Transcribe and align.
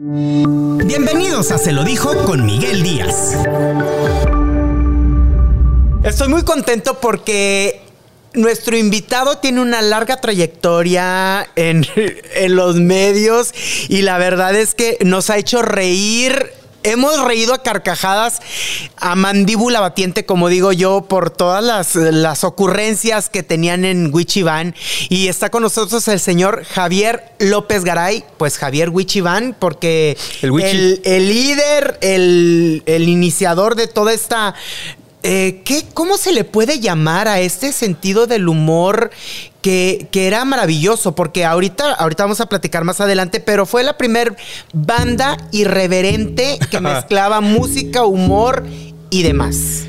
Bienvenidos 0.00 1.50
a 1.50 1.58
Se 1.58 1.72
lo 1.72 1.82
dijo 1.82 2.22
con 2.24 2.46
Miguel 2.46 2.84
Díaz. 2.84 3.36
Estoy 6.04 6.28
muy 6.28 6.44
contento 6.44 7.00
porque 7.00 7.80
nuestro 8.32 8.76
invitado 8.76 9.38
tiene 9.38 9.60
una 9.60 9.82
larga 9.82 10.20
trayectoria 10.20 11.48
en, 11.56 11.84
en, 12.36 12.54
los 12.54 12.76
medios 12.76 13.52
y 13.88 14.02
la 14.02 14.18
verdad 14.18 14.54
es 14.54 14.76
que 14.76 14.98
nos 15.04 15.30
ha 15.30 15.36
hecho 15.36 15.62
reír 15.62 16.52
hemos 16.90 17.24
reído 17.24 17.54
a 17.54 17.62
carcajadas, 17.62 18.40
a 18.96 19.14
mandíbula 19.14 19.80
batiente, 19.80 20.26
como 20.26 20.48
digo 20.48 20.72
yo, 20.72 21.02
por 21.02 21.30
todas 21.30 21.62
las, 21.94 22.44
ocurrencias 22.44 23.28
que 23.28 23.42
tenían 23.42 23.84
en 23.84 24.14
Wichivan. 24.14 24.74
Y 25.08 25.28
está 25.28 25.50
con 25.50 25.62
nosotros 25.62 26.06
el 26.08 26.20
señor 26.20 26.64
Javier 26.64 27.32
López 27.38 27.84
Garay, 27.84 28.24
pues 28.36 28.58
Javier 28.58 28.90
Wichivan, 28.90 29.56
porque 29.58 30.16
el, 30.42 31.00
el, 31.04 31.28
líder, 31.28 31.98
el, 32.00 32.82
el 32.86 33.08
iniciador 33.08 33.74
de 33.74 33.88
toda 33.88 34.12
esta 34.12 34.54
eh, 35.22 35.62
¿qué, 35.64 35.84
¿cómo 35.94 36.16
se 36.16 36.32
le 36.32 36.44
puede 36.44 36.78
llamar 36.78 37.26
a 37.26 37.40
este 37.40 37.72
sentido 37.72 38.26
del 38.26 38.48
humor 38.48 39.10
que, 39.62 40.08
era 40.12 40.44
maravilloso? 40.44 41.14
Porque 41.14 41.44
ahorita, 41.44 41.92
ahorita 41.94 42.24
vamos 42.24 42.40
a 42.40 42.46
platicar 42.46 42.84
más 42.84 43.00
adelante, 43.00 43.40
pero 43.40 43.66
fue 43.66 43.82
la 43.82 43.96
primer 43.96 44.36
banda 44.72 45.36
irreverente 45.50 46.58
que 46.70 46.80
mezclaba 46.80 47.40
música, 47.40 48.04
humor 48.04 48.64
y 49.10 49.22
demás. 49.24 49.86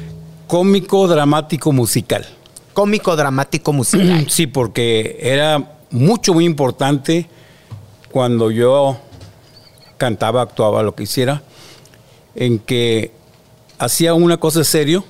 Cómico, 0.48 1.08
dramático, 1.08 1.72
musical. 1.72 2.26
Cómico, 2.74 3.16
dramático, 3.16 3.72
musical. 3.72 4.28
Sí, 4.30 4.48
porque 4.48 5.20
era 5.22 5.76
mucho, 5.92 6.34
muy 6.34 6.46
importante 6.46 7.30
cuando 8.12 8.50
yo 8.50 8.98
cantaba, 9.98 10.42
actuaba, 10.42 10.82
lo 10.82 10.96
que 10.96 11.04
hiciera, 11.04 11.44
en 12.34 12.58
que 12.58 13.12
hacía 13.78 14.16
una 14.16 14.38
cosa 14.38 14.64
serio 14.64 15.04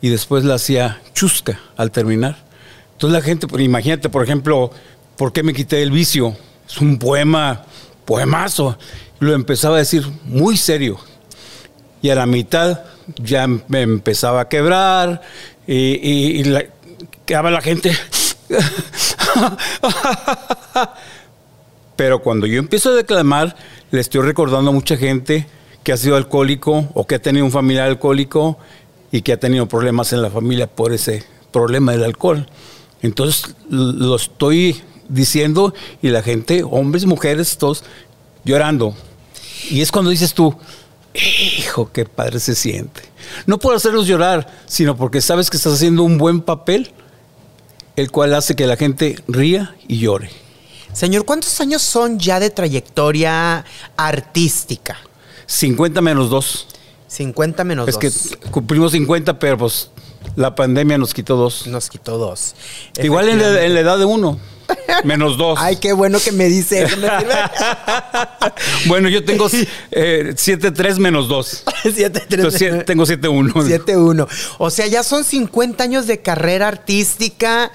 y 0.00 0.08
después 0.08 0.44
la 0.44 0.54
hacía 0.54 1.00
chusca 1.14 1.60
al 1.76 1.90
terminar. 1.90 2.36
Entonces 2.92 3.18
la 3.18 3.22
gente, 3.22 3.46
imagínate, 3.62 4.08
por 4.08 4.24
ejemplo, 4.24 4.70
¿por 5.16 5.32
qué 5.32 5.42
me 5.42 5.54
quité 5.54 5.82
el 5.82 5.90
vicio? 5.90 6.36
Es 6.68 6.78
un 6.78 6.98
poema, 6.98 7.64
poemazo. 8.04 8.78
Lo 9.20 9.34
empezaba 9.34 9.76
a 9.76 9.78
decir 9.78 10.06
muy 10.24 10.56
serio. 10.56 10.98
Y 12.02 12.10
a 12.10 12.14
la 12.14 12.26
mitad 12.26 12.82
ya 13.16 13.46
me 13.46 13.82
empezaba 13.82 14.42
a 14.42 14.48
quebrar 14.48 15.22
y, 15.66 16.44
la, 16.44 16.64
quedaba 17.24 17.50
la 17.50 17.60
gente. 17.60 17.92
Pero 21.96 22.22
cuando 22.22 22.46
yo 22.46 22.58
empiezo 22.58 22.90
a 22.90 22.94
declamar, 22.94 23.56
le 23.90 24.00
estoy 24.00 24.22
recordando 24.22 24.70
a 24.70 24.72
mucha 24.72 24.96
gente 24.96 25.46
que 25.82 25.92
ha 25.92 25.96
sido 25.96 26.16
alcohólico 26.16 26.88
o 26.94 27.06
que 27.06 27.16
ha 27.16 27.18
tenido 27.22 27.44
un 27.44 27.50
familiar 27.50 27.88
alcohólico 27.88 28.58
y 29.10 29.22
que 29.22 29.32
ha 29.32 29.40
tenido 29.40 29.66
problemas 29.66 30.12
en 30.12 30.22
la 30.22 30.30
familia 30.30 30.66
por 30.66 30.92
ese 30.92 31.24
problema 31.50 31.92
del 31.92 32.04
alcohol. 32.04 32.48
Entonces 33.02 33.54
lo 33.70 34.16
estoy 34.16 34.82
diciendo 35.08 35.74
y 36.02 36.08
la 36.08 36.22
gente, 36.22 36.62
hombres, 36.62 37.06
mujeres, 37.06 37.56
todos 37.58 37.84
llorando. 38.44 38.94
Y 39.70 39.80
es 39.80 39.90
cuando 39.90 40.10
dices 40.10 40.34
tú, 40.34 40.56
hijo, 41.14 41.90
qué 41.92 42.04
padre 42.04 42.40
se 42.40 42.54
siente. 42.54 43.02
No 43.46 43.58
por 43.58 43.74
hacerlos 43.74 44.06
llorar, 44.06 44.46
sino 44.66 44.96
porque 44.96 45.20
sabes 45.20 45.50
que 45.50 45.56
estás 45.56 45.74
haciendo 45.74 46.02
un 46.02 46.18
buen 46.18 46.40
papel, 46.40 46.92
el 47.96 48.10
cual 48.10 48.34
hace 48.34 48.54
que 48.54 48.66
la 48.66 48.76
gente 48.76 49.22
ría 49.26 49.74
y 49.86 49.98
llore. 49.98 50.30
Señor, 50.92 51.24
¿cuántos 51.24 51.60
años 51.60 51.82
son 51.82 52.18
ya 52.18 52.40
de 52.40 52.50
trayectoria 52.50 53.64
artística? 53.96 54.96
50 55.46 56.00
menos 56.00 56.30
2. 56.30 56.66
50 57.08 57.64
menos 57.64 57.86
2. 57.86 58.04
Es 58.04 58.28
que 58.30 58.50
cumplimos 58.50 58.92
50, 58.92 59.38
pero 59.38 59.58
pues 59.58 59.90
la 60.36 60.54
pandemia 60.54 60.98
nos 60.98 61.14
quitó 61.14 61.36
dos. 61.36 61.66
Nos 61.66 61.88
quitó 61.88 62.18
dos. 62.18 62.54
Igual 63.02 63.28
en 63.28 63.74
la, 63.74 63.80
edad 63.80 63.98
de 63.98 64.04
uno. 64.04 64.38
Menos 65.04 65.38
dos. 65.38 65.58
Ay, 65.60 65.76
qué 65.76 65.94
bueno 65.94 66.20
que 66.20 66.30
me 66.30 66.44
dice 66.44 66.86
bueno, 68.86 69.08
yo 69.08 69.24
tengo 69.24 69.48
7-3 69.48 69.66
eh, 69.90 71.00
menos 71.00 71.28
2. 71.28 71.64
7-3. 71.84 72.28
Tengo 72.84 73.06
7-1. 73.06 73.52
7-1. 73.52 74.28
O 74.58 74.70
sea, 74.70 74.86
ya 74.86 75.02
son 75.02 75.24
50 75.24 75.82
años 75.82 76.06
de 76.06 76.20
carrera 76.20 76.68
artística. 76.68 77.72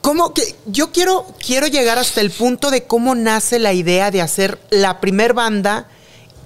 ¿Cómo 0.00 0.34
que 0.34 0.42
yo 0.66 0.90
quiero, 0.90 1.26
quiero 1.44 1.68
llegar 1.68 1.98
hasta 1.98 2.20
el 2.20 2.30
punto 2.30 2.70
de 2.70 2.84
cómo 2.84 3.14
nace 3.14 3.60
la 3.60 3.72
idea 3.72 4.10
de 4.10 4.20
hacer 4.20 4.58
la 4.70 5.00
primer 5.00 5.32
banda 5.32 5.88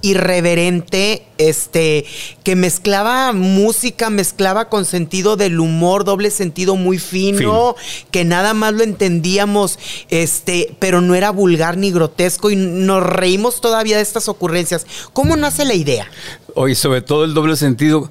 irreverente, 0.01 1.25
este, 1.37 2.05
que 2.43 2.55
mezclaba 2.55 3.33
música, 3.33 4.09
mezclaba 4.09 4.69
con 4.69 4.85
sentido 4.85 5.37
del 5.37 5.59
humor, 5.59 6.03
doble 6.03 6.31
sentido 6.31 6.75
muy 6.75 6.97
fino, 6.97 7.75
que 8.11 8.25
nada 8.25 8.53
más 8.53 8.73
lo 8.73 8.83
entendíamos, 8.83 9.79
este, 10.09 10.75
pero 10.79 11.01
no 11.01 11.15
era 11.15 11.31
vulgar 11.31 11.77
ni 11.77 11.91
grotesco 11.91 12.49
y 12.51 12.55
nos 12.55 13.03
reímos 13.03 13.61
todavía 13.61 13.97
de 13.97 14.03
estas 14.03 14.27
ocurrencias. 14.27 14.85
¿Cómo 15.13 15.35
nace 15.35 15.65
la 15.65 15.73
idea? 15.73 16.07
Hoy, 16.55 16.75
sobre 16.75 17.01
todo 17.01 17.23
el 17.23 17.33
doble 17.33 17.55
sentido, 17.55 18.09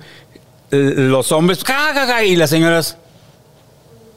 los 0.70 1.32
hombres, 1.32 1.60
y 2.26 2.36
las 2.36 2.50
señoras, 2.50 2.96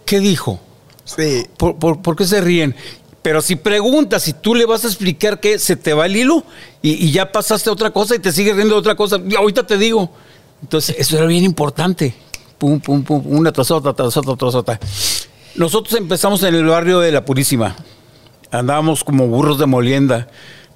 ¿qué 0.06 0.20
dijo? 0.20 0.60
Sí. 1.06 1.48
¿Por, 1.58 1.78
por 1.78 2.16
qué 2.16 2.26
se 2.26 2.40
ríen? 2.40 2.76
Pero 3.24 3.42
si 3.42 3.56
preguntas, 3.56 4.22
si 4.22 4.34
tú 4.34 4.54
le 4.54 4.66
vas 4.66 4.84
a 4.84 4.88
explicar 4.88 5.40
que 5.40 5.58
se 5.58 5.78
te 5.78 5.94
va 5.94 6.06
el 6.06 6.16
hilo 6.18 6.44
y, 6.82 7.10
ya 7.10 7.32
pasaste 7.32 7.70
a 7.70 7.74
otra 7.74 7.90
cosa 7.90 8.16
y 8.16 8.20
te 8.20 8.34
sigue 8.34 8.54
riendo 8.54 8.76
de 8.76 8.80
otra 8.80 8.96
cosa, 8.96 9.18
y 9.28 9.34
ahorita 9.36 9.66
te 9.66 9.78
digo. 9.78 10.12
Entonces, 10.62 10.96
eso 11.00 11.18
era 11.18 11.26
bien 11.26 11.46
importante. 11.46 12.14
Pum, 12.58 12.80
pum, 12.82 13.04
pum, 13.04 13.24
una 13.26 13.52
tras 13.52 13.72
otra, 13.72 13.94
tras 13.94 14.16
otra, 14.18 14.36
tras 14.36 14.56
otra. 14.56 14.80
Nosotros 15.56 15.98
empezamos 15.98 16.44
en 16.44 16.54
el 16.54 16.66
barrio 16.66 17.00
de 17.00 17.14
La 17.14 17.24
Purísima. 17.24 17.78
Andábamos 18.52 19.06
como 19.06 19.28
burros 19.28 19.58
de 19.58 19.68
molienda. 19.68 20.28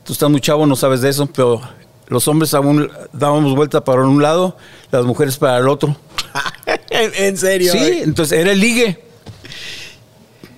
Tú 0.06 0.14
estás 0.14 0.30
muy 0.30 0.40
chavo, 0.40 0.66
no 0.66 0.78
sabes 0.78 1.02
de 1.02 1.10
eso, 1.10 1.26
pero 1.28 1.62
los 2.08 2.28
hombres 2.30 2.54
aún 2.54 2.90
dábamos 3.12 3.56
vuelta 3.56 3.84
para 3.84 4.04
un 4.04 4.22
lado, 4.22 4.56
las 4.92 5.04
mujeres 5.04 5.36
para 5.38 5.58
el 5.58 5.68
otro. 5.68 5.98
¿En 6.90 7.36
serio? 7.36 7.74
Sí, 7.74 8.00
entonces 8.04 8.40
era 8.40 8.54
el 8.54 8.60
ligue. 8.62 9.04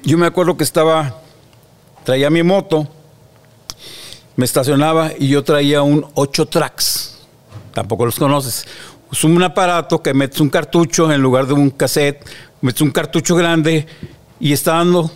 Yo 0.03 0.17
me 0.19 0.27
acuerdo 0.27 0.55
que 0.55 0.63
estaba 0.63 1.19
traía 2.09 2.31
mi 2.31 2.41
moto, 2.41 2.87
me 4.35 4.43
estacionaba 4.43 5.11
y 5.19 5.27
yo 5.27 5.43
traía 5.43 5.83
un 5.83 6.07
8 6.15 6.47
tracks. 6.47 7.19
Tampoco 7.71 8.03
los 8.03 8.15
conoces. 8.15 8.65
Es 9.11 9.23
un 9.23 9.43
aparato 9.43 10.01
que 10.01 10.15
metes 10.15 10.41
un 10.41 10.49
cartucho 10.49 11.11
en 11.11 11.21
lugar 11.21 11.45
de 11.45 11.53
un 11.53 11.69
cassette, 11.69 12.27
metes 12.61 12.81
un 12.81 12.89
cartucho 12.89 13.35
grande 13.35 13.85
y 14.39 14.53
está 14.53 14.73
dando 14.73 15.11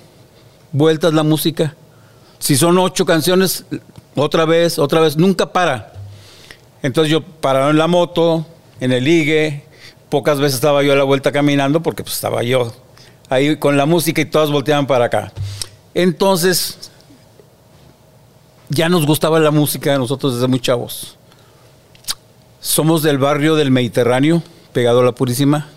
vueltas 0.72 1.16
la 1.16 1.24
música. 1.24 1.76
Si 2.38 2.56
son 2.56 2.78
ocho 2.78 3.08
canciones, 3.08 3.66
otra 4.16 4.46
vez, 4.46 4.78
otra 4.78 5.00
vez, 5.00 5.18
nunca 5.18 5.52
para. 5.52 5.94
Entonces 6.84 7.12
yo 7.12 7.24
paraba 7.24 7.72
en 7.72 7.80
la 7.80 7.88
moto, 7.88 8.46
en 8.80 8.92
el 8.92 9.04
ligue, 9.04 9.66
pocas 10.10 10.38
veces 10.38 10.54
estaba 10.54 10.84
yo 10.84 10.94
a 10.94 10.96
la 10.96 11.06
vuelta 11.06 11.32
caminando 11.32 11.82
porque 11.82 12.04
pues, 12.04 12.14
estaba 12.14 12.44
yo 12.44 12.72
ahí 13.30 13.56
con 13.56 13.78
la 13.78 13.88
música 13.88 14.22
y 14.22 14.26
todas 14.26 14.52
volteaban 14.52 14.86
para 14.86 15.06
acá. 15.06 15.34
Entonces, 15.94 16.90
ya 18.70 18.90
nos 18.90 19.06
gustaba 19.06 19.40
la 19.40 19.52
música 19.52 19.92
de 19.92 20.00
nosotros 20.00 20.36
desde 20.36 20.48
muy 20.48 20.60
chavos. 20.60 21.18
Somos 22.60 23.04
del 23.04 23.18
barrio 23.18 23.56
del 23.56 23.72
Mediterráneo, 23.72 24.42
pegado 24.72 25.02
a 25.02 25.04
la 25.04 25.12
Purísima, 25.12 25.68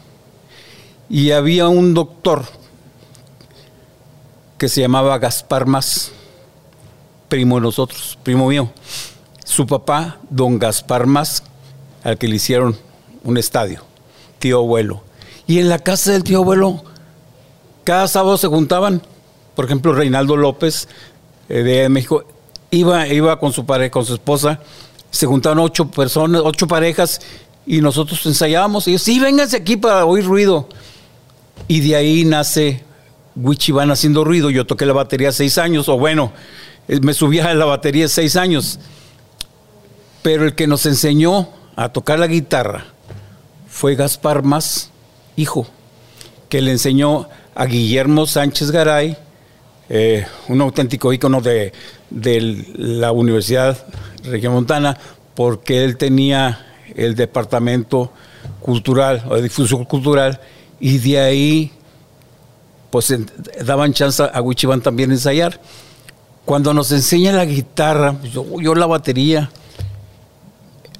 y 1.08 1.32
había 1.32 1.68
un 1.68 1.94
doctor 1.94 2.44
que 4.56 4.68
se 4.68 4.80
llamaba 4.80 5.18
Gaspar 5.18 5.66
Más, 5.66 6.12
primo 7.28 7.56
de 7.56 7.62
nosotros, 7.62 8.18
primo 8.22 8.48
mío. 8.48 8.70
Su 9.44 9.66
papá, 9.66 10.18
don 10.30 10.58
Gaspar 10.58 11.06
Más, 11.06 11.42
al 12.02 12.16
que 12.16 12.28
le 12.28 12.36
hicieron 12.36 12.76
un 13.24 13.36
estadio, 13.36 13.82
tío 14.38 14.58
abuelo. 14.58 15.02
Y 15.46 15.58
en 15.58 15.68
la 15.68 15.78
casa 15.78 16.12
del 16.12 16.24
tío 16.24 16.38
abuelo, 16.38 16.82
cada 17.84 18.08
sábado 18.08 18.38
se 18.38 18.48
juntaban 18.48 19.02
por 19.56 19.64
ejemplo, 19.64 19.92
Reinaldo 19.92 20.36
López 20.36 20.86
eh, 21.48 21.62
de 21.62 21.88
México 21.88 22.24
iba, 22.70 23.08
iba 23.08 23.40
con 23.40 23.52
su 23.52 23.66
pareja, 23.66 23.90
con 23.90 24.04
su 24.04 24.14
esposa, 24.14 24.60
se 25.10 25.26
juntaron 25.26 25.60
ocho 25.60 25.90
personas, 25.90 26.42
ocho 26.44 26.68
parejas, 26.68 27.20
y 27.66 27.80
nosotros 27.80 28.24
ensayábamos, 28.26 28.86
y 28.86 28.90
ellos, 28.90 29.02
sí, 29.02 29.18
vénganse 29.18 29.56
aquí 29.56 29.76
para 29.76 30.04
oír 30.04 30.24
ruido. 30.24 30.68
Y 31.66 31.80
de 31.80 31.96
ahí 31.96 32.24
nace 32.24 32.84
Wichiban 33.34 33.90
haciendo 33.90 34.22
ruido. 34.24 34.50
Yo 34.50 34.66
toqué 34.66 34.86
la 34.86 34.92
batería 34.92 35.32
seis 35.32 35.58
años, 35.58 35.88
o 35.88 35.98
bueno, 35.98 36.32
eh, 36.86 37.00
me 37.00 37.14
subía 37.14 37.50
a 37.50 37.54
la 37.54 37.64
batería 37.64 38.08
seis 38.08 38.36
años. 38.36 38.78
Pero 40.22 40.44
el 40.44 40.54
que 40.54 40.66
nos 40.66 40.86
enseñó 40.86 41.48
a 41.76 41.88
tocar 41.88 42.18
la 42.18 42.26
guitarra 42.26 42.84
fue 43.68 43.94
Gaspar 43.94 44.42
Más, 44.42 44.90
hijo, 45.34 45.66
que 46.48 46.60
le 46.60 46.72
enseñó 46.72 47.28
a 47.54 47.64
Guillermo 47.64 48.26
Sánchez 48.26 48.70
Garay, 48.70 49.16
eh, 49.88 50.26
un 50.48 50.60
auténtico 50.60 51.12
ícono 51.12 51.40
de, 51.40 51.72
de 52.10 52.64
la 52.76 53.12
Universidad 53.12 53.86
Regiomontana 54.24 54.96
porque 55.34 55.84
él 55.84 55.96
tenía 55.96 56.66
el 56.94 57.14
departamento 57.14 58.12
cultural 58.60 59.24
o 59.28 59.36
de 59.36 59.42
difusión 59.42 59.84
cultural 59.84 60.40
y 60.80 60.98
de 60.98 61.18
ahí 61.20 61.72
pues 62.90 63.14
daban 63.64 63.92
chance 63.92 64.22
a 64.22 64.40
Wichiban 64.40 64.80
también 64.80 65.10
ensayar. 65.10 65.60
Cuando 66.44 66.72
nos 66.72 66.92
enseña 66.92 67.32
la 67.32 67.44
guitarra, 67.44 68.14
pues, 68.14 68.32
yo, 68.32 68.74
la 68.74 68.86
batería, 68.86 69.50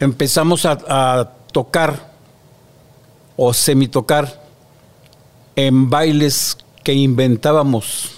empezamos 0.00 0.66
a, 0.66 1.32
tocar 1.52 2.12
o 3.34 3.54
semitocar 3.54 4.42
en 5.54 5.88
bailes 5.88 6.58
que 6.84 6.92
inventábamos. 6.92 8.15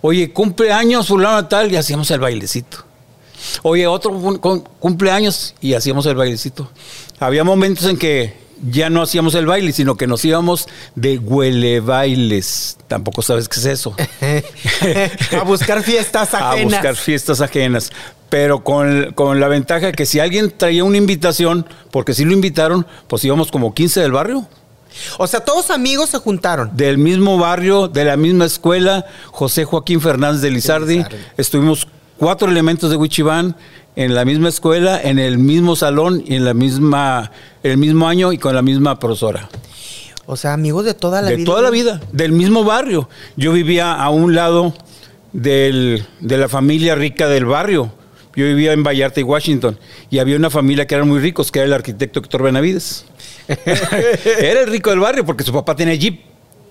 Oye, 0.00 0.32
cumpleaños 0.32 1.08
fulano 1.08 1.46
tal 1.46 1.72
y 1.72 1.76
hacíamos 1.76 2.10
el 2.10 2.20
bailecito. 2.20 2.78
Oye, 3.62 3.86
otro 3.86 4.12
cumpleaños 4.78 5.54
y 5.60 5.74
hacíamos 5.74 6.06
el 6.06 6.16
bailecito. 6.16 6.70
Había 7.18 7.44
momentos 7.44 7.86
en 7.86 7.96
que 7.96 8.46
ya 8.62 8.90
no 8.90 9.02
hacíamos 9.02 9.34
el 9.34 9.46
baile, 9.46 9.72
sino 9.72 9.96
que 9.96 10.06
nos 10.06 10.24
íbamos 10.24 10.68
de 10.94 11.18
huele 11.18 11.80
bailes. 11.80 12.78
Tampoco 12.88 13.22
sabes 13.22 13.48
qué 13.48 13.60
es 13.60 13.66
eso. 13.66 13.94
a 15.38 15.44
buscar 15.44 15.82
fiestas 15.82 16.34
ajenas. 16.34 16.72
A 16.72 16.76
buscar 16.76 16.96
fiestas 16.96 17.40
ajenas. 17.40 17.92
Pero 18.28 18.64
con, 18.64 19.12
con, 19.14 19.38
la 19.40 19.48
ventaja 19.48 19.92
que 19.92 20.04
si 20.04 20.18
alguien 20.18 20.52
traía 20.56 20.84
una 20.84 20.96
invitación, 20.96 21.66
porque 21.90 22.12
si 22.12 22.24
lo 22.24 22.32
invitaron, 22.32 22.86
pues 23.06 23.24
íbamos 23.24 23.50
como 23.50 23.72
15 23.72 24.00
del 24.00 24.12
barrio. 24.12 24.48
O 25.18 25.26
sea, 25.26 25.40
todos 25.40 25.70
amigos 25.70 26.10
se 26.10 26.18
juntaron. 26.18 26.76
Del 26.76 26.98
mismo 26.98 27.38
barrio, 27.38 27.88
de 27.88 28.04
la 28.04 28.16
misma 28.16 28.44
escuela, 28.44 29.06
José 29.30 29.64
Joaquín 29.64 30.00
Fernández 30.00 30.40
de 30.40 30.50
Lizardi. 30.50 31.04
Estuvimos 31.36 31.88
cuatro 32.18 32.50
elementos 32.50 32.90
de 32.90 32.96
Wichibán 32.96 33.56
en 33.94 34.14
la 34.14 34.24
misma 34.24 34.48
escuela, 34.48 35.00
en 35.02 35.18
el 35.18 35.38
mismo 35.38 35.74
salón 35.74 36.22
y 36.26 36.34
en 36.34 36.44
la 36.44 36.54
misma, 36.54 37.30
el 37.62 37.78
mismo 37.78 38.08
año 38.08 38.32
y 38.32 38.38
con 38.38 38.54
la 38.54 38.62
misma 38.62 38.98
profesora. 38.98 39.48
O 40.26 40.36
sea, 40.36 40.52
amigos 40.52 40.84
de 40.84 40.94
toda 40.94 41.22
la 41.22 41.28
vida. 41.30 41.38
De 41.38 41.44
toda 41.44 41.62
la 41.62 41.70
vida, 41.70 42.00
del 42.12 42.32
mismo 42.32 42.64
barrio. 42.64 43.08
Yo 43.36 43.52
vivía 43.52 43.94
a 43.94 44.10
un 44.10 44.34
lado 44.34 44.74
de 45.32 46.04
la 46.20 46.48
familia 46.48 46.94
rica 46.94 47.28
del 47.28 47.46
barrio. 47.46 47.92
Yo 48.34 48.44
vivía 48.44 48.72
en 48.74 48.82
Vallarta 48.82 49.20
y 49.20 49.22
Washington. 49.22 49.78
Y 50.10 50.18
había 50.18 50.36
una 50.36 50.50
familia 50.50 50.86
que 50.86 50.94
eran 50.94 51.08
muy 51.08 51.20
ricos, 51.20 51.50
que 51.50 51.60
era 51.60 51.66
el 51.66 51.72
arquitecto 51.72 52.20
Héctor 52.20 52.42
Benavides. 52.42 53.06
Era 53.48 54.60
el 54.60 54.66
rico 54.68 54.90
del 54.90 55.00
barrio 55.00 55.24
porque 55.24 55.44
su 55.44 55.52
papá 55.52 55.74
tenía 55.74 55.94
jeep. 55.94 56.20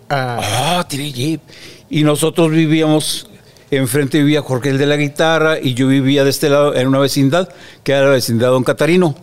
Ah, 0.09 0.39
ah 0.79 0.87
tiene 0.87 1.11
jeep. 1.11 1.41
Y 1.89 2.03
nosotros 2.03 2.51
vivíamos 2.51 3.29
enfrente 3.71 4.19
vivía 4.19 4.41
Jorge 4.41 4.69
el 4.69 4.77
de 4.77 4.85
la 4.85 4.95
guitarra 4.95 5.59
y 5.59 5.73
yo 5.73 5.87
vivía 5.87 6.23
de 6.23 6.29
este 6.29 6.49
lado 6.49 6.75
en 6.75 6.87
una 6.87 6.99
vecindad, 6.99 7.49
que 7.83 7.91
era 7.91 8.05
la 8.05 8.11
vecindad 8.11 8.49
Don 8.49 8.63
Catarino. 8.63 9.15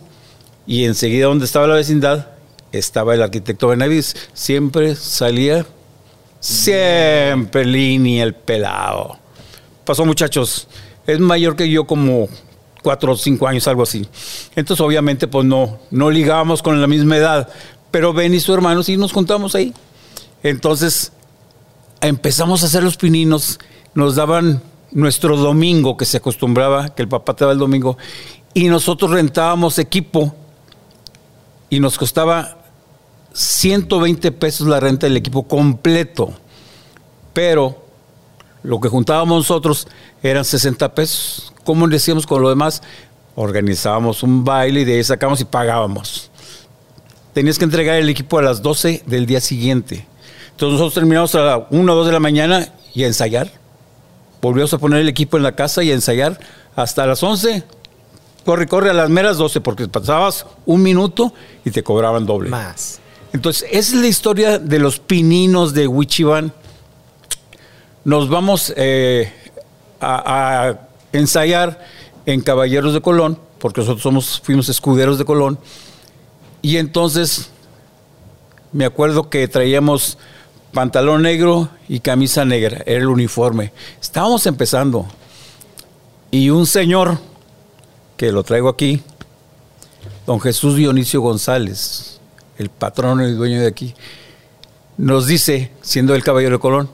Y 0.65 0.85
enseguida 0.85 1.27
donde 1.27 1.45
estaba 1.45 1.67
la 1.67 1.75
vecindad 1.75 2.27
estaba 2.71 3.13
el 3.13 3.21
arquitecto 3.21 3.67
Benavides. 3.67 4.15
Siempre 4.33 4.95
salía, 4.95 5.65
siempre 6.39 7.65
línea 7.65 8.23
el 8.23 8.33
pelado. 8.33 9.17
Pasó 9.85 10.05
muchachos, 10.05 10.67
es 11.05 11.19
mayor 11.19 11.55
que 11.55 11.69
yo 11.69 11.85
como 11.85 12.29
cuatro 12.83 13.13
o 13.13 13.17
cinco 13.17 13.47
años, 13.47 13.67
algo 13.67 13.83
así. 13.83 14.07
Entonces 14.55 14.85
obviamente 14.85 15.27
pues 15.27 15.45
no, 15.45 15.79
no 15.89 16.11
ligábamos 16.11 16.61
con 16.61 16.79
la 16.79 16.87
misma 16.87 17.17
edad, 17.17 17.49
pero 17.89 18.13
Ben 18.13 18.33
y 18.33 18.39
su 18.39 18.53
hermano 18.53 18.83
sí 18.83 18.97
nos 18.97 19.13
juntamos 19.13 19.55
ahí. 19.55 19.73
Entonces 20.43 21.11
empezamos 22.01 22.61
a 22.61 22.67
hacer 22.67 22.83
los 22.83 22.97
pininos 22.97 23.59
nos 23.95 24.15
daban 24.15 24.61
nuestro 24.91 25.37
domingo, 25.37 25.97
que 25.97 26.05
se 26.05 26.17
acostumbraba, 26.17 26.93
que 26.93 27.01
el 27.01 27.07
papá 27.07 27.35
te 27.35 27.43
daba 27.43 27.53
el 27.53 27.59
domingo, 27.59 27.97
y 28.53 28.67
nosotros 28.67 29.11
rentábamos 29.11 29.79
equipo 29.79 30.35
y 31.69 31.79
nos 31.79 31.97
costaba 31.97 32.57
120 33.33 34.31
pesos 34.33 34.67
la 34.67 34.79
renta 34.79 35.07
del 35.07 35.17
equipo 35.17 35.47
completo. 35.47 36.33
Pero 37.33 37.83
lo 38.61 38.79
que 38.79 38.89
juntábamos 38.89 39.37
nosotros 39.37 39.87
eran 40.21 40.45
60 40.45 40.93
pesos. 40.93 41.52
¿Cómo 41.63 41.87
decíamos 41.87 42.25
con 42.25 42.41
lo 42.41 42.49
demás? 42.49 42.81
Organizábamos 43.35 44.23
un 44.23 44.43
baile 44.43 44.81
y 44.81 44.85
de 44.85 44.95
ahí 44.95 45.03
sacábamos 45.03 45.41
y 45.41 45.45
pagábamos. 45.45 46.29
Tenías 47.33 47.57
que 47.57 47.65
entregar 47.65 47.95
el 47.95 48.09
equipo 48.09 48.37
a 48.37 48.41
las 48.43 48.61
12 48.61 49.03
del 49.05 49.25
día 49.25 49.41
siguiente. 49.41 50.05
Entonces 50.51 50.73
nosotros 50.73 50.93
terminamos 50.93 51.33
a 51.35 51.41
las 51.41 51.61
1 51.71 51.91
o 51.91 51.95
2 51.95 52.07
de 52.07 52.13
la 52.13 52.19
mañana 52.19 52.69
y 52.93 53.03
a 53.03 53.07
ensayar 53.07 53.63
volvíamos 54.43 54.73
a 54.73 54.77
poner 54.77 54.99
el 54.99 55.07
equipo 55.07 55.37
en 55.37 55.43
la 55.43 55.53
casa 55.53 55.83
y 55.83 55.89
a 55.89 55.93
ensayar 55.93 56.37
hasta 56.75 57.07
las 57.07 57.23
11. 57.23 57.63
Corre, 58.45 58.67
corre 58.67 58.89
a 58.89 58.93
las 58.93 59.09
meras 59.09 59.37
12 59.37 59.61
porque 59.61 59.87
pasabas 59.87 60.45
un 60.65 60.83
minuto 60.83 61.33
y 61.63 61.71
te 61.71 61.81
cobraban 61.81 62.25
doble. 62.25 62.49
Más. 62.49 62.99
Entonces, 63.31 63.65
esa 63.71 63.95
es 63.95 64.01
la 64.01 64.07
historia 64.07 64.59
de 64.59 64.79
los 64.79 64.99
pininos 64.99 65.73
de 65.73 65.87
Wichiban. 65.87 66.53
Nos 68.03 68.29
vamos 68.29 68.73
eh, 68.75 69.31
a, 70.01 70.73
ensayar 71.13 71.85
en 72.25 72.41
Caballeros 72.41 72.93
de 72.93 73.01
Colón, 73.01 73.39
porque 73.59 73.81
nosotros 73.81 74.03
somos, 74.03 74.41
fuimos 74.43 74.67
escuderos 74.67 75.17
de 75.17 75.25
Colón. 75.25 75.57
Y 76.61 76.77
entonces 76.77 77.49
me 78.73 78.85
acuerdo 78.85 79.29
que 79.29 79.47
traíamos 79.47 80.17
pantalón 80.73 81.21
negro 81.21 81.69
y 81.87 81.99
camisa 81.99 82.43
negra, 82.43 82.81
era 82.85 82.99
el 82.99 83.07
uniforme. 83.07 83.71
Estábamos 84.01 84.45
empezando. 84.47 85.05
Y 86.31 86.49
un 86.49 86.65
señor, 86.65 87.19
que 88.17 88.31
lo 88.31 88.43
traigo 88.43 88.69
aquí, 88.69 89.01
don 90.25 90.41
Jesús 90.41 90.75
Dionisio 90.75 91.21
González, 91.21 92.19
el 92.57 92.69
patrón 92.69 93.21
y 93.21 93.31
dueño 93.33 93.61
de 93.61 93.67
aquí, 93.67 93.93
nos 94.97 95.27
dice, 95.27 95.71
siendo 95.81 96.15
el 96.15 96.23
caballero 96.23 96.57
de 96.57 96.59
Colón, 96.59 96.89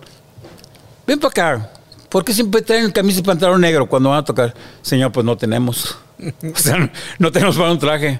ven 1.07 1.19
para 1.19 1.29
acá, 1.29 1.71
¿por 2.09 2.25
qué 2.25 2.33
siempre 2.33 2.61
traen 2.61 2.91
camisa 2.91 3.19
y 3.19 3.23
pantalón 3.23 3.61
negro 3.61 3.87
cuando 3.87 4.09
van 4.09 4.19
a 4.19 4.25
tocar? 4.25 4.53
Señor, 4.81 5.11
pues 5.11 5.25
no 5.25 5.37
tenemos. 5.37 5.97
o 6.53 6.57
sea, 6.57 6.91
no 7.17 7.31
tenemos 7.31 7.57
para 7.57 7.71
un 7.71 7.79
traje. 7.79 8.19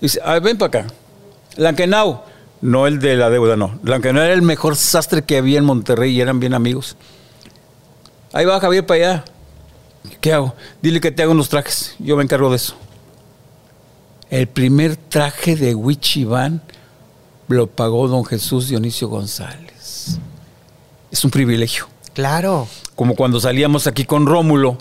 Dice, 0.00 0.20
ven 0.42 0.58
para 0.58 0.80
acá. 0.80 0.94
Lankenau, 1.56 2.22
no 2.60 2.86
el 2.86 2.98
de 3.00 3.16
la 3.16 3.30
deuda, 3.30 3.56
no. 3.56 3.78
no 3.82 3.94
era 3.94 4.32
el 4.32 4.42
mejor 4.42 4.76
sastre 4.76 5.22
que 5.22 5.36
había 5.36 5.58
en 5.58 5.64
Monterrey 5.64 6.12
y 6.12 6.20
eran 6.20 6.40
bien 6.40 6.54
amigos. 6.54 6.96
Ahí 8.32 8.44
va 8.44 8.60
Javier 8.60 8.86
para 8.86 9.10
allá. 9.10 9.24
¿Qué 10.20 10.32
hago? 10.32 10.54
Dile 10.82 11.00
que 11.00 11.10
te 11.10 11.22
hago 11.22 11.32
unos 11.32 11.48
trajes. 11.48 11.94
Yo 11.98 12.16
me 12.16 12.22
encargo 12.22 12.50
de 12.50 12.56
eso. 12.56 12.74
El 14.30 14.46
primer 14.46 14.96
traje 14.96 15.56
de 15.56 15.74
Wichivan 15.74 16.62
lo 17.48 17.66
pagó 17.66 18.08
don 18.08 18.24
Jesús 18.24 18.68
Dionisio 18.68 19.08
González. 19.08 20.18
Es 21.10 21.24
un 21.24 21.30
privilegio. 21.30 21.88
Claro. 22.12 22.68
Como 22.98 23.14
cuando 23.14 23.38
salíamos 23.38 23.86
aquí 23.86 24.04
con 24.04 24.26
Rómulo, 24.26 24.76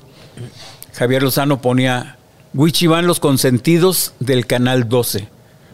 Javier 0.96 1.22
Lozano 1.22 1.62
ponía 1.62 2.18
Wichivan 2.56 3.06
los 3.06 3.20
consentidos 3.20 4.14
del 4.20 4.48
Canal 4.48 4.90
12. 4.90 5.28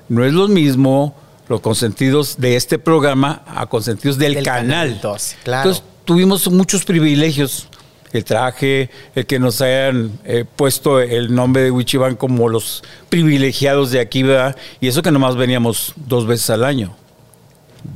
No 0.09 0.25
es 0.25 0.33
lo 0.33 0.49
mismo 0.49 1.15
los 1.47 1.61
consentidos 1.61 2.35
de 2.39 2.57
este 2.57 2.79
programa 2.79 3.43
a 3.47 3.67
consentidos 3.67 4.17
del, 4.17 4.43
canal. 4.43 4.99
Entonces 5.45 5.83
tuvimos 6.03 6.51
muchos 6.51 6.83
privilegios. 6.83 7.69
El 8.11 8.25
traje, 8.25 8.89
el 9.15 9.25
que 9.25 9.39
nos 9.39 9.61
hayan 9.61 10.11
eh, 10.25 10.43
puesto 10.43 10.99
el 10.99 11.33
nombre 11.33 11.63
de 11.63 11.71
Wichiban 11.71 12.17
como 12.17 12.49
los 12.49 12.83
privilegiados 13.07 13.91
de 13.91 14.01
aquí, 14.01 14.21
¿verdad? 14.21 14.57
Y 14.81 14.89
eso 14.89 15.01
que 15.01 15.11
nomás 15.11 15.37
veníamos 15.37 15.93
dos 15.95 16.27
veces 16.27 16.49
al 16.49 16.65
año. 16.65 16.93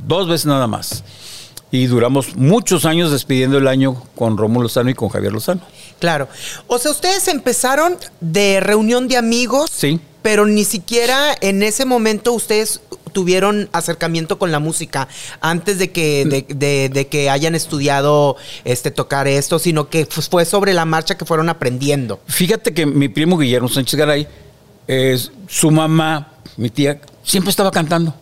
Dos 0.06 0.26
veces 0.26 0.46
nada 0.46 0.66
más. 0.66 1.04
Y 1.70 1.86
duramos 1.86 2.36
muchos 2.36 2.84
años 2.84 3.10
despidiendo 3.10 3.58
el 3.58 3.68
año 3.68 4.02
con 4.14 4.38
Rómulo 4.38 4.64
Lozano 4.64 4.88
y 4.90 4.94
con 4.94 5.10
Javier 5.10 5.32
Lozano. 5.32 5.60
Claro. 5.98 6.28
O 6.66 6.78
sea, 6.78 6.90
ustedes 6.90 7.28
empezaron 7.28 7.96
de 8.20 8.60
reunión 8.60 9.08
de 9.08 9.16
amigos. 9.16 9.70
Sí. 9.72 10.00
Pero 10.22 10.46
ni 10.46 10.64
siquiera 10.64 11.34
en 11.40 11.62
ese 11.62 11.84
momento 11.84 12.32
ustedes 12.32 12.80
tuvieron 13.12 13.68
acercamiento 13.72 14.38
con 14.38 14.52
la 14.52 14.58
música 14.58 15.08
antes 15.40 15.78
de 15.78 15.90
que, 15.90 16.44
de, 16.48 17.06
que 17.08 17.30
hayan 17.30 17.54
estudiado 17.54 18.36
este, 18.64 18.90
tocar 18.90 19.28
esto, 19.28 19.58
sino 19.58 19.88
que 19.88 20.06
fue 20.06 20.44
sobre 20.44 20.74
la 20.74 20.84
marcha 20.84 21.16
que 21.16 21.24
fueron 21.24 21.48
aprendiendo. 21.48 22.20
Fíjate 22.26 22.74
que 22.74 22.84
mi 22.84 23.08
primo 23.08 23.38
Guillermo 23.38 23.68
Sánchez 23.68 23.98
Garay, 23.98 24.28
su 25.46 25.70
mamá, 25.70 26.32
mi 26.56 26.70
tía, 26.70 27.00
siempre 27.22 27.50
estaba 27.50 27.70
cantando. 27.70 28.14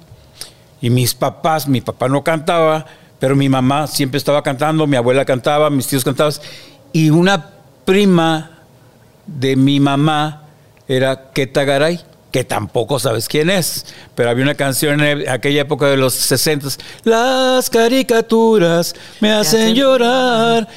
Y 0.80 0.90
mis 0.90 1.14
papás, 1.14 1.66
mi 1.66 1.80
papá 1.80 2.08
no 2.08 2.22
cantaba, 2.22 2.86
pero 3.18 3.34
mi 3.36 3.48
mamá 3.48 3.86
siempre 3.86 4.18
estaba 4.18 4.42
cantando, 4.42 4.86
mi 4.86 4.96
abuela 4.96 5.24
cantaba, 5.24 5.70
mis 5.70 5.86
tíos 5.86 6.04
cantaban. 6.04 6.32
Y 6.92 7.10
una 7.10 7.50
prima 7.84 8.50
de 9.26 9.56
mi 9.56 9.80
mamá 9.80 10.42
era 10.88 11.30
Keta 11.32 11.64
Garay 11.64 12.00
que 12.30 12.44
tampoco 12.44 12.98
sabes 12.98 13.28
quién 13.28 13.48
es, 13.48 13.86
pero 14.14 14.28
había 14.28 14.42
una 14.44 14.54
canción 14.54 15.00
en 15.02 15.26
aquella 15.28 15.62
época 15.62 15.86
de 15.86 15.96
los 15.96 16.12
60, 16.12 16.68
las 17.04 17.70
caricaturas 17.70 18.94
me 19.20 19.32
hacen 19.32 19.74
llorar. 19.74 20.68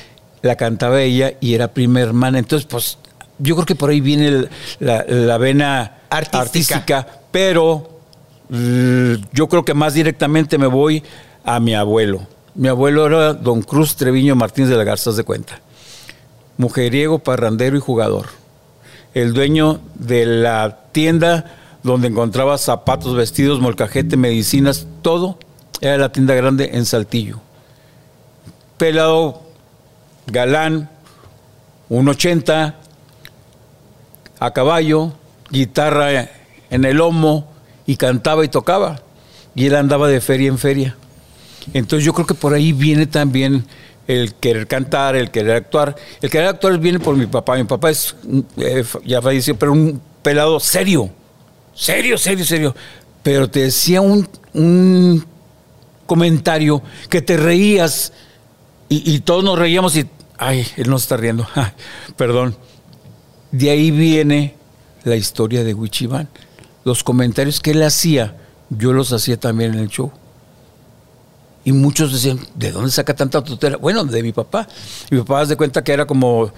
la 0.42 0.56
cantaba 0.56 1.02
ella 1.02 1.34
y 1.42 1.54
era 1.56 1.68
prima 1.68 2.00
hermana. 2.00 2.40
Entonces, 2.40 2.66
pues, 2.66 2.98
yo 3.40 3.56
creo 3.56 3.66
que 3.66 3.76
por 3.76 3.90
ahí 3.90 4.00
viene 4.00 4.28
el- 4.30 4.50
la, 4.80 5.04
la 5.10 5.38
vena 5.38 5.98
Artística. 6.10 6.40
artística, 6.42 7.08
pero 7.30 8.00
yo 9.34 9.48
creo 9.50 9.66
que 9.66 9.74
más 9.74 9.94
directamente 9.96 10.58
me 10.58 10.68
voy 10.68 11.04
a 11.50 11.60
mi 11.60 11.74
abuelo. 11.74 12.28
Mi 12.54 12.68
abuelo 12.68 13.08
era 13.08 13.34
don 13.34 13.64
Cruz 13.64 13.96
Treviño 13.96 14.36
Martínez 14.36 14.70
de 14.70 14.78
la 14.78 14.84
Garza, 14.84 15.12
de 15.14 15.24
cuenta. 15.24 15.60
Mujeriego, 16.58 17.18
parrandero 17.18 17.76
y 17.76 17.80
jugador. 17.80 18.28
El 19.16 19.34
dueño 19.34 19.80
de 19.96 20.28
la 20.28 20.78
tienda 20.92 21.56
donde 21.82 22.08
encontraba 22.08 22.56
zapatos, 22.60 23.16
vestidos, 23.16 23.62
molcajete, 23.62 24.16
medicinas, 24.16 24.86
todo, 25.02 25.40
era 25.82 25.98
la 25.98 26.12
tienda 26.12 26.36
grande 26.36 26.70
en 26.74 26.86
Saltillo. 26.86 27.40
Pelado, 28.78 29.42
galán, 30.28 30.88
1.80, 31.90 32.76
a 34.40 34.52
caballo, 34.52 35.14
guitarra 35.50 36.30
en 36.70 36.86
el 36.86 36.98
lomo 36.98 37.52
y 37.88 37.96
cantaba 37.96 38.46
y 38.46 38.50
tocaba. 38.50 39.02
Y 39.56 39.66
él 39.66 39.76
andaba 39.76 40.08
de 40.10 40.22
feria 40.22 40.48
en 40.48 40.60
feria. 40.60 40.96
Entonces 41.74 42.06
yo 42.06 42.14
creo 42.14 42.26
que 42.26 42.34
por 42.34 42.54
ahí 42.54 42.74
viene 42.74 43.08
también 43.08 43.66
el 44.08 44.34
querer 44.34 44.68
cantar, 44.68 45.16
el 45.16 45.30
querer 45.32 45.56
actuar. 45.56 45.96
El 46.22 46.30
querer 46.30 46.48
actuar 46.48 46.78
viene 46.80 47.00
por 47.00 47.16
mi 47.16 47.28
papá. 47.28 47.56
Mi 47.56 47.64
papá 47.64 47.92
es, 47.92 48.16
eh, 48.58 48.84
ya 49.06 49.22
falleció, 49.22 49.58
pero 49.58 49.72
un 49.72 50.02
pelado 50.24 50.60
serio. 50.60 51.10
Serio, 51.74 52.18
serio, 52.18 52.46
serio. 52.46 52.76
Pero 53.22 53.50
te 53.50 53.62
decía 53.62 54.02
un, 54.02 54.28
un 54.54 55.26
comentario 56.06 56.82
que 57.10 57.22
te 57.22 57.38
reías 57.38 58.12
y, 58.92 59.20
todos 59.20 59.44
nos 59.44 59.60
reíamos 59.60 59.96
y, 59.96 60.08
ay, 60.40 60.66
él 60.76 60.90
no 60.90 60.98
se 60.98 61.04
está 61.04 61.18
riendo. 61.18 61.48
Perdón. 62.18 62.56
De 63.52 63.70
ahí 63.70 63.92
viene 63.92 64.56
la 65.04 65.16
historia 65.16 65.64
de 65.64 65.76
Wichiván. 65.76 66.28
Los 66.84 67.04
comentarios 67.04 67.60
que 67.60 67.72
él 67.72 67.84
hacía, 67.84 68.36
yo 68.72 68.92
los 68.92 69.14
hacía 69.14 69.40
también 69.40 69.76
en 69.76 69.82
el 69.82 69.90
show. 69.90 70.12
Y 71.66 71.72
muchos 71.74 72.12
decían, 72.14 72.40
¿de 72.56 72.72
dónde 72.72 72.90
saca 72.90 73.14
tanta 73.14 73.44
tutela? 73.44 73.78
Bueno, 73.78 74.04
de 74.06 74.24
mi 74.24 74.32
papá. 74.32 74.68
Mi 75.12 75.20
papá 75.20 75.44
se 75.44 75.50
de 75.52 75.58
cuenta 75.58 75.84
que 75.84 75.92
era 75.92 76.06
como 76.06 76.52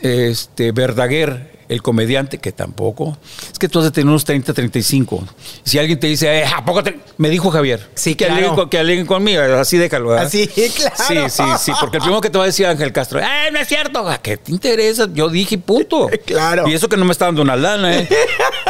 este 0.00 0.72
Verdaguer, 0.72 1.58
el 1.68 1.80
comediante, 1.82 2.38
que 2.38 2.50
tampoco. 2.50 3.16
Es 3.52 3.58
que 3.58 3.68
tú 3.68 3.78
has 3.78 3.84
de 3.84 3.90
tener 3.92 4.08
unos 4.08 4.24
30, 4.24 4.52
35. 4.52 5.24
Si 5.62 5.78
alguien 5.78 6.00
te 6.00 6.06
dice, 6.08 6.40
eh, 6.40 6.44
¿a 6.44 6.64
poco 6.64 6.82
te-?" 6.82 6.98
Me 7.18 7.28
dijo 7.30 7.50
Javier. 7.50 7.88
Sí, 7.94 8.14
que 8.14 8.24
claro. 8.24 8.34
aleguen 8.38 8.54
con- 8.56 8.68
que 8.70 8.78
aleguen 8.78 9.06
conmigo, 9.06 9.42
así 9.42 9.76
déjalo. 9.78 10.08
¿verdad? 10.08 10.26
Así, 10.26 10.48
claro. 10.76 10.94
Sí, 10.96 11.14
sí, 11.30 11.42
sí, 11.60 11.72
porque 11.80 11.98
el 11.98 12.02
primero 12.02 12.20
que 12.20 12.30
te 12.30 12.38
va 12.38 12.44
a 12.44 12.46
decir 12.48 12.66
Ángel 12.66 12.92
Castro, 12.92 13.20
¡eh, 13.20 13.50
no 13.52 13.58
es 13.60 13.68
cierto! 13.68 14.08
¿A 14.08 14.18
qué 14.18 14.36
te 14.38 14.50
interesa? 14.50 15.06
Yo 15.12 15.28
dije, 15.28 15.56
punto. 15.58 16.08
Claro. 16.26 16.68
Y 16.68 16.74
eso 16.74 16.88
que 16.88 16.96
no 16.96 17.04
me 17.04 17.12
está 17.12 17.26
dando 17.26 17.42
una 17.42 17.54
lana, 17.56 17.96
¿eh? 18.00 18.08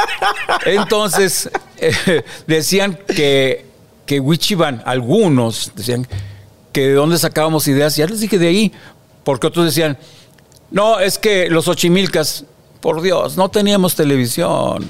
Entonces, 0.66 1.48
eh, 1.78 2.22
decían 2.46 2.98
que, 3.06 3.66
que 4.08 4.20
Wichiban, 4.20 4.82
algunos 4.86 5.70
decían 5.76 6.08
que 6.72 6.88
de 6.88 6.94
dónde 6.94 7.18
sacábamos 7.18 7.68
ideas. 7.68 7.94
Ya 7.94 8.06
les 8.06 8.20
dije 8.20 8.38
de 8.38 8.48
ahí, 8.48 8.72
porque 9.22 9.46
otros 9.46 9.66
decían, 9.66 9.98
no, 10.70 10.98
es 10.98 11.18
que 11.18 11.50
los 11.50 11.68
Ochimilcas, 11.68 12.46
por 12.80 13.02
Dios, 13.02 13.36
no 13.36 13.50
teníamos 13.50 13.94
televisión. 13.94 14.86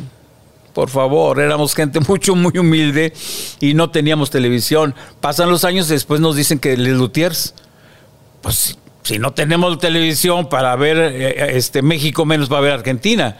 Por 0.73 0.89
favor, 0.89 1.41
éramos 1.41 1.75
gente 1.75 1.99
mucho, 2.09 2.37
muy 2.37 2.57
humilde 2.59 3.13
y 3.59 3.75
no 3.75 3.91
teníamos 3.91 4.31
televisión. 4.31 4.95
Pasan 5.21 5.51
los 5.51 5.65
años 5.65 5.89
y 5.91 5.95
después 5.95 6.21
nos 6.21 6.37
dicen 6.37 6.61
que 6.61 6.77
Les 6.77 6.95
Lutiers, 6.95 7.55
pues 8.41 8.79
si, 9.03 9.19
no 9.19 9.33
tenemos 9.33 9.81
televisión 9.81 10.49
para 10.49 10.77
ver 10.77 10.97
eh, 10.97 11.57
este 11.57 11.83
México, 11.83 12.25
menos 12.25 12.49
para 12.49 12.61
ver 12.61 12.73
Argentina. 12.73 13.37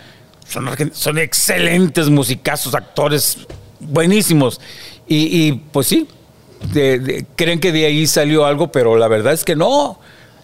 Son, 0.49 0.69
son 0.93 1.19
excelentes 1.19 2.11
musicazos, 2.11 2.75
actores 2.75 3.47
buenísimos. 3.79 4.61
Y, 5.09 5.53
pues 5.53 5.87
sí, 5.87 6.07
creen 7.37 7.61
que 7.61 7.73
de 7.73 7.87
ahí 7.87 8.07
salió 8.07 8.45
algo, 8.45 8.71
pero 8.71 8.97
la 8.97 9.09
verdad 9.09 9.33
es 9.33 9.45
que 9.45 9.57
no. 9.57 9.99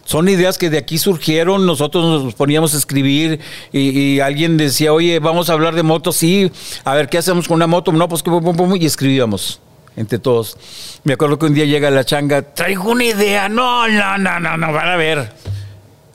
Son 0.04 0.28
ideas 0.28 0.58
que 0.58 0.68
de 0.68 0.78
aquí 0.78 0.98
surgieron, 0.98 1.64
nosotros 1.64 2.24
nos 2.24 2.34
poníamos 2.34 2.74
a 2.74 2.78
escribir 2.78 3.40
y, 3.72 4.20
alguien 4.20 4.56
decía, 4.56 4.92
oye, 4.92 5.18
vamos 5.18 5.48
a 5.48 5.54
hablar 5.54 5.74
de 5.74 5.82
motos, 5.82 6.16
sí, 6.16 6.50
a 6.84 6.94
ver, 6.94 7.08
¿qué 7.08 7.18
hacemos 7.18 7.48
con 7.48 7.56
una 7.56 7.66
moto? 7.66 7.90
No, 7.92 8.08
pues 8.08 8.22
que 8.22 8.30
y 8.30 8.86
escribíamos 8.86 9.60
entre 9.96 10.18
todos. 10.18 10.56
Me 11.04 11.14
acuerdo 11.14 11.38
que 11.38 11.46
un 11.46 11.54
día 11.54 11.64
llega 11.64 11.90
la 11.90 12.04
changa, 12.04 12.42
traigo 12.42 12.90
una 12.90 13.04
idea, 13.04 13.48
no, 13.48 13.88
no, 13.88 14.18
no, 14.18 14.40
no, 14.40 14.56
no, 14.56 14.72
van 14.72 14.88
a 14.88 14.96
ver. 14.96 15.32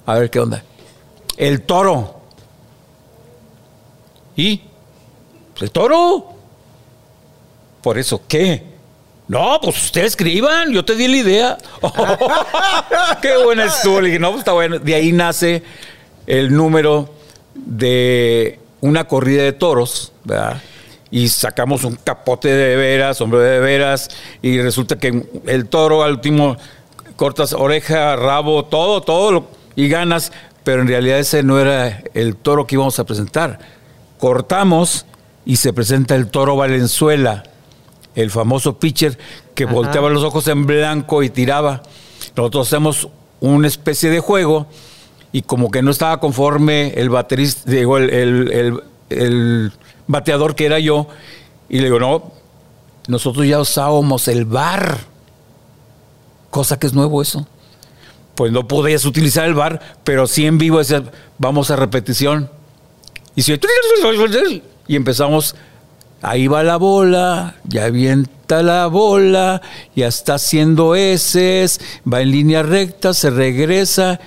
A 0.06 0.16
ver 0.16 0.30
qué 0.30 0.40
onda. 0.40 0.64
El 1.38 1.62
toro. 1.62 2.20
¿Y? 4.36 4.62
Pues 5.54 5.64
el 5.64 5.72
toro. 5.72 6.39
Por 7.82 7.98
eso, 7.98 8.22
¿qué? 8.28 8.64
No, 9.28 9.60
pues 9.62 9.86
ustedes 9.86 10.08
escriban, 10.08 10.72
yo 10.72 10.84
te 10.84 10.96
di 10.96 11.08
la 11.08 11.18
idea. 11.18 11.58
qué 13.22 13.38
buena 13.44 13.66
estuvo. 13.66 14.02
Le 14.02 14.08
dije, 14.08 14.20
no, 14.20 14.30
pues 14.30 14.40
está 14.40 14.54
bueno. 14.54 14.80
De 14.80 14.96
ahí 14.96 15.12
nace 15.12 15.64
el 16.26 16.52
número 16.52 17.14
de 17.54 18.60
una 18.82 19.08
corrida 19.08 19.44
de 19.44 19.54
toros, 19.54 20.14
¿verdad? 20.24 20.62
Y 21.12 21.28
sacamos 21.30 21.84
un 21.84 21.96
capote 21.96 22.50
de 22.50 22.76
veras, 22.76 23.18
sombrero 23.18 23.46
de 23.46 23.60
veras, 23.60 24.10
y 24.42 24.60
resulta 24.62 24.98
que 24.98 25.26
el 25.48 25.68
toro 25.68 26.04
al 26.04 26.14
último 26.14 26.58
cortas 27.16 27.54
oreja, 27.54 28.16
rabo, 28.16 28.66
todo, 28.66 29.02
todo, 29.02 29.50
y 29.76 29.90
ganas, 29.90 30.32
pero 30.64 30.82
en 30.82 30.88
realidad 30.88 31.20
ese 31.20 31.44
no 31.44 31.60
era 31.60 32.02
el 32.14 32.36
toro 32.36 32.66
que 32.66 32.76
íbamos 32.76 32.98
a 33.00 33.06
presentar. 33.06 33.60
Cortamos 34.18 35.06
y 35.46 35.58
se 35.58 35.74
presenta 35.74 36.16
el 36.16 36.28
toro 36.28 36.56
Valenzuela, 36.56 37.44
el 38.22 38.32
famoso 38.32 38.78
pitcher 38.80 39.18
que 39.56 39.64
Ajá. 39.66 39.74
volteaba 39.74 40.10
los 40.10 40.24
ojos 40.24 40.48
en 40.48 40.66
blanco 40.66 41.24
y 41.24 41.30
tiraba. 41.30 41.82
Nosotros 42.36 42.68
hacemos 42.68 43.08
una 43.40 43.68
especie 43.68 44.10
de 44.10 44.20
juego 44.20 44.68
y 45.32 45.42
como 45.44 45.70
que 45.72 45.82
no 45.82 45.92
estaba 45.92 46.20
conforme 46.20 46.94
el 46.96 47.10
baterista, 47.10 47.70
digo, 47.70 47.98
el, 47.98 48.10
el- 48.10 48.52
el- 48.52 48.84
el 49.10 49.72
bateador 50.08 50.56
que 50.56 50.66
era 50.66 50.80
yo, 50.80 51.08
y 51.70 51.78
le 51.80 51.86
digo, 51.86 52.00
no, 52.00 52.32
nosotros 53.08 53.46
ya 53.48 53.60
usábamos 53.60 54.28
el 54.28 54.46
bar, 54.46 54.98
cosa 56.50 56.78
que 56.80 56.88
es 56.88 56.94
nuevo 56.94 57.22
eso. 57.22 57.48
Pues 58.36 58.52
no 58.52 58.68
podías 58.68 59.06
utilizar 59.06 59.46
el 59.46 59.54
bar, 59.54 59.82
pero 60.04 60.26
sí 60.28 60.46
en 60.46 60.58
vivo 60.58 60.78
decías, 60.80 61.04
vamos 61.38 61.72
a 61.72 61.76
repetición. 61.76 62.50
Y, 63.36 63.42
se- 63.44 63.60
y 64.88 64.96
empezamos, 64.96 65.56
ahí 66.22 66.48
va 66.48 66.64
la 66.64 66.78
bola, 66.78 67.56
ya 67.66 67.86
avienta 67.86 68.64
la 68.64 68.88
bola, 68.88 69.62
ya 69.96 70.08
está 70.08 70.36
haciendo 70.36 70.96
heces, 70.96 71.80
va 72.12 72.22
en 72.22 72.32
línea 72.32 72.64
recta, 72.64 73.14
se 73.14 73.30
regresa, 73.30 74.20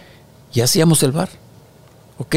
y 0.52 0.60
hacíamos 0.60 1.02
el 1.02 1.12
bar. 1.12 1.30
¿Ok? 2.18 2.36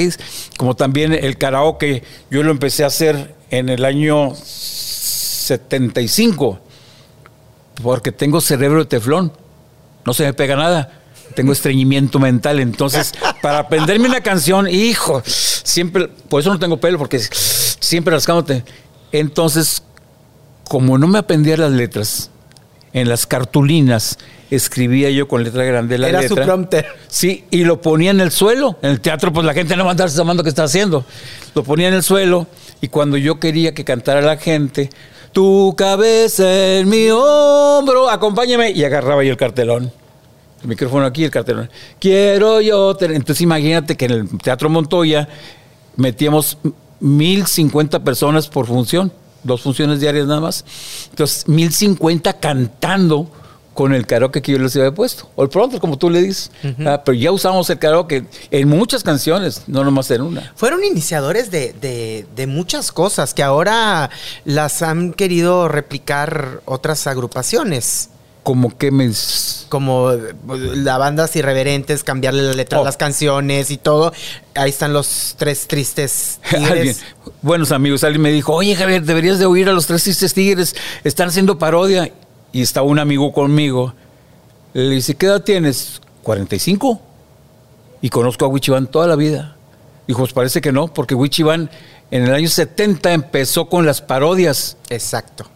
Como 0.58 0.76
también 0.76 1.14
el 1.14 1.38
karaoke, 1.38 2.04
yo 2.32 2.44
lo 2.44 2.52
empecé 2.52 2.84
a 2.84 2.88
hacer 2.88 3.36
en 3.52 3.70
el 3.70 3.86
año 3.86 4.34
75, 4.36 6.60
porque 7.84 8.12
tengo 8.12 8.42
cerebro 8.42 8.80
de 8.80 8.86
teflón, 8.86 9.32
no 10.06 10.14
se 10.14 10.24
me 10.24 10.34
pega 10.34 10.56
nada. 10.56 11.02
Tengo 11.36 11.52
estreñimiento 11.52 12.20
mental, 12.20 12.60
entonces 12.60 13.14
para 13.42 13.60
aprenderme 13.60 14.08
una 14.08 14.22
canción, 14.22 14.70
hijo, 14.70 15.22
siempre, 15.26 16.08
por 16.08 16.40
eso 16.40 16.54
no 16.54 16.60
tengo 16.60 16.78
pelo, 16.78 16.98
porque 16.98 17.20
siempre 17.20 18.14
rascándote. 18.14 18.64
Entonces, 19.19 19.84
como 20.67 20.98
no 20.98 21.07
me 21.07 21.19
aprendía 21.19 21.57
las 21.57 21.72
letras, 21.72 22.29
en 22.93 23.10
las 23.10 23.25
cartulinas 23.25 24.17
escribía 24.51 25.10
yo 25.10 25.27
con 25.27 25.43
letra 25.43 25.63
grande 25.63 25.98
la 25.98 26.07
Era 26.10 26.22
su 26.24 26.29
letra. 26.29 26.45
prompter. 26.45 26.86
Sí, 27.07 27.43
y 27.51 27.63
lo 27.63 27.81
ponía 27.81 28.12
en 28.12 28.22
el 28.22 28.31
suelo. 28.31 28.77
En 28.81 28.91
el 28.91 29.01
teatro, 29.01 29.34
pues 29.34 29.45
la 29.45 29.53
gente 29.53 29.75
no 29.75 29.84
va 29.84 29.89
a 29.89 29.91
andarse 29.91 30.17
llamando 30.17 30.43
qué 30.43 30.50
está 30.50 30.63
haciendo. 30.63 31.03
Lo 31.53 31.63
ponía 31.63 31.88
en 31.88 31.93
el 31.93 32.03
suelo 32.03 32.48
y 32.81 32.88
cuando 32.88 33.17
yo 33.17 33.39
quería 33.39 33.74
que 33.74 33.84
cantara 33.84 34.22
la 34.22 34.38
gente, 34.38 34.89
tu 35.34 35.75
cabeza 35.77 36.77
en 36.77 36.88
mi 36.88 37.10
hombro, 37.10 38.10
acompáñame, 38.10 38.72
y 38.72 38.84
agarraba 38.86 39.24
yo 39.24 39.31
el 39.31 39.38
cartelón. 39.38 39.91
El 40.62 40.69
micrófono 40.69 41.05
aquí, 41.05 41.25
el 41.25 41.31
cartelón. 41.31 41.69
Quiero 42.00 42.62
yo 42.62 42.95
tener. 42.95 43.17
Entonces 43.17 43.41
imagínate 43.41 43.98
que 43.98 44.05
en 44.05 44.12
el 44.12 44.38
Teatro 44.39 44.69
Montoya 44.69 45.27
metíamos 45.98 46.57
1050 47.00 48.04
personas 48.04 48.48
por 48.48 48.68
función, 48.68 49.12
dos 49.44 49.62
funciones 49.62 50.00
diarias 50.00 50.28
nada 50.28 50.42
más. 50.42 50.66
Entonces, 51.10 51.48
1050 51.48 52.34
cantando 52.40 53.30
con 53.74 53.94
el 53.94 54.08
karaoke 54.08 54.42
que 54.42 54.54
yo 54.54 54.58
les 54.58 54.74
había 54.78 54.94
puesto. 54.94 55.30
O 55.36 55.44
el 55.44 55.50
pronto, 55.50 55.80
como 55.82 55.98
tú 55.98 56.10
le 56.10 56.22
dices. 56.22 56.50
Ah, 56.86 57.02
pero 57.04 57.14
ya 57.18 57.32
usamos 57.34 57.70
el 57.70 57.78
karaoke 57.78 58.25
en 58.50 58.70
muchas 58.70 59.04
canciones, 59.04 59.64
no 59.68 59.84
nomás 59.84 60.10
en 60.12 60.22
una. 60.22 60.54
Fueron 60.56 60.84
iniciadores 60.86 61.52
de, 61.52 61.74
de- 61.74 62.25
de 62.36 62.48
muchas 62.48 62.94
cosas 62.94 63.34
que 63.34 63.44
ahora 63.44 64.10
las 64.46 64.82
han 64.82 65.12
querido 65.12 65.68
replicar 65.68 66.62
otras 66.64 67.06
agrupaciones. 67.06 68.10
Como 68.46 68.78
que 68.78 68.92
me... 68.92 69.12
Como 69.70 70.12
eh, 70.12 70.36
la 70.75 71.00
bandas 71.00 71.36
irreverentes, 71.36 72.04
cambiarle 72.04 72.44
la 72.44 72.54
letra 72.54 72.78
Oh. 72.78 72.84
a 72.84 72.86
las 72.86 72.96
canciones 72.96 73.72
y 73.72 73.78
todo. 73.78 74.14
Ahí 74.54 74.70
están 74.70 74.94
los 74.94 75.34
tres 75.38 75.68
tristes 75.68 76.40
Alguien, 76.52 76.74
tigres. 76.74 77.02
buenos 77.42 77.72
amigos, 77.72 78.04
alguien 78.04 78.22
me 78.22 78.32
dijo, 78.32 78.54
oye 78.54 78.75
Javier, 78.75 79.02
deberías 79.04 79.40
de 79.40 79.48
oír 79.48 79.68
a 79.68 79.74
los 79.74 79.88
tres 79.88 80.04
tristes 80.04 80.36
tigres, 80.36 80.75
están 81.04 81.30
haciendo 81.30 81.58
parodia. 81.58 82.12
Y 82.54 82.62
estaba 82.62 82.86
un 82.86 83.00
amigo 83.00 83.34
conmigo. 83.34 83.96
Le 84.74 84.92
dice, 84.92 85.16
¿qué 85.16 85.25
edad 85.25 85.42
tienes? 85.42 86.00
45. 86.22 87.02
Y 88.02 88.10
conozco 88.10 88.46
a 88.46 88.48
Wichiban 88.48 88.86
toda 88.88 89.08
la 89.08 89.16
vida. 89.16 89.58
Dijo, 90.08 90.20
pues 90.20 90.34
parece 90.34 90.62
que 90.62 90.72
no, 90.72 90.88
porque 90.94 91.16
Wichiban 91.16 91.72
en 92.12 92.24
el 92.25 92.34
año 92.34 92.48
70 92.48 93.12
empezó 93.12 93.68
con 93.68 93.88
las 93.88 94.02
parodias. 94.04 94.78
Exacto. 94.90 95.50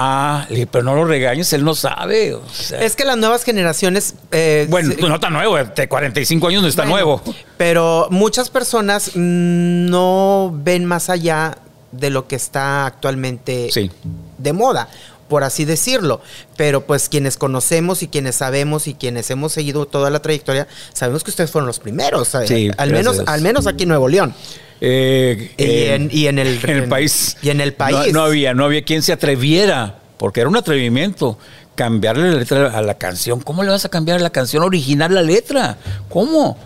Ah, 0.00 0.46
le 0.48 0.54
dije, 0.54 0.66
pero 0.68 0.84
no 0.84 0.94
lo 0.94 1.04
regañes, 1.04 1.52
él 1.52 1.64
no 1.64 1.74
sabe. 1.74 2.34
o 2.34 2.48
sea. 2.48 2.80
Es 2.82 2.94
que 2.94 3.04
las 3.04 3.16
nuevas 3.16 3.42
generaciones. 3.42 4.14
eh, 4.30 4.66
bueno, 4.70 4.94
se- 4.94 5.02
no 5.02 5.18
tan 5.18 5.32
nuevo, 5.32 5.56
de 5.56 5.88
45 5.88 6.46
años 6.48 6.62
no 6.62 6.68
está 6.68 6.82
Bueno, 6.82 6.94
nuevo. 6.94 7.22
Pero 7.56 8.06
muchas 8.10 8.48
personas 8.48 9.16
no 9.16 10.52
ven 10.54 10.84
más 10.84 11.10
allá 11.10 11.58
de 11.90 12.10
lo 12.10 12.28
que 12.28 12.36
está 12.36 12.86
actualmente 12.86 13.70
Sí. 13.72 13.90
de 14.38 14.52
moda, 14.52 14.88
por 15.28 15.44
así 15.44 15.64
decirlo. 15.64 16.20
Pero 16.56 16.86
pues 16.86 17.08
quienes 17.08 17.36
conocemos 17.36 18.02
y 18.02 18.08
quienes 18.08 18.36
sabemos 18.36 18.86
y 18.86 18.94
quienes 18.94 19.30
hemos 19.30 19.52
seguido 19.52 19.86
toda 19.86 20.10
la 20.10 20.20
trayectoria, 20.20 20.66
sabemos 20.92 21.24
que 21.24 21.30
ustedes 21.30 21.50
fueron 21.50 21.66
los 21.66 21.78
primeros. 21.78 22.34
al 22.34 22.90
menos, 22.90 23.22
al 23.26 23.40
menos 23.42 23.66
aquí 23.66 23.84
en 23.84 23.90
Nuevo 23.90 24.08
León. 24.08 24.34
Eh, 24.80 25.50
Y 25.56 25.62
eh, 25.62 25.94
en- 25.94 26.08
y 26.12 26.26
en 26.28 26.38
el- 26.38 26.60
en 26.62 26.70
el 26.70 26.82
en- 26.84 26.88
país. 26.88 27.36
y 27.42 27.50
en 27.50 27.60
el 27.60 27.70
No- 27.70 27.76
país. 27.76 28.12
No, 28.12 28.22
había, 28.22 28.54
no 28.54 28.64
había 28.64 28.84
quien 28.84 29.02
se 29.02 29.12
atreviera, 29.12 29.98
porque 30.18 30.40
era 30.40 30.48
un 30.48 30.56
atrevimiento, 30.56 31.36
cambiarle 31.74 32.30
la 32.32 32.38
letra 32.38 32.76
a 32.76 32.82
la 32.82 32.94
canción. 32.94 33.40
¿Cómo 33.40 33.62
le 33.64 33.70
vas 33.70 33.84
a 33.84 33.88
cambiar 33.88 34.18
a 34.18 34.20
la 34.22 34.30
canción 34.30 34.62
original 34.62 35.12
la 35.14 35.22
letra? 35.22 35.78
¿Cómo? 36.08 36.56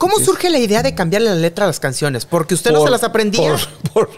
¿Cómo 0.00 0.18
surge 0.18 0.48
la 0.48 0.58
idea 0.58 0.82
de 0.82 0.94
cambiarle 0.94 1.28
la 1.28 1.36
letra 1.36 1.64
a 1.64 1.68
las 1.68 1.78
canciones? 1.78 2.24
Porque 2.24 2.54
usted 2.54 2.72
no 2.72 2.82
se 2.82 2.90
las 2.90 3.04
aprendía. 3.04 3.50
por- 3.92 3.92
por- 3.92 4.10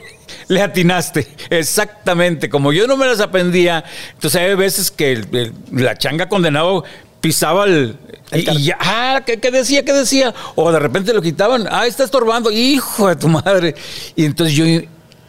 le 0.46 0.62
atinaste, 0.62 1.26
exactamente. 1.50 2.48
Como 2.48 2.72
yo 2.72 2.86
no 2.86 2.96
me 2.96 3.04
las 3.06 3.18
aprendía, 3.20 3.82
entonces 4.14 4.40
hay 4.40 4.54
veces 4.54 4.90
que 4.92 5.10
el- 5.12 5.28
el- 5.36 5.52
la 5.72 5.96
changa 5.98 6.28
condenado 6.28 6.84
pisaba 7.20 7.64
el... 7.64 7.96
El 8.30 8.48
y, 8.58 8.64
ya, 8.64 8.78
ah, 8.80 9.22
¿qué, 9.26 9.40
qué 9.40 9.50
decía? 9.50 9.84
¿Qué 9.84 9.92
decía? 9.92 10.32
O 10.54 10.70
de 10.70 10.78
repente 10.78 11.12
lo 11.12 11.20
quitaban, 11.20 11.66
ah, 11.70 11.84
está 11.86 12.04
estorbando, 12.04 12.50
hijo 12.52 13.08
de 13.08 13.16
tu 13.16 13.28
madre. 13.28 13.74
Y 14.16 14.24
entonces 14.24 14.54
yo 14.56 14.64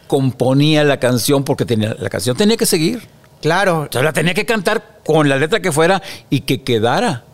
componía 0.07 0.83
la 0.83 0.99
canción 0.99 1.43
porque 1.43 1.65
tenía, 1.65 1.95
la 1.99 2.09
canción 2.09 2.37
tenía 2.37 2.57
que 2.57 2.65
seguir. 2.67 3.07
Claro. 3.41 3.83
Entonces 3.83 4.03
la 4.05 4.13
tenía 4.13 4.33
que 4.35 4.45
cantar 4.45 4.99
con 5.03 5.27
la 5.27 5.35
letra 5.37 5.59
que 5.59 5.71
fuera 5.71 6.01
y 6.29 6.41
que 6.41 6.61
quedara. 6.63 7.25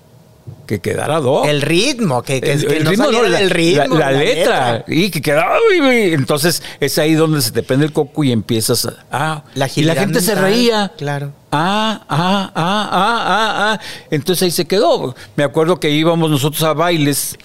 Que 0.65 0.79
quedara 0.79 1.19
dos. 1.19 1.47
El 1.47 1.61
ritmo, 1.61 2.21
que, 2.23 2.41
que, 2.41 2.51
El- 2.53 2.65
que 2.65 2.77
el 2.77 2.83
no 2.83 2.89
ritmo, 2.91 3.11
no, 3.11 3.23
la, 3.23 3.39
del 3.39 3.49
ritmo. 3.49 3.95
la- 3.97 4.11
la 4.11 4.17
letra. 4.19 4.85
Y 4.87 5.09
que 5.11 5.21
quedaba. 5.21 5.57
Entonces 5.81 6.63
es 6.79 6.97
ahí 6.97 7.13
donde 7.13 7.41
se 7.41 7.51
te 7.51 7.61
prende 7.63 7.85
el 7.85 7.91
coco 7.93 8.23
y 8.23 8.31
empiezas 8.31 8.85
a. 8.85 8.93
ah, 9.11 9.43
La 9.55 9.67
y 9.75 9.83
la 9.83 9.95
gente 9.95 10.21
se 10.21 10.35
reía. 10.35 10.91
claro. 10.97 11.31
Ah, 11.51 12.01
ah, 12.09 12.51
ah, 12.55 12.89
ah, 12.91 13.21
ah, 13.23 13.73
ah. 13.73 13.79
Entonces 14.11 14.43
ahí 14.43 14.51
se 14.51 14.65
quedó. 14.65 15.15
Me 15.35 15.43
acuerdo 15.43 15.79
que 15.79 15.89
íbamos 15.89 16.29
nosotros 16.29 16.61
a 16.63 16.73
bailes. 16.73 17.35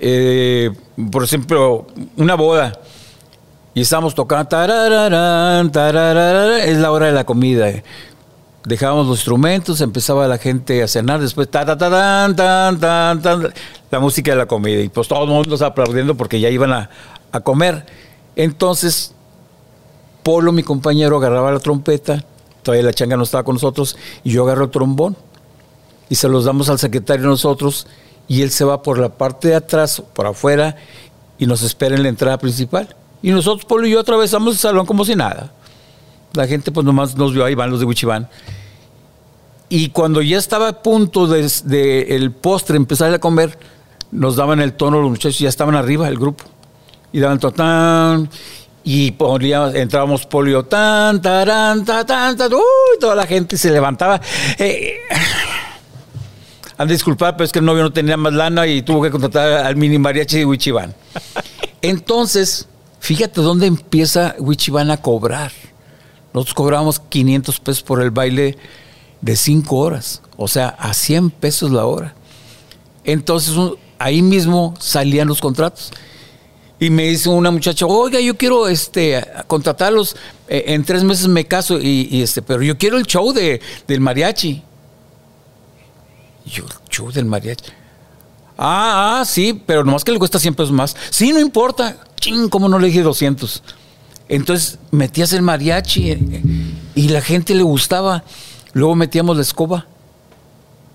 eh, 0.00 0.70
por 1.10 1.24
ejemplo, 1.24 1.86
una 2.16 2.34
boda. 2.34 2.78
Y 3.74 3.80
estábamos 3.80 4.14
tocando. 4.14 4.46
tarararán, 4.48 5.72
tarararán, 5.72 6.60
es 6.60 6.78
la 6.78 6.90
hora 6.92 7.06
de 7.06 7.12
la 7.12 7.24
comida. 7.24 7.68
Dejábamos 8.64 9.06
los 9.06 9.18
instrumentos, 9.18 9.80
empezaba 9.82 10.26
la 10.26 10.38
gente 10.38 10.82
a 10.82 10.88
cenar, 10.88 11.20
después 11.20 11.50
ta, 11.50 11.66
ta, 11.66 11.76
ta, 11.76 11.90
tan, 11.90 12.34
tan, 12.80 13.20
tan, 13.20 13.52
la 13.90 14.00
música 14.00 14.30
de 14.30 14.38
la 14.38 14.46
comida. 14.46 14.80
Y 14.80 14.88
pues 14.88 15.06
todo 15.06 15.24
el 15.24 15.30
mundo 15.30 15.54
estaba 15.54 15.72
aplaudiendo 15.72 16.14
porque 16.14 16.40
ya 16.40 16.48
iban 16.48 16.72
a, 16.72 16.88
a 17.30 17.40
comer. 17.40 17.84
Entonces, 18.36 19.14
Polo, 20.22 20.52
mi 20.52 20.62
compañero, 20.62 21.18
agarraba 21.18 21.52
la 21.52 21.60
trompeta, 21.60 22.24
todavía 22.62 22.86
la 22.86 22.94
changa 22.94 23.16
no 23.16 23.24
estaba 23.24 23.44
con 23.44 23.56
nosotros, 23.56 23.98
y 24.24 24.30
yo 24.30 24.44
agarro 24.44 24.64
el 24.64 24.70
trombón. 24.70 25.16
Y 26.08 26.14
se 26.14 26.28
los 26.28 26.46
damos 26.46 26.70
al 26.70 26.78
secretario 26.78 27.26
nosotros, 27.26 27.86
y 28.26 28.40
él 28.40 28.50
se 28.50 28.64
va 28.64 28.82
por 28.82 28.98
la 28.98 29.10
parte 29.10 29.48
de 29.48 29.56
atrás, 29.56 30.02
por 30.14 30.26
afuera, 30.26 30.76
y 31.38 31.44
nos 31.44 31.62
espera 31.62 31.94
en 31.94 32.02
la 32.02 32.08
entrada 32.08 32.38
principal. 32.38 32.96
Y 33.20 33.30
nosotros, 33.30 33.66
Polo 33.66 33.86
y 33.86 33.90
yo, 33.90 34.00
atravesamos 34.00 34.54
el 34.54 34.58
salón 34.58 34.86
como 34.86 35.04
si 35.04 35.14
nada. 35.14 35.52
La 36.34 36.46
gente 36.46 36.70
pues 36.70 36.84
nomás 36.84 37.16
nos 37.16 37.32
vio, 37.32 37.44
ahí 37.44 37.54
van 37.54 37.70
los 37.70 37.80
de 37.80 37.86
Wichibán. 37.86 38.28
Y 39.68 39.88
cuando 39.88 40.20
ya 40.22 40.38
estaba 40.38 40.68
a 40.68 40.82
punto 40.82 41.26
de, 41.26 41.50
de 41.64 42.16
el 42.16 42.30
postre 42.32 42.76
empezar 42.76 43.12
a 43.14 43.18
comer, 43.18 43.58
nos 44.10 44.36
daban 44.36 44.60
el 44.60 44.74
tono 44.74 45.00
los 45.00 45.10
muchachos, 45.10 45.38
ya 45.38 45.48
estaban 45.48 45.74
arriba 45.74 46.08
el 46.08 46.18
grupo. 46.18 46.44
Y 47.12 47.20
daban 47.20 47.38
tan 47.38 48.28
y 48.84 49.14
entrábamos 49.74 50.26
polio 50.26 50.64
tan, 50.66 51.22
tarán, 51.22 51.84
ta, 51.84 52.04
tan, 52.04 52.36
ta, 52.36 52.48
uy, 52.48 52.98
toda 53.00 53.14
la 53.14 53.26
gente 53.26 53.56
se 53.56 53.70
levantaba. 53.70 54.20
Eh, 54.58 54.96
han 56.76 56.88
disculpar, 56.88 57.36
pero 57.36 57.46
es 57.46 57.52
que 57.52 57.60
el 57.60 57.64
novio 57.64 57.82
no 57.82 57.92
tenía 57.92 58.16
más 58.16 58.34
lana 58.34 58.66
y 58.66 58.82
tuvo 58.82 59.02
que 59.02 59.10
contratar 59.10 59.64
al 59.64 59.76
mini 59.76 59.98
mariachi 59.98 60.38
de 60.38 60.44
Wichibán. 60.44 60.94
Entonces, 61.80 62.68
fíjate 63.00 63.40
dónde 63.40 63.66
empieza 63.66 64.34
Wichibán 64.38 64.90
a 64.90 64.98
cobrar. 64.98 65.52
Nosotros 66.34 66.54
cobrábamos 66.54 66.98
500 66.98 67.60
pesos 67.60 67.82
por 67.84 68.02
el 68.02 68.10
baile 68.10 68.58
de 69.20 69.36
5 69.36 69.76
horas, 69.76 70.20
o 70.36 70.48
sea, 70.48 70.68
a 70.68 70.92
100 70.92 71.30
pesos 71.30 71.70
la 71.70 71.86
hora. 71.86 72.16
Entonces, 73.04 73.56
ahí 74.00 74.20
mismo 74.20 74.74
salían 74.80 75.28
los 75.28 75.40
contratos. 75.40 75.92
Y 76.80 76.90
me 76.90 77.04
dice 77.04 77.28
una 77.28 77.52
muchacha, 77.52 77.86
oiga, 77.86 78.20
yo 78.20 78.36
quiero 78.36 78.66
este, 78.66 79.24
contratarlos, 79.46 80.16
eh, 80.48 80.64
en 80.66 80.84
tres 80.84 81.04
meses 81.04 81.28
me 81.28 81.46
caso, 81.46 81.78
y, 81.80 82.20
este, 82.20 82.42
pero 82.42 82.62
yo 82.62 82.76
quiero 82.76 82.98
el 82.98 83.06
show 83.06 83.32
de, 83.32 83.60
del 83.86 84.00
mariachi. 84.00 84.60
Yo, 86.46 86.64
el 86.64 86.90
show 86.90 87.12
del 87.12 87.26
mariachi. 87.26 87.70
Ah, 88.58 89.20
ah, 89.20 89.24
sí, 89.24 89.62
pero 89.64 89.84
nomás 89.84 90.02
que 90.02 90.10
le 90.10 90.18
cuesta 90.18 90.40
100 90.40 90.54
pesos 90.56 90.72
más. 90.72 90.96
Sí, 91.10 91.32
no 91.32 91.38
importa. 91.38 91.96
Ching, 92.16 92.48
¿cómo 92.48 92.68
no 92.68 92.80
le 92.80 92.88
dije 92.88 93.02
200? 93.02 93.62
Entonces 94.28 94.78
metías 94.90 95.32
el 95.32 95.42
mariachi 95.42 96.10
eh, 96.10 96.42
y 96.94 97.08
la 97.08 97.20
gente 97.20 97.54
le 97.54 97.62
gustaba. 97.62 98.24
Luego 98.72 98.94
metíamos 98.94 99.36
la 99.36 99.42
escoba. 99.42 99.86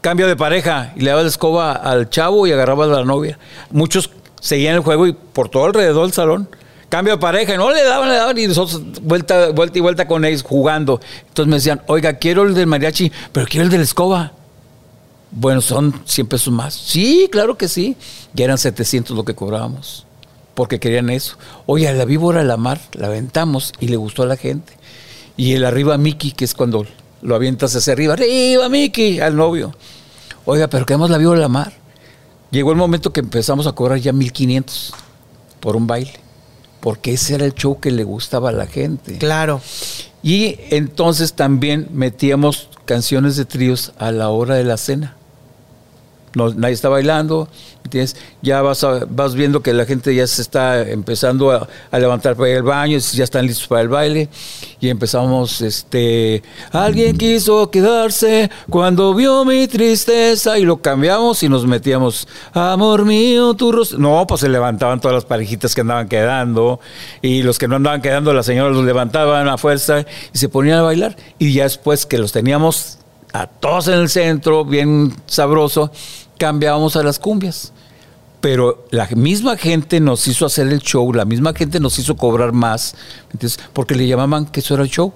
Cambio 0.02 0.28
de 0.28 0.36
pareja 0.36 0.94
y 0.96 1.02
le 1.02 1.10
daba 1.10 1.24
la 1.24 1.28
escoba 1.28 1.74
al 1.74 2.10
chavo 2.10 2.48
y 2.48 2.52
agarraba 2.52 2.86
a 2.86 2.88
la 2.88 3.06
novia. 3.06 3.38
Muchos 3.70 4.10
seguían 4.40 4.76
el 4.76 4.82
juego 4.82 5.08
y 5.08 5.14
por 5.14 5.50
todo 5.50 5.66
alrededor 5.66 6.04
del 6.04 6.14
salón. 6.14 6.50
Cambio 6.88 7.14
de 7.14 7.20
pareja 7.20 7.54
y 7.54 7.58
no 7.58 7.70
le 7.70 7.84
daban, 7.84 8.10
le 8.10 8.16
daban 8.16 8.38
y 8.38 8.48
nosotros 8.48 8.82
vuelta, 9.04 9.50
vuelta 9.52 9.78
y 9.78 9.82
vuelta 9.82 10.08
con 10.08 10.26
ellos 10.26 10.42
jugando. 10.42 11.00
Entonces 11.28 11.50
me 11.50 11.58
decían, 11.58 11.82
oiga, 11.88 12.14
quiero 12.14 12.44
el 12.44 12.56
del 12.56 12.66
mariachi, 12.66 13.12
pero 13.32 13.46
quiero 13.46 13.66
el 13.66 13.70
de 13.70 13.78
la 13.78 13.84
escoba. 13.84 14.32
Bueno, 15.32 15.62
son 15.62 16.02
100 16.06 16.28
pesos 16.28 16.52
más. 16.52 16.74
Sí, 16.74 17.30
claro 17.32 17.56
que 17.56 17.68
sí. 17.68 17.96
Ya 18.34 18.46
eran 18.46 18.58
700 18.58 19.16
lo 19.16 19.24
que 19.24 19.36
cobrábamos. 19.36 20.08
Porque 20.60 20.78
querían 20.78 21.10
eso. 21.10 21.38
Oye, 21.68 21.94
la 21.94 22.04
víbora 22.04 22.40
de 22.40 22.46
la 22.46 22.58
mar 22.58 22.82
la 22.92 23.08
aventamos 23.08 23.72
y 23.80 23.88
le 23.88 23.96
gustó 23.96 24.24
a 24.24 24.26
la 24.26 24.36
gente. 24.36 24.74
Y 25.38 25.54
el 25.54 25.64
arriba 25.64 25.98
Mickey, 25.98 26.34
que 26.34 26.44
es 26.44 26.54
cuando 26.54 26.86
lo 27.22 27.36
avientas 27.36 27.74
hacia 27.78 27.94
arriba. 27.94 28.16
¡Arriba, 28.16 28.68
Mickey! 28.68 29.22
Al 29.22 29.38
novio. 29.38 29.74
Oiga, 30.44 30.68
pero 30.68 30.86
queremos 30.86 31.12
la 31.12 31.18
víbora 31.18 31.38
de 31.40 31.44
la 31.44 31.48
mar. 31.48 31.72
Llegó 32.52 32.72
el 32.72 32.78
momento 32.78 33.14
que 33.14 33.22
empezamos 33.22 33.68
a 33.68 33.72
cobrar 33.72 34.00
ya 34.00 34.12
1500 34.12 34.94
por 35.62 35.78
un 35.78 35.88
baile. 35.88 36.20
Porque 36.82 37.14
ese 37.14 37.36
era 37.36 37.46
el 37.46 37.54
show 37.54 37.80
que 37.80 37.92
le 37.92 38.04
gustaba 38.04 38.50
a 38.50 38.52
la 38.52 38.68
gente. 38.68 39.18
Claro. 39.18 39.62
Y 40.22 40.58
entonces 40.72 41.36
también 41.36 41.88
metíamos 41.94 42.68
canciones 42.84 43.38
de 43.38 43.46
tríos 43.46 43.94
a 43.98 44.12
la 44.12 44.28
hora 44.28 44.56
de 44.56 44.66
la 44.66 44.76
cena. 44.76 45.16
Nadie 46.48 46.74
está 46.74 46.90
bailando, 46.90 47.50
¿entiendes? 47.84 48.16
Ya 48.42 48.62
vas, 48.62 48.86
vas 49.10 49.36
viendo 49.36 49.62
que 49.62 49.74
la 49.74 49.86
gente 49.86 50.16
ya 50.16 50.26
se 50.28 50.42
está 50.42 50.82
empezando 50.90 51.52
a, 51.52 51.68
a 51.92 52.00
levantar 52.00 52.36
para 52.36 52.50
ir 52.50 52.58
al 52.58 52.64
baño, 52.64 52.98
ya 52.98 53.24
están 53.24 53.46
listos 53.46 53.68
para 53.68 53.82
el 53.82 53.90
baile. 53.90 54.30
Y 54.80 54.90
empezamos, 54.90 55.62
este, 55.62 56.42
alguien 56.72 57.18
quiso 57.18 57.70
quedarse 57.70 58.50
cuando 58.70 59.14
vio 59.14 59.44
mi 59.44 59.68
tristeza 59.68 60.58
y 60.58 60.64
lo 60.64 60.78
cambiamos 60.78 61.44
y 61.44 61.50
nos 61.50 61.66
metíamos, 61.66 62.28
amor 62.54 63.06
mío, 63.06 63.54
tu 63.56 63.72
rostro. 63.72 64.00
No, 64.00 64.26
pues 64.26 64.42
se 64.42 64.50
levantaban 64.50 65.02
todas 65.02 65.16
las 65.16 65.26
parejitas 65.26 65.76
que 65.76 65.82
andaban 65.82 66.08
quedando 66.08 66.80
y 67.22 67.44
los 67.44 67.58
que 67.58 67.68
no 67.68 67.76
andaban 67.76 68.02
quedando, 68.02 68.34
las 68.34 68.46
señoras 68.46 68.76
los 68.76 68.86
levantaban 68.86 69.48
a 69.48 69.58
fuerza 69.58 70.06
y 70.34 70.38
se 70.38 70.48
ponían 70.48 70.80
a 70.80 70.84
bailar. 70.84 71.18
Y 71.38 71.54
ya 71.54 71.64
después 71.64 72.06
que 72.06 72.18
los 72.18 72.32
teníamos 72.32 73.00
a 73.34 73.48
todos 73.48 73.88
en 73.88 73.96
el 73.96 74.10
centro, 74.10 74.66
bien 74.66 75.14
sabroso, 75.26 75.92
cambiábamos 76.40 76.96
a 76.96 77.04
las 77.04 77.20
cumbias. 77.20 77.72
Pero 78.42 78.88
la 78.90 79.06
misma 79.08 79.58
gente 79.58 80.00
nos 80.00 80.28
hizo 80.28 80.46
hacer 80.46 80.68
el 80.68 80.80
show, 80.80 81.14
la 81.14 81.26
misma 81.26 81.54
gente 81.54 81.80
nos 81.80 82.00
hizo 82.00 82.16
cobrar 82.16 82.54
más, 82.54 82.96
porque 83.74 83.96
le 83.96 84.08
llamaban 84.08 84.46
que 84.46 84.62
eso 84.62 84.74
era 84.74 84.84
el 84.84 84.90
show. 84.90 85.14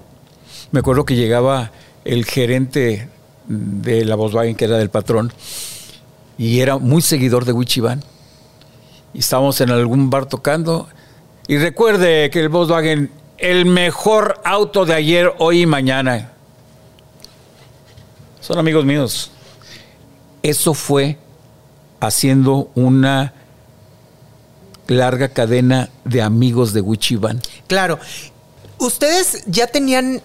Me 0.70 0.80
acuerdo 0.80 1.06
que 1.06 1.16
llegaba 1.16 1.72
el 2.04 2.26
gerente 2.26 3.08
de 3.48 4.04
la 4.04 4.14
Volkswagen, 4.14 4.54
que 4.54 4.66
era 4.66 4.76
del 4.76 4.90
patrón, 4.90 5.32
y 6.36 6.60
era 6.60 6.76
muy 6.76 7.00
seguidor 7.00 7.46
de 7.46 7.52
Wichiban. 7.52 8.04
Y 9.14 9.20
estábamos 9.20 9.58
en 9.62 9.70
algún 9.70 10.10
bar 10.10 10.26
tocando. 10.26 10.88
Y 11.48 11.56
recuerde 11.56 12.28
que 12.28 12.40
el 12.40 12.50
Volkswagen, 12.50 13.10
el 13.38 13.64
mejor 13.64 14.40
auto 14.44 14.84
de 14.84 14.94
ayer, 14.94 15.32
hoy 15.38 15.62
y 15.62 15.66
mañana. 15.66 16.30
Son 18.40 18.58
amigos 18.58 18.84
míos. 18.84 19.30
Eso 20.44 20.74
fue 20.74 21.16
haciendo 22.00 22.70
una 22.74 23.32
larga 24.88 25.30
cadena 25.30 25.88
de 26.04 26.20
amigos 26.20 26.74
de 26.74 26.82
Wichiban. 26.82 27.40
Claro. 27.66 27.98
Ustedes 28.78 29.42
ya 29.46 29.66
tenían 29.68 30.20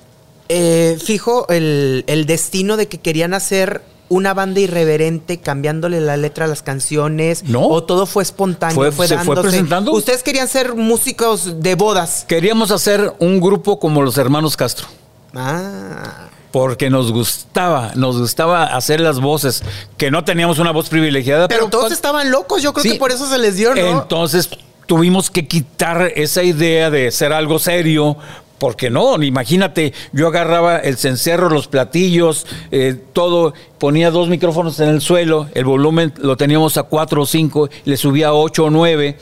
eh, 0.50 0.98
fijo 1.02 1.48
el, 1.48 2.04
el 2.08 2.26
destino 2.26 2.76
de 2.76 2.90
que 2.90 2.98
querían 2.98 3.34
hacer 3.34 3.82
una 4.10 4.34
banda 4.34 4.60
irreverente 4.60 5.40
cambiándole 5.40 6.02
la 6.02 6.18
letra 6.18 6.46
a 6.46 6.48
las 6.50 6.64
canciones? 6.64 7.44
No. 7.46 7.66
¿O 7.68 7.84
todo 7.86 8.06
fue 8.06 8.24
espontáneo? 8.24 8.76
Fue- 8.76 8.92
fue 8.92 9.08
se 9.08 9.16
fue 9.20 9.36
dándose? 9.36 9.48
presentando. 9.50 9.94
Ustedes 9.94 10.22
querían 10.22 10.50
ser 10.50 10.76
músicos 10.76 11.62
de 11.62 11.76
bodas. 11.76 12.26
Queríamos 12.28 12.72
hacer 12.72 13.14
un 13.20 13.40
grupo 13.40 13.80
como 13.80 14.02
los 14.02 14.18
hermanos 14.18 14.58
Castro. 14.58 14.88
Ah. 15.34 16.28
Porque 16.52 16.90
nos 16.90 17.12
gustaba, 17.12 17.92
nos 17.96 18.18
gustaba 18.20 18.64
hacer 18.76 19.00
las 19.02 19.20
voces, 19.20 19.64
que 19.98 20.10
no 20.10 20.24
teníamos 20.24 20.58
una 20.60 20.72
voz 20.72 20.90
privilegiada. 20.90 21.48
Pero, 21.48 21.66
Pero, 21.66 21.70
todos 21.70 21.92
estaban 21.92 22.32
locos, 22.32 22.64
yo 22.64 22.74
creo 22.74 22.84
Sí. 22.84 22.92
que 22.94 22.98
por 23.00 23.12
eso 23.12 23.28
se 23.28 23.38
les 23.38 23.56
dio, 23.58 23.76
¿no? 23.76 24.02
Entonces 24.02 24.50
tuvimos 24.88 25.30
que 25.30 25.48
quitar 25.48 26.12
esa 26.16 26.42
idea 26.42 26.90
de 26.90 27.12
ser 27.12 27.34
algo 27.34 27.60
serio. 27.60 28.18
Porque 28.58 28.90
no, 28.90 29.22
imagínate, 29.24 29.94
yo 30.12 30.28
agarraba 30.28 30.80
el 30.80 30.98
cencerro, 30.98 31.50
los 31.50 31.70
platillos, 31.70 32.46
eh, 32.72 33.02
todo, 33.14 33.54
ponía 33.78 34.12
dos 34.12 34.28
micrófonos 34.28 34.82
en 34.82 34.90
el 34.90 35.00
suelo, 35.00 35.48
el 35.54 35.64
volumen 35.64 36.14
lo 36.18 36.36
teníamos 36.36 36.76
a 36.76 36.84
cuatro 36.84 37.22
o 37.22 37.26
cinco, 37.26 37.70
le 37.86 37.96
subía 37.96 38.28
a 38.28 38.34
ocho 38.34 38.66
o 38.66 38.70
nueve 38.70 39.18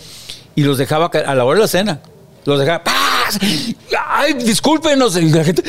y 0.56 0.64
los 0.64 0.80
dejaba 0.80 1.12
a 1.14 1.36
la 1.36 1.46
hora 1.46 1.58
de 1.58 1.62
la 1.62 1.68
cena. 1.68 2.00
Los 2.46 2.58
dejaba, 2.60 2.82
¡Ay, 4.08 4.34
discúlpenos! 4.34 5.16
La 5.16 5.44
gente, 5.44 5.64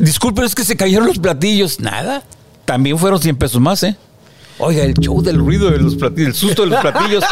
disculpen, 0.00 0.44
es 0.44 0.54
que 0.54 0.64
se 0.64 0.76
cayeron 0.76 1.06
los 1.06 1.18
platillos. 1.18 1.80
Nada, 1.80 2.22
también 2.64 2.98
fueron 2.98 3.20
100 3.20 3.36
pesos 3.36 3.60
más, 3.60 3.82
¿eh? 3.82 3.96
Oiga, 4.58 4.82
el 4.82 4.94
show 4.94 5.22
del 5.22 5.38
ruido 5.38 5.70
de 5.70 5.78
los 5.78 5.94
platillos, 5.94 6.28
el 6.28 6.34
susto 6.34 6.62
de 6.62 6.68
los 6.68 6.80
platillos. 6.80 7.24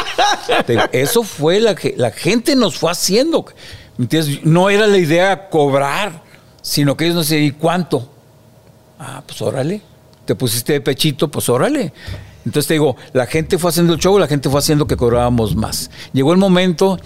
Eso 0.93 1.25
fue 1.25 1.61
la 1.61 1.75
que 1.75 1.95
la 1.97 2.11
gente 2.13 2.55
nos 2.55 2.79
fue 2.79 2.91
haciendo. 2.93 3.45
¿Me 3.97 4.05
entiendes? 4.05 4.45
No 4.45 4.71
era 4.71 4.87
la 4.87 4.99
idea 4.99 5.49
cobrar, 5.49 6.23
sino 6.63 6.97
que 6.97 7.05
ellos 7.05 7.17
nos 7.17 7.29
decían, 7.29 7.45
¿y 7.45 7.51
cuánto? 7.51 8.09
Ah, 8.99 9.23
pues 9.27 9.43
órale. 9.43 9.83
Te 10.25 10.35
pusiste 10.35 10.75
de 10.75 10.81
pechito, 10.81 11.29
pues 11.29 11.49
órale. 11.49 11.93
Entonces 12.45 12.69
te 12.69 12.75
digo, 12.75 12.97
la 13.13 13.27
gente 13.27 13.59
fue 13.59 13.71
haciendo 13.71 13.95
el 13.95 13.99
show, 13.99 14.19
la 14.19 14.29
gente 14.29 14.49
fue 14.49 14.61
haciendo 14.61 14.87
que 14.87 14.97
cobrábamos 14.97 15.57
más. 15.57 15.91
Llegó 16.13 16.33
el 16.33 16.39
momento 16.39 16.99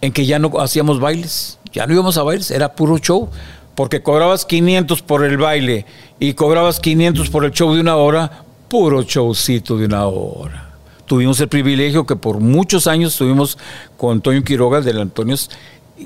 en 0.00 0.12
que 0.12 0.24
ya 0.24 0.38
no 0.38 0.52
hacíamos 0.60 1.00
bailes, 1.00 1.57
ya 1.72 1.86
no 1.86 1.94
íbamos 1.94 2.16
a 2.18 2.22
bailes, 2.22 2.50
era 2.50 2.74
puro 2.74 2.98
show, 2.98 3.28
porque 3.74 4.02
cobrabas 4.02 4.44
500 4.44 5.02
por 5.02 5.24
el 5.24 5.36
baile 5.36 5.86
y 6.18 6.34
cobrabas 6.34 6.80
500 6.80 7.30
por 7.30 7.44
el 7.44 7.52
show 7.52 7.74
de 7.74 7.80
una 7.80 7.96
hora, 7.96 8.44
puro 8.68 9.02
showcito 9.02 9.76
de 9.76 9.86
una 9.86 10.06
hora. 10.06 10.68
Tuvimos 11.06 11.40
el 11.40 11.48
privilegio 11.48 12.04
que 12.04 12.16
por 12.16 12.40
muchos 12.40 12.86
años 12.86 13.12
estuvimos 13.12 13.56
con 13.96 14.16
Antonio 14.16 14.44
Quiroga 14.44 14.80
del 14.80 15.00
Antonios, 15.00 15.50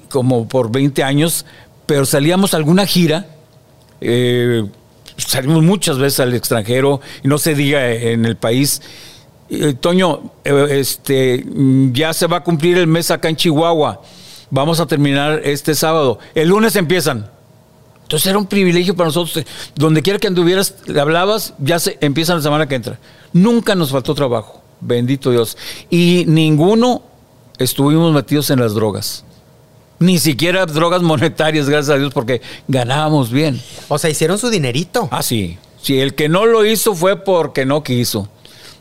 como 0.08 0.46
por 0.46 0.70
20 0.70 1.02
años, 1.02 1.44
pero 1.86 2.04
salíamos 2.06 2.54
a 2.54 2.58
alguna 2.58 2.86
gira, 2.86 3.26
eh, 4.00 4.64
salimos 5.16 5.62
muchas 5.62 5.98
veces 5.98 6.20
al 6.20 6.34
extranjero, 6.34 7.00
y 7.24 7.28
no 7.28 7.38
se 7.38 7.54
diga 7.54 7.90
en 7.90 8.24
el 8.24 8.36
país. 8.36 8.80
Eh, 9.50 9.74
Toño, 9.74 10.30
eh, 10.44 10.66
este, 10.70 11.44
ya 11.92 12.14
se 12.14 12.26
va 12.26 12.38
a 12.38 12.44
cumplir 12.44 12.78
el 12.78 12.86
mes 12.86 13.10
acá 13.10 13.28
en 13.28 13.36
Chihuahua. 13.36 14.00
Vamos 14.54 14.80
a 14.80 14.86
terminar 14.86 15.40
este 15.44 15.74
sábado. 15.74 16.18
El 16.34 16.50
lunes 16.50 16.76
empiezan. 16.76 17.26
Entonces 18.02 18.26
era 18.26 18.36
un 18.36 18.44
privilegio 18.44 18.94
para 18.94 19.06
nosotros. 19.06 19.46
Donde 19.74 20.02
quiera 20.02 20.18
que 20.18 20.26
anduvieras, 20.26 20.74
le 20.84 21.00
hablabas, 21.00 21.54
ya 21.56 21.78
se 21.78 21.96
empieza 22.02 22.34
la 22.34 22.42
semana 22.42 22.68
que 22.68 22.74
entra. 22.74 22.98
Nunca 23.32 23.74
nos 23.74 23.92
faltó 23.92 24.14
trabajo. 24.14 24.60
Bendito 24.78 25.30
Dios. 25.30 25.56
Y 25.88 26.24
ninguno 26.28 27.02
estuvimos 27.56 28.12
metidos 28.12 28.50
en 28.50 28.60
las 28.60 28.74
drogas. 28.74 29.24
Ni 29.98 30.18
siquiera 30.18 30.66
drogas 30.66 31.00
monetarias, 31.00 31.66
gracias 31.66 31.96
a 31.96 31.98
Dios, 31.98 32.12
porque 32.12 32.42
ganábamos 32.68 33.30
bien. 33.30 33.58
O 33.88 33.96
sea, 33.96 34.10
hicieron 34.10 34.36
su 34.36 34.50
dinerito. 34.50 35.08
Ah, 35.10 35.22
sí. 35.22 35.56
Sí, 35.80 35.98
el 35.98 36.14
que 36.14 36.28
no 36.28 36.44
lo 36.44 36.66
hizo 36.66 36.94
fue 36.94 37.16
porque 37.16 37.64
no 37.64 37.82
quiso. 37.82 38.28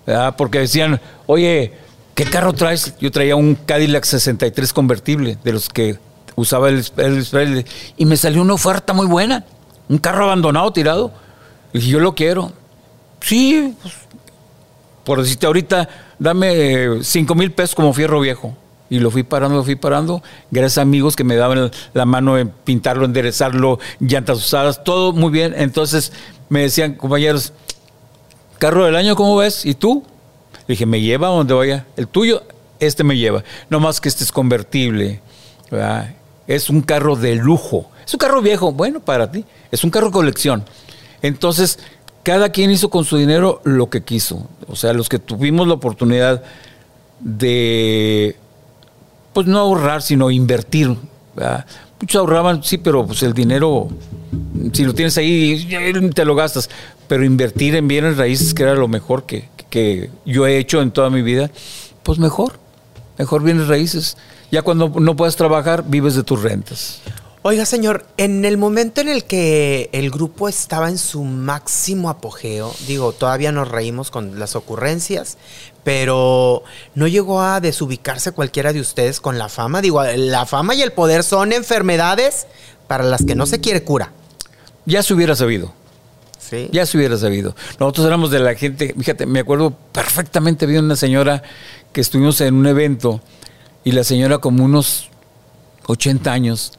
¿verdad? 0.06 0.36
Porque 0.36 0.60
decían, 0.60 1.00
oye, 1.28 1.72
¿qué 2.24 2.30
carro 2.30 2.54
traes? 2.54 2.94
Yo 3.00 3.10
traía 3.10 3.36
un 3.36 3.56
Cadillac 3.56 4.04
63 4.04 4.74
convertible, 4.74 5.40
de 5.44 5.54
los 5.54 5.70
que 5.70 5.98
usaba 6.36 6.70
el 6.70 6.84
Presley, 6.96 7.66
y 7.98 8.06
me 8.06 8.16
salió 8.16 8.44
una 8.44 8.54
oferta 8.54 8.94
muy 8.94 9.08
buena. 9.08 9.44
Un 9.90 9.98
carro 9.98 10.26
abandonado, 10.26 10.72
tirado. 10.72 11.12
Y 11.74 11.80
dije, 11.80 11.90
yo 11.90 12.00
lo 12.00 12.14
quiero. 12.14 12.52
Sí, 13.22 13.76
pues, 13.82 13.96
por 15.04 15.20
decirte 15.20 15.48
ahorita, 15.48 15.90
dame 16.20 17.04
5 17.04 17.34
mil 17.34 17.54
pesos 17.54 17.74
como 17.74 17.92
fierro 17.92 18.20
viejo. 18.20 18.56
Y 18.92 19.00
lo 19.00 19.10
fui 19.10 19.24
parando, 19.24 19.58
lo 19.58 19.64
fui 19.64 19.76
parando, 19.76 20.22
gracias 20.52 20.78
a 20.78 20.82
amigos 20.82 21.16
que 21.16 21.24
me 21.24 21.36
daban 21.36 21.72
la 21.94 22.06
mano 22.06 22.38
en 22.38 22.50
pintarlo, 22.50 23.06
enderezarlo, 23.06 23.80
llantas 24.00 24.38
usadas, 24.38 24.84
todo 24.84 25.12
muy 25.12 25.32
bien. 25.32 25.56
Entonces 25.58 26.12
me 26.50 26.62
decían, 26.62 26.94
compañeros, 26.94 27.52
carro 28.60 28.86
del 28.86 28.96
año, 28.96 29.16
¿cómo 29.16 29.38
ves? 29.38 29.66
¿Y 29.66 29.74
tú? 29.74 30.04
Le 30.68 30.74
dije, 30.74 30.86
me 30.86 31.02
lleva 31.02 31.28
a 31.28 31.32
donde 31.32 31.54
vaya. 31.54 31.86
El 31.98 32.08
tuyo, 32.08 32.44
este 32.80 33.04
me 33.04 33.18
lleva. 33.18 33.44
No 33.70 33.80
más 33.80 34.02
que 34.02 34.10
este 34.10 34.24
es 34.24 34.32
convertible. 34.32 35.22
Es 36.48 36.70
un 36.70 36.82
carro 36.82 37.16
de 37.16 37.36
lujo. 37.36 37.90
Es 38.06 38.14
un 38.14 38.18
carro 38.20 38.42
viejo, 38.42 38.72
bueno, 38.72 39.00
para 39.00 39.32
ti. 39.32 39.46
Es 39.72 39.84
un 39.84 39.90
carro 39.90 40.08
de 40.08 40.14
colección. 40.14 40.66
Entonces, 41.22 41.80
cada 42.24 42.50
quien 42.50 42.72
hizo 42.72 42.90
con 42.90 43.06
su 43.06 43.18
dinero 43.18 43.62
lo 43.64 43.90
que 43.90 44.04
quiso. 44.04 44.48
O 44.68 44.76
sea, 44.76 44.94
los 44.94 45.10
que 45.10 45.20
tuvimos 45.20 45.68
la 45.68 45.76
oportunidad 45.76 46.44
de, 47.20 48.36
pues 49.34 49.48
no 49.48 49.60
ahorrar, 49.60 50.02
sino 50.02 50.32
invertir. 50.32 50.96
Muchos 52.00 52.20
ahorraban, 52.20 52.64
sí, 52.64 52.78
pero 52.78 53.06
pues 53.06 53.24
el 53.24 53.34
dinero, 53.34 53.90
si 54.74 54.84
lo 54.84 54.94
tienes 54.94 55.18
ahí, 55.18 55.68
te 56.14 56.26
lo 56.26 56.36
gastas. 56.36 56.70
Pero 57.08 57.24
invertir 57.24 57.76
en 57.76 57.88
bienes 57.88 58.18
raíces, 58.18 58.54
que 58.54 58.64
era 58.64 58.74
lo 58.74 58.88
mejor 58.88 59.26
que, 59.26 59.50
que 59.72 60.12
yo 60.26 60.46
he 60.46 60.60
hecho 60.60 60.82
en 60.84 60.92
toda 60.92 61.10
mi 61.10 61.24
vida, 61.24 61.50
pues 62.04 62.20
mejor, 62.20 62.60
mejor 63.18 63.42
bienes 63.42 63.68
raíces. 63.68 64.18
Ya 64.52 64.62
cuando 64.62 64.90
no 64.90 65.16
puedas 65.16 65.36
trabajar, 65.36 65.86
vives 65.88 66.14
de 66.14 66.22
tus 66.22 66.44
rentas. 66.44 67.02
Oiga, 67.44 67.66
señor, 67.66 68.06
en 68.18 68.46
el 68.46 68.60
momento 68.60 69.02
en 69.02 69.10
el 69.10 69.24
que 69.24 69.90
el 69.94 70.12
grupo 70.12 70.48
estaba 70.48 70.90
en 70.90 71.00
su 71.00 71.24
máximo 71.24 72.12
apogeo, 72.12 72.72
digo, 72.86 73.14
todavía 73.14 73.52
nos 73.52 73.68
reímos 73.68 74.12
con 74.12 74.38
las 74.38 74.56
ocurrencias, 74.56 75.40
pero 75.84 76.62
no 76.94 77.08
llegó 77.08 77.42
a 77.42 77.60
desubicarse 77.60 78.32
cualquiera 78.32 78.74
de 78.74 78.82
ustedes 78.82 79.20
con 79.20 79.40
la 79.40 79.50
fama. 79.50 79.82
Digo, 79.82 80.04
la 80.04 80.46
fama 80.46 80.76
y 80.76 80.84
el 80.84 80.92
poder 80.92 81.24
son 81.24 81.52
enfermedades 81.52 82.46
para 82.88 83.04
las 83.04 83.26
que 83.26 83.34
no 83.34 83.48
se 83.48 83.60
quiere 83.60 83.84
cura. 83.84 84.12
Ya 84.86 85.02
se 85.02 85.16
hubiera 85.16 85.36
sabido. 85.36 85.74
Ya 86.72 86.86
se 86.86 86.98
hubiera 86.98 87.18
sabido. 87.18 87.56
Nosotros 87.80 88.06
éramos 88.08 88.32
de 88.32 88.40
la 88.40 88.56
gente, 88.56 88.94
fíjate, 88.98 89.26
me 89.26 89.40
acuerdo 89.40 89.72
perfectamente, 89.92 90.66
vi 90.66 90.78
una 90.78 90.96
señora 90.96 91.44
que 91.94 92.02
estuvimos 92.02 92.42
en 92.42 92.56
un 92.56 92.68
evento 92.68 93.22
y 93.84 93.94
la 93.94 94.04
señora 94.04 94.40
como 94.40 94.66
unos 94.66 95.10
80 95.88 96.32
años. 96.32 96.74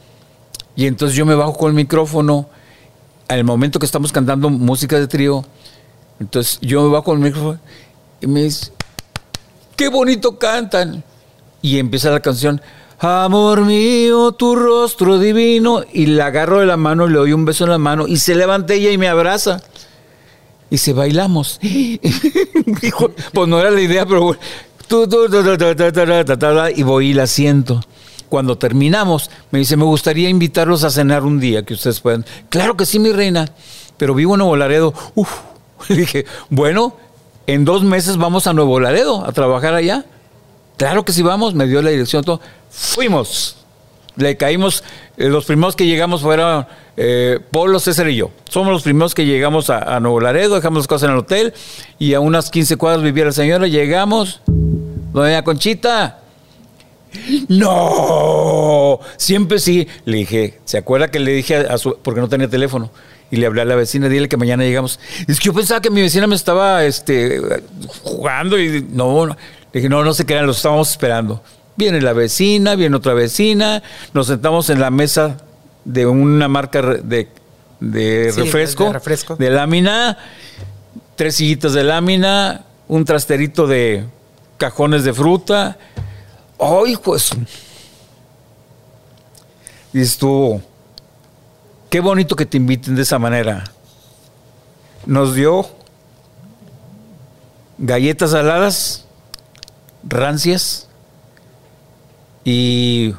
Y 0.76 0.86
entonces 0.86 1.16
yo 1.16 1.26
me 1.26 1.34
bajo 1.34 1.54
con 1.54 1.70
el 1.70 1.74
micrófono 1.74 2.48
al 3.28 3.44
momento 3.44 3.78
que 3.78 3.86
estamos 3.86 4.12
cantando 4.12 4.50
música 4.50 4.98
de 4.98 5.08
trío. 5.08 5.44
Entonces 6.20 6.58
yo 6.60 6.82
me 6.82 6.90
bajo 6.90 7.04
con 7.04 7.18
el 7.18 7.24
micrófono 7.24 7.58
y 8.20 8.26
me 8.26 8.42
dice, 8.44 8.72
qué 9.76 9.88
bonito 9.88 10.38
cantan. 10.38 11.02
Y 11.60 11.78
empieza 11.78 12.10
la 12.10 12.20
canción, 12.20 12.60
Amor 13.04 13.62
mío, 13.62 14.30
tu 14.30 14.54
rostro 14.54 15.18
divino. 15.18 15.82
Y 15.92 16.06
la 16.06 16.26
agarro 16.26 16.60
de 16.60 16.66
la 16.66 16.76
mano 16.76 17.06
y 17.06 17.10
le 17.10 17.18
doy 17.18 17.32
un 17.32 17.44
beso 17.44 17.64
en 17.64 17.70
la 17.70 17.78
mano. 17.78 18.06
Y 18.06 18.18
se 18.18 18.36
levanta 18.36 18.74
ella 18.74 18.92
y 18.92 18.98
me 18.98 19.08
abraza. 19.08 19.60
Y 20.70 20.78
se 20.78 20.92
bailamos. 20.92 21.58
Dijo, 21.62 23.10
pues 23.32 23.48
no 23.48 23.60
era 23.60 23.72
la 23.72 23.80
idea, 23.80 24.06
pero 24.06 24.36
y 26.76 26.82
voy 26.82 27.08
y 27.08 27.14
la 27.14 27.26
siento. 27.26 27.80
Cuando 28.28 28.56
terminamos, 28.56 29.30
me 29.50 29.58
dice, 29.58 29.76
me 29.76 29.84
gustaría 29.84 30.28
invitarlos 30.28 30.84
a 30.84 30.90
cenar 30.90 31.24
un 31.24 31.40
día, 31.40 31.64
que 31.64 31.74
ustedes 31.74 32.00
puedan. 32.00 32.24
Claro 32.50 32.76
que 32.76 32.86
sí, 32.86 32.98
mi 32.98 33.10
reina, 33.10 33.50
pero 33.96 34.14
vivo 34.14 34.34
en 34.34 34.38
Nuevo 34.38 34.56
Laredo. 34.56 34.94
Uf. 35.14 35.30
Le 35.88 35.96
dije, 35.96 36.24
bueno, 36.50 36.94
en 37.46 37.64
dos 37.64 37.82
meses 37.82 38.16
vamos 38.16 38.46
a 38.46 38.52
Nuevo 38.52 38.78
Laredo 38.78 39.24
a 39.26 39.32
trabajar 39.32 39.74
allá. 39.74 40.04
Claro 40.82 41.04
que 41.04 41.12
sí 41.12 41.22
vamos, 41.22 41.54
me 41.54 41.68
dio 41.68 41.80
la 41.80 41.90
dirección, 41.90 42.24
todo. 42.24 42.40
Fuimos. 42.68 43.56
le 44.16 44.36
caímos, 44.36 44.82
eh, 45.16 45.28
los 45.28 45.44
primeros 45.44 45.76
que 45.76 45.86
llegamos 45.86 46.22
fueron 46.22 46.66
eh, 46.96 47.38
Polo, 47.52 47.78
César 47.78 48.08
y 48.08 48.16
yo. 48.16 48.32
Somos 48.50 48.72
los 48.72 48.82
primeros 48.82 49.14
que 49.14 49.24
llegamos 49.24 49.70
a, 49.70 49.78
a 49.78 50.00
Nuevo 50.00 50.18
Laredo, 50.18 50.56
dejamos 50.56 50.78
las 50.78 50.88
cosas 50.88 51.06
en 51.06 51.12
el 51.12 51.20
hotel 51.20 51.54
y 52.00 52.14
a 52.14 52.20
unas 52.20 52.50
15 52.50 52.78
cuadras 52.78 53.04
vivía 53.04 53.26
la 53.26 53.30
señora, 53.30 53.68
llegamos, 53.68 54.40
doña 54.48 55.44
Conchita, 55.44 56.18
no, 57.48 58.98
siempre 59.18 59.60
sí. 59.60 59.86
Le 60.04 60.16
dije, 60.16 60.58
¿se 60.64 60.78
acuerda 60.78 61.12
que 61.12 61.20
le 61.20 61.30
dije 61.32 61.58
a, 61.58 61.78
su, 61.78 61.96
porque 62.02 62.20
no 62.20 62.28
tenía 62.28 62.48
teléfono? 62.48 62.90
Y 63.30 63.36
le 63.36 63.46
hablé 63.46 63.62
a 63.62 63.64
la 63.64 63.76
vecina, 63.76 64.08
dile 64.08 64.28
que 64.28 64.36
mañana 64.36 64.64
llegamos. 64.64 64.98
Es 65.28 65.38
que 65.38 65.46
yo 65.46 65.54
pensaba 65.54 65.80
que 65.80 65.90
mi 65.90 66.02
vecina 66.02 66.26
me 66.26 66.34
estaba 66.34 66.84
este, 66.84 67.40
jugando 68.02 68.58
y 68.58 68.84
no, 68.90 69.26
no. 69.26 69.36
Le 69.72 69.80
dije, 69.80 69.88
no, 69.88 70.04
no 70.04 70.12
se 70.14 70.26
crean, 70.26 70.46
los 70.46 70.58
estábamos 70.58 70.90
esperando. 70.90 71.42
Viene 71.76 72.00
la 72.00 72.12
vecina, 72.12 72.74
viene 72.74 72.96
otra 72.96 73.14
vecina, 73.14 73.82
nos 74.12 74.26
sentamos 74.26 74.68
en 74.70 74.80
la 74.80 74.90
mesa 74.90 75.38
de 75.84 76.06
una 76.06 76.46
marca 76.48 76.82
de, 76.82 77.28
de, 77.80 78.32
Sí, 78.32 78.40
refresco, 78.42 78.84
de 78.84 78.92
refresco. 78.92 79.36
de 79.36 79.50
lámina, 79.50 80.18
tres 81.16 81.36
sillitas 81.36 81.72
de 81.72 81.84
lámina, 81.84 82.64
un 82.88 83.04
trasterito 83.04 83.66
de 83.66 84.04
cajones 84.58 85.04
de 85.04 85.12
fruta. 85.14 85.78
¡Ay, 86.58 86.96
pues! 87.02 87.30
Dices 89.92 90.16
tú, 90.18 90.60
qué 91.90 92.00
bonito 92.00 92.36
que 92.36 92.46
te 92.46 92.58
inviten 92.58 92.94
de 92.94 93.02
esa 93.02 93.18
manera. 93.18 93.64
Nos 95.06 95.34
dio 95.34 95.66
galletas 97.78 98.30
saladas, 98.30 99.06
rancias 100.04 100.88
y 102.44 103.14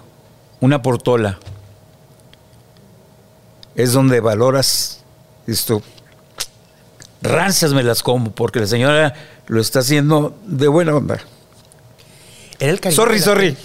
una 0.59 0.81
portola. 0.81 1.39
Es 3.75 3.93
donde 3.93 4.19
valoras 4.19 5.03
esto. 5.47 5.81
Rancias 7.21 7.73
me 7.73 7.83
las 7.83 8.03
como 8.03 8.31
porque 8.31 8.59
la 8.59 8.67
señora 8.67 9.13
lo 9.47 9.61
está 9.61 9.79
haciendo 9.79 10.37
de 10.45 10.67
buena 10.67 10.95
onda. 10.95 11.19
Era 12.59 12.71
el 12.71 12.79
cariño. 12.79 13.01
Sorry, 13.01 13.19
sorry. 13.19 13.55
gente. 13.55 13.61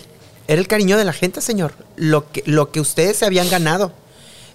Era 0.48 0.60
el 0.60 0.68
cariño 0.68 0.96
de 0.96 1.04
la 1.04 1.12
gente, 1.12 1.40
señor. 1.40 1.74
Lo 1.96 2.30
que, 2.32 2.42
lo 2.46 2.70
que 2.72 2.80
ustedes 2.80 3.18
se 3.18 3.26
habían 3.26 3.50
ganado. 3.50 3.92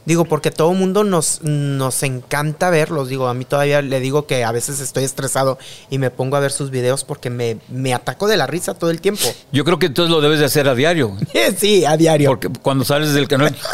Digo, 0.06 0.26
porque 0.26 0.52
todo 0.52 0.72
el 0.72 0.78
mundo 0.78 1.06
nos, 1.06 1.42
nos 1.44 2.04
encanta 2.04 2.70
verlos. 2.70 3.08
Digo, 3.08 3.28
a 3.28 3.34
mí 3.34 3.46
todavía 3.46 3.82
le 3.82 4.02
digo 4.02 4.28
que 4.28 4.44
a 4.44 4.52
veces 4.52 4.82
estoy 4.82 5.06
estresado 5.06 5.58
y 5.90 5.98
me 5.98 6.12
pongo 6.12 6.36
a 6.36 6.42
ver 6.42 6.52
sus 6.52 6.72
videos 6.72 7.06
porque 7.06 7.30
me, 7.30 7.58
me 7.70 7.94
ataco 7.94 8.28
de 8.28 8.36
la 8.36 8.46
risa 8.46 8.74
todo 8.74 8.90
el 8.90 9.00
tiempo. 9.00 9.24
Yo 9.54 9.64
creo 9.64 9.80
que 9.80 9.86
entonces 9.86 10.12
lo 10.12 10.20
debes 10.20 10.40
de 10.40 10.46
hacer 10.46 10.68
a 10.68 10.76
diario. 10.76 11.16
sí, 11.58 11.86
a 11.86 11.96
diario. 11.96 12.32
Porque 12.32 12.50
cuando 12.62 12.84
sales 12.84 13.14
del 13.14 13.30
canal. 13.30 13.56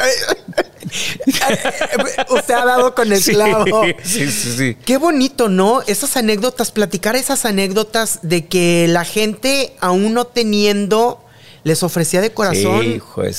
Usted 2.29 2.53
ha 2.53 2.65
dado 2.65 2.93
con 2.93 3.11
el 3.11 3.23
clavo. 3.23 3.83
sí, 4.03 4.31
sí, 4.31 4.57
sí. 4.57 4.77
Qué 4.85 4.97
bonito, 4.97 5.49
¿no? 5.49 5.81
Esas 5.87 6.15
anécdotas, 6.15 6.71
platicar 6.71 7.15
esas 7.15 7.45
anécdotas 7.45 8.19
de 8.21 8.45
que 8.45 8.87
la 8.87 9.03
gente, 9.03 9.73
aún 9.79 10.13
no 10.13 10.25
teniendo, 10.25 11.23
les 11.63 11.83
ofrecía 11.83 12.21
de 12.21 12.31
corazón. 12.31 12.81
Sí, 12.81 12.87
hijo, 12.95 13.23
es 13.23 13.37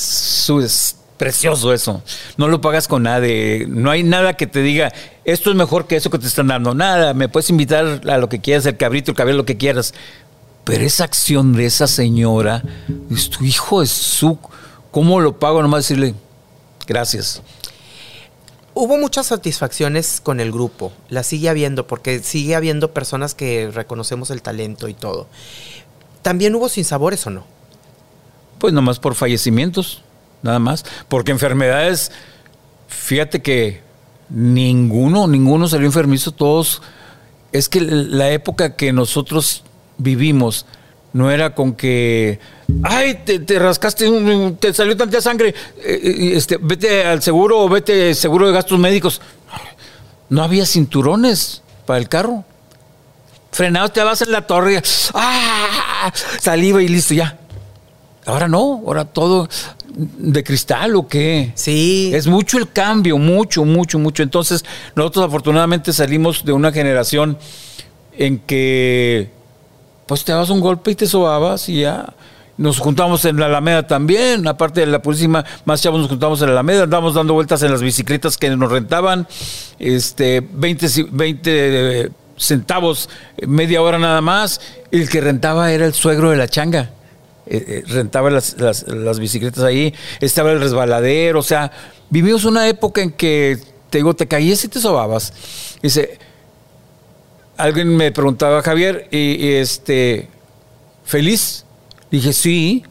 precioso 1.21 1.73
eso. 1.75 2.03
No 2.39 2.49
lo 2.49 2.61
pagas 2.63 2.89
con 2.89 3.03
nada. 3.05 3.21
de- 3.21 3.67
no 3.69 3.91
hay 3.91 4.03
nada 4.03 4.33
que 4.39 4.47
te 4.47 4.63
diga, 4.63 4.91
esto 5.25 5.51
es 5.51 5.57
mejor 5.57 5.87
que 5.87 5.97
eso 5.97 6.09
que 6.11 6.19
te 6.19 6.27
están 6.27 6.49
dando. 6.49 6.75
Nada, 6.75 7.13
me 7.15 7.29
puedes 7.29 7.51
invitar 7.51 8.01
a 8.09 8.17
lo 8.19 8.29
que 8.31 8.41
quieras, 8.41 8.65
el 8.65 8.77
cabrito, 8.79 9.11
el 9.11 9.17
cabello, 9.17 9.37
lo 9.37 9.45
que 9.45 9.59
quieras. 9.59 9.93
Pero 10.65 10.83
esa 10.85 11.05
acción 11.05 11.53
de 11.53 11.67
esa 11.67 11.87
señora, 11.87 12.63
es 13.11 13.29
tu 13.29 13.45
hijo 13.45 13.83
es 13.83 13.91
su. 13.91 14.39
¿Cómo 14.91 15.21
lo 15.21 15.39
pago? 15.39 15.61
Nomás 15.63 15.85
decirle, 15.85 16.15
gracias. 16.87 17.43
Hubo 18.73 18.97
muchas 18.97 19.27
satisfacciones 19.27 20.21
con 20.23 20.41
el 20.41 20.53
grupo, 20.53 20.93
la 21.11 21.23
sigue 21.23 21.49
habiendo, 21.51 21.87
porque 21.87 22.21
sigue 22.21 22.55
habiendo 22.55 22.93
personas 22.95 23.35
que 23.35 23.71
reconocemos 23.73 24.31
el 24.31 24.41
talento 24.43 24.89
y 24.89 24.95
todo. 24.95 25.27
¿También 26.23 26.55
hubo 26.55 26.69
sinsabores 26.71 27.27
o 27.27 27.31
no? 27.31 27.45
Pues 28.59 28.73
nomás 28.73 28.99
por 28.99 29.15
fallecimientos, 29.15 30.03
nada 30.43 30.59
más. 30.59 30.85
Porque 31.09 31.33
enfermedades, 31.33 32.13
fíjate 32.89 33.43
que 33.43 33.81
ninguno, 34.29 35.27
ninguno 35.27 35.69
salió 35.69 35.87
enfermizo, 35.87 36.33
todos. 36.33 36.83
Es 37.53 37.69
que 37.69 37.81
la 37.81 38.31
época 38.31 38.77
que 38.77 38.93
nosotros 38.93 39.65
vivimos 39.99 40.67
no 41.13 41.31
era 41.31 41.55
con 41.55 41.75
que, 41.75 42.39
ay, 42.85 43.21
te, 43.25 43.41
te 43.41 43.59
rascaste, 43.59 44.09
te 44.61 44.73
salió 44.73 44.97
tanta 44.97 45.21
sangre, 45.21 45.55
eh, 45.79 46.33
este, 46.35 46.57
vete 46.61 47.05
al 47.05 47.21
seguro 47.23 47.59
o 47.61 47.69
vete 47.69 48.15
seguro 48.15 48.47
de 48.47 48.53
gastos 48.53 48.79
médicos. 48.79 49.21
No 50.29 50.45
había 50.45 50.65
cinturones 50.65 51.63
para 51.87 51.99
el 51.99 52.09
carro. 52.09 52.45
Frenados, 53.51 53.93
te 53.93 54.03
vas 54.05 54.23
en 54.23 54.31
la 54.31 54.47
torre, 54.47 54.81
¡ah! 55.15 56.13
saliva 56.41 56.81
y 56.81 56.87
listo, 56.87 57.15
ya. 57.15 57.40
Ahora 58.31 58.49
no, 58.49 58.83
ahora 58.87 59.05
todo 59.05 59.49
de 59.95 60.45
cristal 60.45 60.95
o 60.97 61.09
qué. 61.09 61.53
Sí. 61.55 62.11
Es 62.15 62.27
mucho 62.27 62.59
el 62.59 62.71
cambio, 62.71 63.19
mucho, 63.19 63.65
mucho, 63.65 63.99
mucho. 63.99 64.23
Entonces, 64.23 64.65
nosotros 64.95 65.27
afortunadamente 65.27 65.93
salimos 65.93 66.45
de 66.45 66.53
una 66.53 66.73
generación 66.73 67.37
en 68.17 68.39
que, 68.39 69.31
pues 70.07 70.25
te 70.25 70.33
dabas 70.33 70.51
un 70.51 70.61
golpe 70.61 70.93
y 70.93 70.95
te 70.95 71.07
sobabas 71.07 71.69
y 71.69 71.81
ya. 71.83 72.15
Nos 72.57 72.79
juntamos 72.79 73.25
en 73.25 73.41
la 73.41 73.47
Alameda 73.47 73.87
también, 73.87 74.47
aparte 74.47 74.81
de 74.81 74.87
la 74.87 75.01
Purísima, 75.01 75.45
más 75.65 75.81
chavos 75.81 75.99
nos 76.01 76.11
juntamos 76.11 76.41
en 76.43 76.49
la 76.49 76.53
Alameda, 76.53 76.83
andábamos 76.83 77.15
dando 77.15 77.33
vueltas 77.33 77.63
en 77.63 77.71
las 77.73 77.81
bicicletas 77.81 78.37
que 78.37 78.51
nos 78.51 78.71
rentaban, 78.71 79.27
este, 79.79 80.47
20, 80.53 80.87
ci- 80.89 81.09
20 81.11 82.11
centavos, 82.37 83.09
eh, 83.39 83.47
media 83.47 83.81
hora 83.81 83.99
nada 83.99 84.21
más, 84.21 84.61
y 84.91 85.01
el 85.01 85.09
que 85.09 85.23
rentaba 85.23 85.73
era 85.73 85.87
el 85.87 85.95
suegro 85.95 86.31
de 86.33 86.37
la 86.37 86.49
changa 86.49 86.91
eh, 87.51 87.65
eh, 87.67 87.83
rentaba 87.89 88.31
las, 88.31 88.57
las- 88.61 89.19
bicicletas 89.19 89.65
ahí, 89.65 89.93
estaba 90.21 90.53
el 90.53 90.61
resbaladero, 90.61 91.41
o 91.41 91.43
sea, 91.43 91.71
vivimos 92.09 92.45
una 92.45 92.69
época 92.69 93.03
en 93.03 93.11
que, 93.11 93.59
te 93.91 93.99
digo, 93.99 94.15
te 94.15 94.27
caías 94.29 94.65
y 94.65 94.69
te 94.69 94.81
sobabas. 94.81 95.33
Dice, 95.83 96.19
alguien 97.57 97.97
me 97.97 98.13
preguntaba, 98.13 98.63
Javier, 98.63 99.09
y, 99.11 99.47
y 99.47 99.53
este, 99.55 100.29
¿feliz? 101.05 101.65
Dije, 102.11 102.33
sí, 102.33 102.85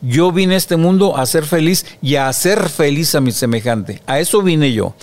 yo 0.00 0.32
vine 0.32 0.54
a 0.54 0.58
este 0.58 0.76
mundo 0.76 1.16
a 1.16 1.26
ser 1.26 1.44
feliz 1.44 1.84
y 2.02 2.16
a 2.16 2.28
hacer 2.28 2.68
feliz 2.68 3.14
a 3.14 3.20
mi 3.20 3.32
semejante. 3.32 4.02
A 4.06 4.20
eso 4.20 4.42
vine 4.42 4.72
yo. 4.72 4.94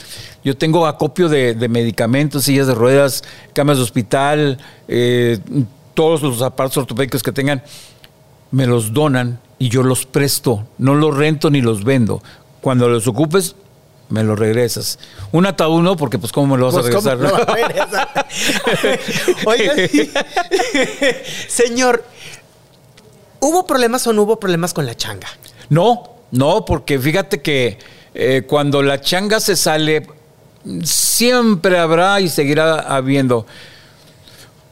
Yo 0.44 0.56
tengo 0.56 0.86
acopio 0.86 1.28
de, 1.28 1.54
de 1.56 1.68
medicamentos, 1.70 2.44
sillas 2.46 2.68
de 2.68 2.76
ruedas, 2.76 3.24
camas 3.54 3.78
de 3.78 3.84
hospital, 3.84 4.58
eh, 4.88 5.40
todos 5.94 6.22
los 6.22 6.42
aparatos 6.42 6.78
ortopédicos 6.78 7.24
que 7.24 7.32
tengan 7.32 7.64
me 8.56 8.66
los 8.68 8.94
donan 8.94 9.38
y 9.60 9.68
yo 9.68 9.84
los 9.84 10.06
presto, 10.06 10.66
no 10.78 10.96
los 10.96 11.14
rento 11.14 11.50
ni 11.50 11.60
los 11.60 11.84
vendo. 11.84 12.24
Cuando 12.62 12.88
los 12.88 13.06
ocupes, 13.06 13.54
me 14.08 14.24
los 14.24 14.40
regresas. 14.40 14.98
Un 15.34 15.46
ataúd 15.46 15.82
no, 15.82 15.98
porque 15.98 16.18
pues 16.18 16.32
cómo 16.32 16.56
me 16.56 16.60
lo 16.62 16.72
vas 16.72 16.76
Pues, 16.88 17.06
a 17.06 17.18
¿cómo 17.18 17.38
regresar. 17.54 18.08
a? 18.16 18.26
Oiga, 19.46 19.74
señor, 21.50 22.06
¿hubo 23.42 23.68
problemas 23.68 24.08
o 24.08 24.14
no 24.14 24.22
hubo 24.24 24.40
problemas 24.40 24.74
con 24.74 24.86
la 24.86 24.96
changa? 24.96 25.28
No, 25.68 26.12
no, 26.32 26.64
porque 26.64 26.98
fíjate 26.98 27.42
que 27.42 27.78
eh, 28.14 28.44
cuando 28.48 28.82
la 28.82 29.02
changa 29.02 29.42
se 29.42 29.58
sale, 29.58 30.08
siempre 30.84 31.78
habrá 31.78 32.22
y 32.22 32.30
seguirá 32.30 32.80
habiendo. 32.80 33.46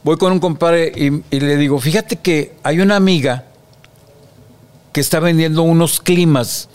Voy 0.04 0.16
con 0.16 0.32
un 0.32 0.40
compadre 0.40 0.90
y, 0.96 1.36
y 1.36 1.40
le 1.40 1.56
digo, 1.58 1.78
fíjate 1.78 2.16
que 2.16 2.54
hay 2.62 2.80
una 2.80 2.96
amiga 2.96 3.44
que 4.94 5.02
está 5.02 5.20
vendiendo 5.20 5.62
unos 5.62 6.00
climas 6.00 6.70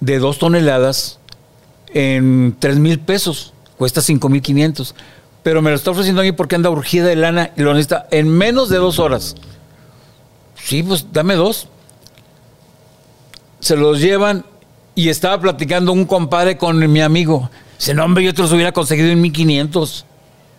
de 0.00 0.18
dos 0.18 0.40
toneladas 0.40 1.20
en 1.94 2.56
tres 2.58 2.78
mil 2.78 2.98
pesos. 2.98 3.54
Cuesta 3.78 4.00
cinco 4.00 4.28
mil 4.28 4.42
quinientos. 4.42 4.96
Pero 5.44 5.62
me 5.62 5.70
lo 5.70 5.76
está 5.76 5.92
ofreciendo 5.92 6.22
a 6.22 6.24
mí 6.24 6.32
porque 6.32 6.56
anda 6.56 6.70
urgida 6.70 7.06
de 7.06 7.14
lana 7.14 7.52
y 7.56 7.62
lo 7.62 7.72
necesita 7.72 8.08
en 8.10 8.28
menos 8.28 8.68
de 8.68 8.78
dos 8.78 8.98
horas. 8.98 9.36
Sí, 10.56 10.82
pues 10.82 11.06
dame 11.12 11.34
dos 11.34 11.68
se 13.62 13.76
los 13.76 14.00
llevan 14.00 14.44
y 14.96 15.08
estaba 15.08 15.40
platicando 15.40 15.92
un 15.92 16.04
compadre 16.04 16.58
con 16.58 16.92
mi 16.92 17.00
amigo. 17.00 17.48
Dice, 17.78 17.94
no, 17.94 18.04
hombre, 18.04 18.24
yo 18.24 18.34
te 18.34 18.42
los 18.42 18.52
hubiera 18.52 18.72
conseguido 18.72 19.08
en 19.08 19.20
1500. 19.20 20.04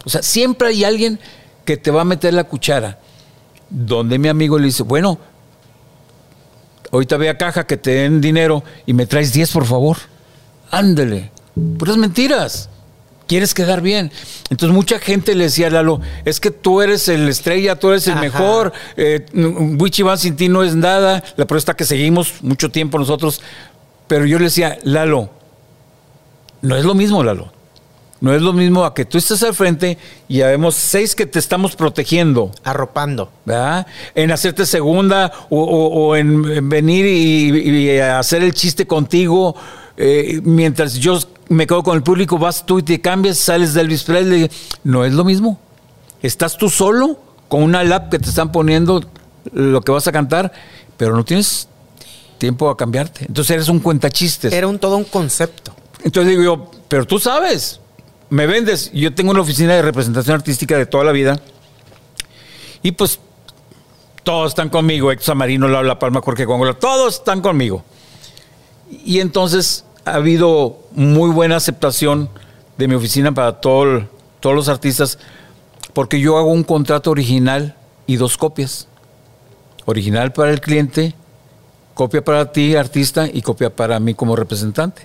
O 0.06 0.10
sea, 0.10 0.24
siempre 0.24 0.70
hay 0.70 0.86
alguien 0.86 1.20
que 1.66 1.76
te 1.76 1.92
va 1.92 2.02
a 2.02 2.06
meter 2.06 2.34
la 2.34 2.46
cuchara. 2.46 3.00
Donde 3.70 4.18
mi 4.20 4.30
amigo 4.30 4.58
le 4.58 4.68
dice, 4.68 4.84
bueno, 4.84 5.20
ahorita 6.94 7.18
ve 7.18 7.30
a 7.30 7.38
caja 7.38 7.66
que 7.68 7.76
te 7.76 7.92
den 7.92 8.22
dinero 8.22 8.64
y 8.86 8.94
me 8.94 9.06
traes 9.06 9.34
10, 9.34 9.52
por 9.52 9.66
favor. 9.66 9.98
Ándele. 10.72 11.32
Puras 11.78 11.98
mentiras. 11.98 12.70
Quieres 13.28 13.54
quedar 13.54 13.82
bien. 13.82 14.12
Entonces 14.50 14.76
mucha 14.76 15.00
gente 15.00 15.34
le 15.34 15.46
decía 15.46 15.68
a 15.68 15.70
Lalo, 15.70 16.02
es 16.24 16.40
que 16.40 16.52
tú 16.52 16.82
eres 16.82 17.08
el 17.08 17.28
estrella, 17.30 17.78
tú 17.78 17.90
eres 17.90 18.06
el 18.08 18.14
Ajá. 18.14 18.22
mejor, 18.22 18.74
eh, 18.98 19.26
Wichi 19.34 20.04
Van 20.04 20.18
sin 20.18 20.36
ti 20.36 20.50
no 20.50 20.64
es 20.64 20.76
nada. 20.76 21.24
La 21.36 21.46
prueba 21.46 21.60
está 21.60 21.74
que 21.76 21.86
seguimos 21.86 22.36
mucho 22.42 22.70
tiempo 22.70 23.00
nosotros. 23.00 23.42
Pero 24.08 24.26
yo 24.26 24.38
le 24.38 24.46
decía, 24.46 24.78
Lalo, 24.84 25.30
no 26.62 26.76
es 26.76 26.86
lo 26.86 26.94
mismo, 26.94 27.24
Lalo. 27.24 27.52
No 28.24 28.34
es 28.34 28.42
lo 28.42 28.54
mismo 28.54 28.86
a 28.86 28.94
que 28.94 29.04
tú 29.04 29.18
estés 29.18 29.44
al 29.44 29.54
frente 29.54 29.98
y 30.30 30.38
ya 30.38 30.48
vemos 30.48 30.76
seis 30.76 31.14
que 31.14 31.26
te 31.26 31.40
estamos 31.40 31.76
protegiendo. 31.76 32.52
Arropando. 32.64 33.30
¿verdad? 33.44 33.86
En 34.16 34.32
hacerte 34.32 34.66
segunda 34.66 35.30
o, 35.50 35.62
o- 35.62 35.88
o 36.08 36.16
en, 36.16 36.50
en 36.50 36.70
venir 36.70 37.06
y, 37.06 37.70
y 37.92 38.00
hacer 38.00 38.42
el 38.42 38.54
chiste 38.54 38.88
contigo. 38.88 39.56
eh, 39.98 40.40
mientras 40.44 40.94
yo 40.94 41.20
me 41.50 41.68
quedo 41.68 41.84
con 41.84 41.98
el 41.98 42.02
público, 42.04 42.38
vas 42.38 42.66
tú 42.66 42.80
y 42.80 42.84
te 42.84 43.02
cambias, 43.02 43.38
sales 43.40 43.74
de 43.74 43.82
Elvis 43.82 44.04
Presley. 44.04 44.50
No 44.86 45.04
es 45.04 45.12
lo 45.12 45.26
mismo. 45.26 45.60
Estás 46.22 46.56
tú 46.58 46.70
solo 46.70 47.20
con 47.50 47.62
una 47.62 47.84
lap 47.84 48.10
que 48.10 48.20
te 48.20 48.30
están 48.30 48.54
poniendo 48.54 49.04
lo 49.52 49.82
que 49.82 49.92
vas 49.92 50.08
a 50.08 50.14
cantar, 50.14 50.54
pero 50.96 51.14
no 51.14 51.26
tienes 51.26 51.68
tiempo 52.38 52.70
a 52.70 52.78
cambiarte. 52.78 53.26
Entonces 53.28 53.52
eres 53.54 53.68
un 53.68 53.82
cuentachistes. 53.82 54.54
Era 54.54 54.68
un 54.70 54.80
todo 54.80 54.96
un 54.96 55.04
concepto. 55.04 55.76
Entonces 56.06 56.30
digo 56.32 56.42
yo, 56.44 56.72
pero 56.88 57.06
tú 57.06 57.20
sabes, 57.20 57.82
me 58.30 58.48
vendes. 58.48 58.92
Yo 58.94 59.14
tengo 59.14 59.32
una 59.32 59.42
oficina 59.42 59.74
de 59.74 59.82
representación 59.82 60.36
artística 60.36 60.78
de 60.78 60.86
toda 60.86 61.04
la 61.04 61.12
vida. 61.12 61.40
Y 62.82 62.92
pues 62.94 63.20
todos 64.24 64.52
están 64.52 64.70
conmigo. 64.70 65.12
Héctor 65.12 65.36
Marino, 65.36 65.68
La 65.68 66.00
Palma, 66.00 66.22
Jorge 66.22 66.46
Congola, 66.46 66.74
todos 66.74 67.16
están 67.16 67.42
conmigo. 67.42 67.84
Y 68.90 69.20
entonces 69.20 69.86
ha 70.06 70.16
habido 70.16 70.80
muy 70.92 71.32
buena 71.32 71.56
aceptación 71.56 72.30
de 72.78 72.88
mi 72.88 72.96
oficina 72.96 73.32
para 73.32 73.60
todo 73.60 74.08
todos 74.40 74.56
los 74.58 74.68
artistas, 74.68 75.20
porque 75.94 76.20
yo 76.20 76.38
hago 76.38 76.52
un 76.52 76.66
contrato 76.66 77.12
original 77.12 77.78
y 78.06 78.18
dos 78.18 78.36
copias. 78.36 78.90
Original 79.86 80.34
para 80.34 80.52
el 80.52 80.60
cliente, 80.60 81.16
copia 81.94 82.22
para 82.22 82.52
ti, 82.52 82.76
artista, 82.76 83.26
y 83.32 83.42
copia 83.42 83.74
para 83.74 84.02
mí 84.02 84.14
como 84.14 84.36
representante. 84.36 85.04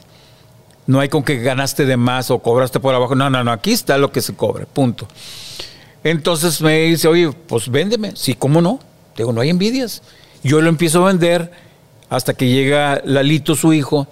No 0.88 1.00
hay 1.00 1.08
con 1.08 1.22
que 1.22 1.36
ganaste 1.36 1.84
de 1.84 1.96
más 1.96 2.32
o 2.32 2.40
cobraste 2.40 2.80
por 2.80 2.94
abajo. 2.94 3.14
No, 3.14 3.30
no, 3.30 3.44
no. 3.44 3.52
Aquí 3.52 3.72
está 3.72 3.98
lo 3.98 4.10
que 4.10 4.22
se 4.22 4.34
cobra. 4.34 4.64
Punto. 4.66 5.06
Entonces 6.02 6.60
me 6.62 6.80
dice, 6.84 7.06
oye, 7.06 7.30
pues 7.46 7.70
véndeme. 7.70 8.12
Sí, 8.16 8.34
¿cómo 8.34 8.60
no? 8.60 8.80
Digo, 9.16 9.32
no 9.32 9.42
hay 9.42 9.50
envidias. 9.50 10.02
Yo 10.42 10.60
lo 10.62 10.68
empiezo 10.68 11.04
a 11.04 11.08
vender 11.08 11.52
hasta 12.08 12.32
que 12.32 12.48
llega 12.48 13.02
Lalito, 13.04 13.54
su 13.54 13.72
hijo, 13.74 14.08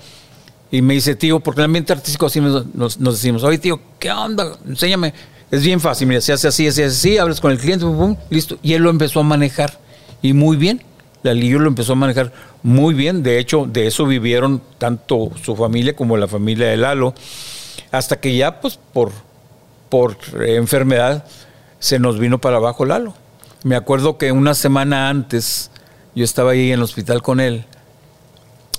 y 0.70 0.82
me 0.82 0.94
dice, 0.94 1.14
tío, 1.14 1.40
porque 1.40 1.60
en 1.60 1.62
el 1.62 1.66
ambiente 1.66 1.92
artístico 1.94 2.26
así 2.26 2.40
nos 2.40 2.98
decimos, 2.98 3.42
oye, 3.42 3.58
tío, 3.58 3.80
¿qué 3.98 4.10
onda? 4.10 4.58
Enséñame. 4.68 5.14
Es 5.50 5.62
bien 5.62 5.80
fácil, 5.80 6.08
mira, 6.08 6.20
se 6.20 6.32
hace 6.32 6.48
así, 6.48 6.64
se 6.72 6.84
hace 6.84 6.96
así, 6.96 7.18
hablas 7.18 7.40
con 7.40 7.52
el 7.52 7.58
cliente, 7.58 7.86
pum, 7.86 7.96
pum, 7.96 8.16
listo. 8.30 8.58
Y 8.62 8.74
él 8.74 8.82
lo 8.82 8.90
empezó 8.90 9.20
a 9.20 9.22
manejar. 9.22 9.78
Y 10.20 10.32
muy 10.32 10.56
bien. 10.56 10.82
Lalillo 11.22 11.58
lo 11.58 11.68
empezó 11.68 11.92
a 11.92 11.96
manejar 11.96 12.32
muy 12.62 12.94
bien. 12.94 13.22
De 13.22 13.38
hecho, 13.38 13.66
de 13.66 13.86
eso 13.86 14.06
vivieron 14.06 14.62
tanto 14.78 15.30
su 15.42 15.56
familia 15.56 15.94
como 15.96 16.16
la 16.16 16.28
familia 16.28 16.68
de 16.68 16.76
Lalo. 16.76 17.14
Hasta 17.90 18.20
que 18.20 18.36
ya, 18.36 18.60
pues, 18.60 18.78
por, 18.92 19.12
por 19.88 20.16
enfermedad, 20.46 21.24
se 21.78 21.98
nos 21.98 22.18
vino 22.18 22.38
para 22.38 22.56
abajo 22.56 22.84
Lalo. 22.84 23.14
Me 23.64 23.76
acuerdo 23.76 24.18
que 24.18 24.32
una 24.32 24.54
semana 24.54 25.08
antes 25.08 25.70
yo 26.14 26.24
estaba 26.24 26.52
ahí 26.52 26.68
en 26.68 26.74
el 26.74 26.82
hospital 26.82 27.22
con 27.22 27.40
él 27.40 27.64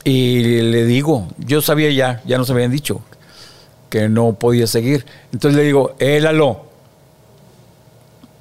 y 0.04 0.62
le 0.62 0.86
digo, 0.86 1.28
yo 1.38 1.62
sabía 1.62 1.92
ya, 1.92 2.22
ya 2.26 2.38
nos 2.38 2.50
habían 2.50 2.72
dicho 2.72 3.02
que 3.90 4.08
no 4.08 4.34
podía 4.34 4.68
seguir. 4.68 5.06
Entonces 5.34 5.58
le 5.58 5.64
digo, 5.64 5.96
eh, 6.00 6.20
Lalo, 6.22 6.66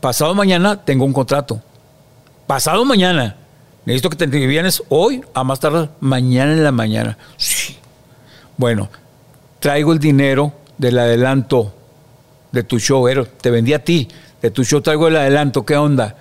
pasado 0.00 0.34
mañana 0.34 0.84
tengo 0.84 1.04
un 1.04 1.12
contrato. 1.12 1.60
Pasado 2.46 2.84
mañana. 2.84 3.36
Necesito 3.86 4.10
que 4.10 4.16
te 4.16 4.26
vienes 4.26 4.82
hoy, 4.88 5.22
a 5.32 5.44
más 5.44 5.60
tarde, 5.60 5.88
mañana 6.00 6.52
en 6.52 6.64
la 6.64 6.72
mañana. 6.72 7.16
Sí. 7.36 7.76
Bueno, 8.56 8.90
traigo 9.60 9.92
el 9.92 10.00
dinero 10.00 10.52
del 10.76 10.98
adelanto 10.98 11.72
de 12.50 12.64
tu 12.64 12.80
show, 12.80 13.06
te 13.40 13.50
vendí 13.50 13.74
a 13.74 13.84
ti, 13.84 14.08
de 14.42 14.50
tu 14.50 14.64
show 14.64 14.80
traigo 14.80 15.06
el 15.06 15.16
adelanto, 15.16 15.64
¿qué 15.64 15.76
onda? 15.76 16.16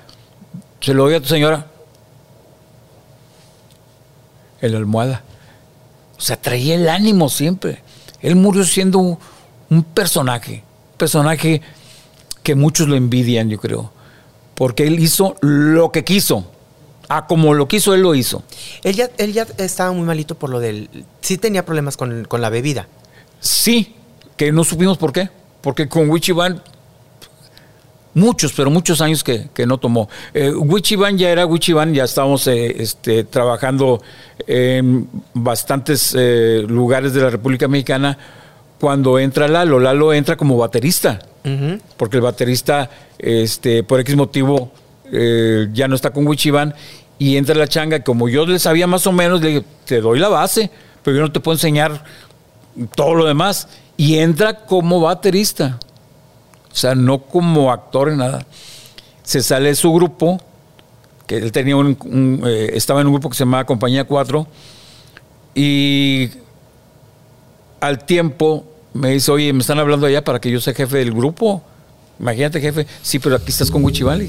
Se 0.80 0.94
lo 0.94 1.06
doy 1.06 1.16
a 1.16 1.20
tu 1.20 1.28
señora. 1.28 1.66
El 4.62 4.76
almohada. 4.76 5.24
O 6.18 6.22
sea, 6.22 6.40
traía 6.40 6.76
el 6.76 6.88
ánimo 6.88 7.30
siempre. 7.30 7.82
Él 8.22 8.36
murió 8.36 8.64
siendo 8.64 9.00
un, 9.00 9.18
un 9.72 9.84
personaje, 9.84 10.64
un 10.92 10.98
personaje 10.98 11.62
que 12.44 12.54
muchos 12.54 12.88
lo 12.88 12.96
envidian, 12.96 13.50
yo 13.50 13.60
creo, 13.60 13.92
porque 14.54 14.86
él 14.86 15.00
hizo 15.00 15.36
lo 15.42 15.92
que 15.92 16.04
quiso. 16.04 16.52
Ah, 17.10 17.28
como 17.28 17.54
lo 17.54 17.68
quiso, 17.68 17.94
él 17.94 18.02
lo 18.02 18.16
hizo. 18.16 18.44
Él 18.84 18.96
ya, 18.96 19.10
él 19.18 19.34
ya 19.34 19.46
estaba 19.58 19.92
muy 19.92 20.04
malito 20.04 20.36
por 20.36 20.50
lo 20.50 20.60
del... 20.60 20.90
Sí 21.22 21.38
tenía 21.38 21.66
problemas 21.66 21.98
con, 21.98 22.26
con 22.26 22.42
la 22.42 22.50
bebida. 22.50 22.88
Sí, 23.40 23.96
que 24.38 24.52
no 24.52 24.64
supimos 24.64 24.98
por 24.98 25.14
qué. 25.14 25.30
Porque 25.62 25.88
con 25.88 26.10
Wichiban, 26.10 26.62
muchos, 28.14 28.54
pero 28.54 28.72
muchos 28.72 29.02
años 29.02 29.24
que, 29.24 29.50
que 29.54 29.66
no 29.68 29.78
tomó. 29.78 30.10
Eh, 30.34 30.52
Wichiban 30.52 31.18
ya 31.18 31.30
era 31.30 31.46
Wichiban, 31.46 31.94
ya 31.94 32.06
estábamos 32.06 32.48
eh, 32.48 32.82
este, 32.82 33.24
trabajando 33.24 34.02
en 34.48 35.08
bastantes 35.34 36.16
eh, 36.18 36.64
lugares 36.68 37.14
de 37.14 37.22
la 37.22 37.30
República 37.30 37.68
Mexicana. 37.68 38.18
Cuando 38.80 39.20
entra 39.20 39.48
Lalo, 39.48 39.80
Lalo 39.80 40.14
entra 40.14 40.36
como 40.36 40.58
baterista. 40.58 41.20
Porque 41.98 42.18
el 42.18 42.24
baterista, 42.24 42.90
este, 43.20 43.84
por 43.84 44.00
X 44.00 44.16
motivo, 44.16 44.72
eh, 45.12 45.68
ya 45.74 45.88
no 45.88 45.96
está 45.96 46.12
con 46.12 46.28
Wichiban 46.28 46.74
y 47.18 47.38
entra 47.38 47.56
la 47.56 47.68
changa. 47.68 48.04
Como 48.04 48.30
yo 48.30 48.46
le 48.46 48.60
sabía 48.60 48.88
más 48.88 49.06
o 49.08 49.12
menos, 49.12 49.42
le 49.42 49.48
dije, 49.48 49.66
te 49.86 50.02
doy 50.02 50.20
la 50.20 50.30
base, 50.30 50.70
pero 51.04 51.18
yo 51.18 51.24
no 51.24 51.32
te 51.32 51.40
puedo 51.40 51.56
enseñar 51.56 52.04
todo 52.96 53.16
lo 53.16 53.26
demás. 53.26 53.68
Y 53.98 54.18
entra 54.18 54.66
como 54.66 55.00
baterista, 55.00 55.80
o 56.72 56.76
sea, 56.76 56.96
no 56.96 57.20
como 57.20 57.72
actor 57.72 58.10
en 58.10 58.18
nada. 58.18 58.46
Se 59.24 59.42
sale 59.42 59.70
de 59.70 59.76
su 59.76 59.94
grupo, 59.94 60.42
que 61.28 61.38
él 61.38 61.52
tenía 61.52 61.78
un, 61.78 62.42
eh, 62.46 62.72
estaba 62.74 63.02
en 63.02 63.08
un 63.08 63.14
grupo 63.14 63.30
que 63.30 63.36
se 63.36 63.46
llamaba 63.46 63.66
Compañía 63.66 64.04
4, 64.04 64.46
y 65.56 66.30
al 67.80 68.04
tiempo 68.04 68.66
me 68.94 69.12
dice, 69.12 69.32
oye, 69.32 69.54
me 69.54 69.60
están 69.60 69.80
hablando 69.80 70.08
allá 70.08 70.24
para 70.24 70.40
que 70.40 70.52
yo 70.52 70.60
sea 70.60 70.74
jefe 70.74 70.98
del 70.98 71.14
grupo. 71.14 71.64
Imagínate, 72.20 72.62
jefe. 72.62 72.88
Sí, 73.02 73.20
pero 73.20 73.36
aquí 73.36 73.50
estás 73.50 73.72
con 73.72 73.84
Wichiban. 73.84 74.26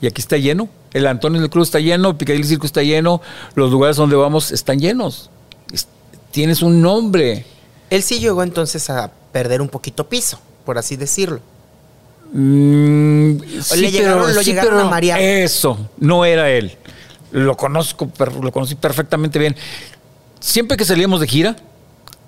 Y 0.00 0.06
aquí 0.06 0.20
está 0.20 0.36
lleno. 0.38 0.68
El 0.92 1.06
Antonio 1.06 1.40
del 1.40 1.50
Cruz 1.50 1.68
está 1.68 1.78
lleno, 1.80 2.16
Picadilly 2.18 2.44
Circo 2.44 2.66
está 2.66 2.82
lleno, 2.82 3.20
los 3.54 3.70
lugares 3.70 3.96
donde 3.96 4.16
vamos 4.16 4.50
están 4.50 4.78
llenos. 4.80 5.30
Es- 5.72 5.86
tienes 6.32 6.62
un 6.62 6.80
nombre. 6.80 7.44
Él 7.90 8.02
sí 8.02 8.18
llegó 8.18 8.42
entonces 8.42 8.88
a 8.90 9.10
perder 9.32 9.60
un 9.60 9.68
poquito 9.68 10.08
piso, 10.08 10.40
por 10.64 10.78
así 10.78 10.96
decirlo. 10.96 11.40
Mm, 12.32 13.38
le 13.76 13.90
llegaron- 13.90 14.34
lo 14.34 14.40
llegaron 14.42 14.78
a 14.78 14.84
marear. 14.84 15.20
Eso, 15.20 15.90
no 15.98 16.24
era 16.24 16.50
él. 16.50 16.76
Lo 17.32 17.56
conozco, 17.56 18.08
lo 18.42 18.52
conocí 18.52 18.74
perfectamente 18.76 19.38
bien. 19.38 19.56
Siempre 20.40 20.76
que 20.76 20.84
salíamos 20.84 21.20
de 21.20 21.26
gira, 21.28 21.56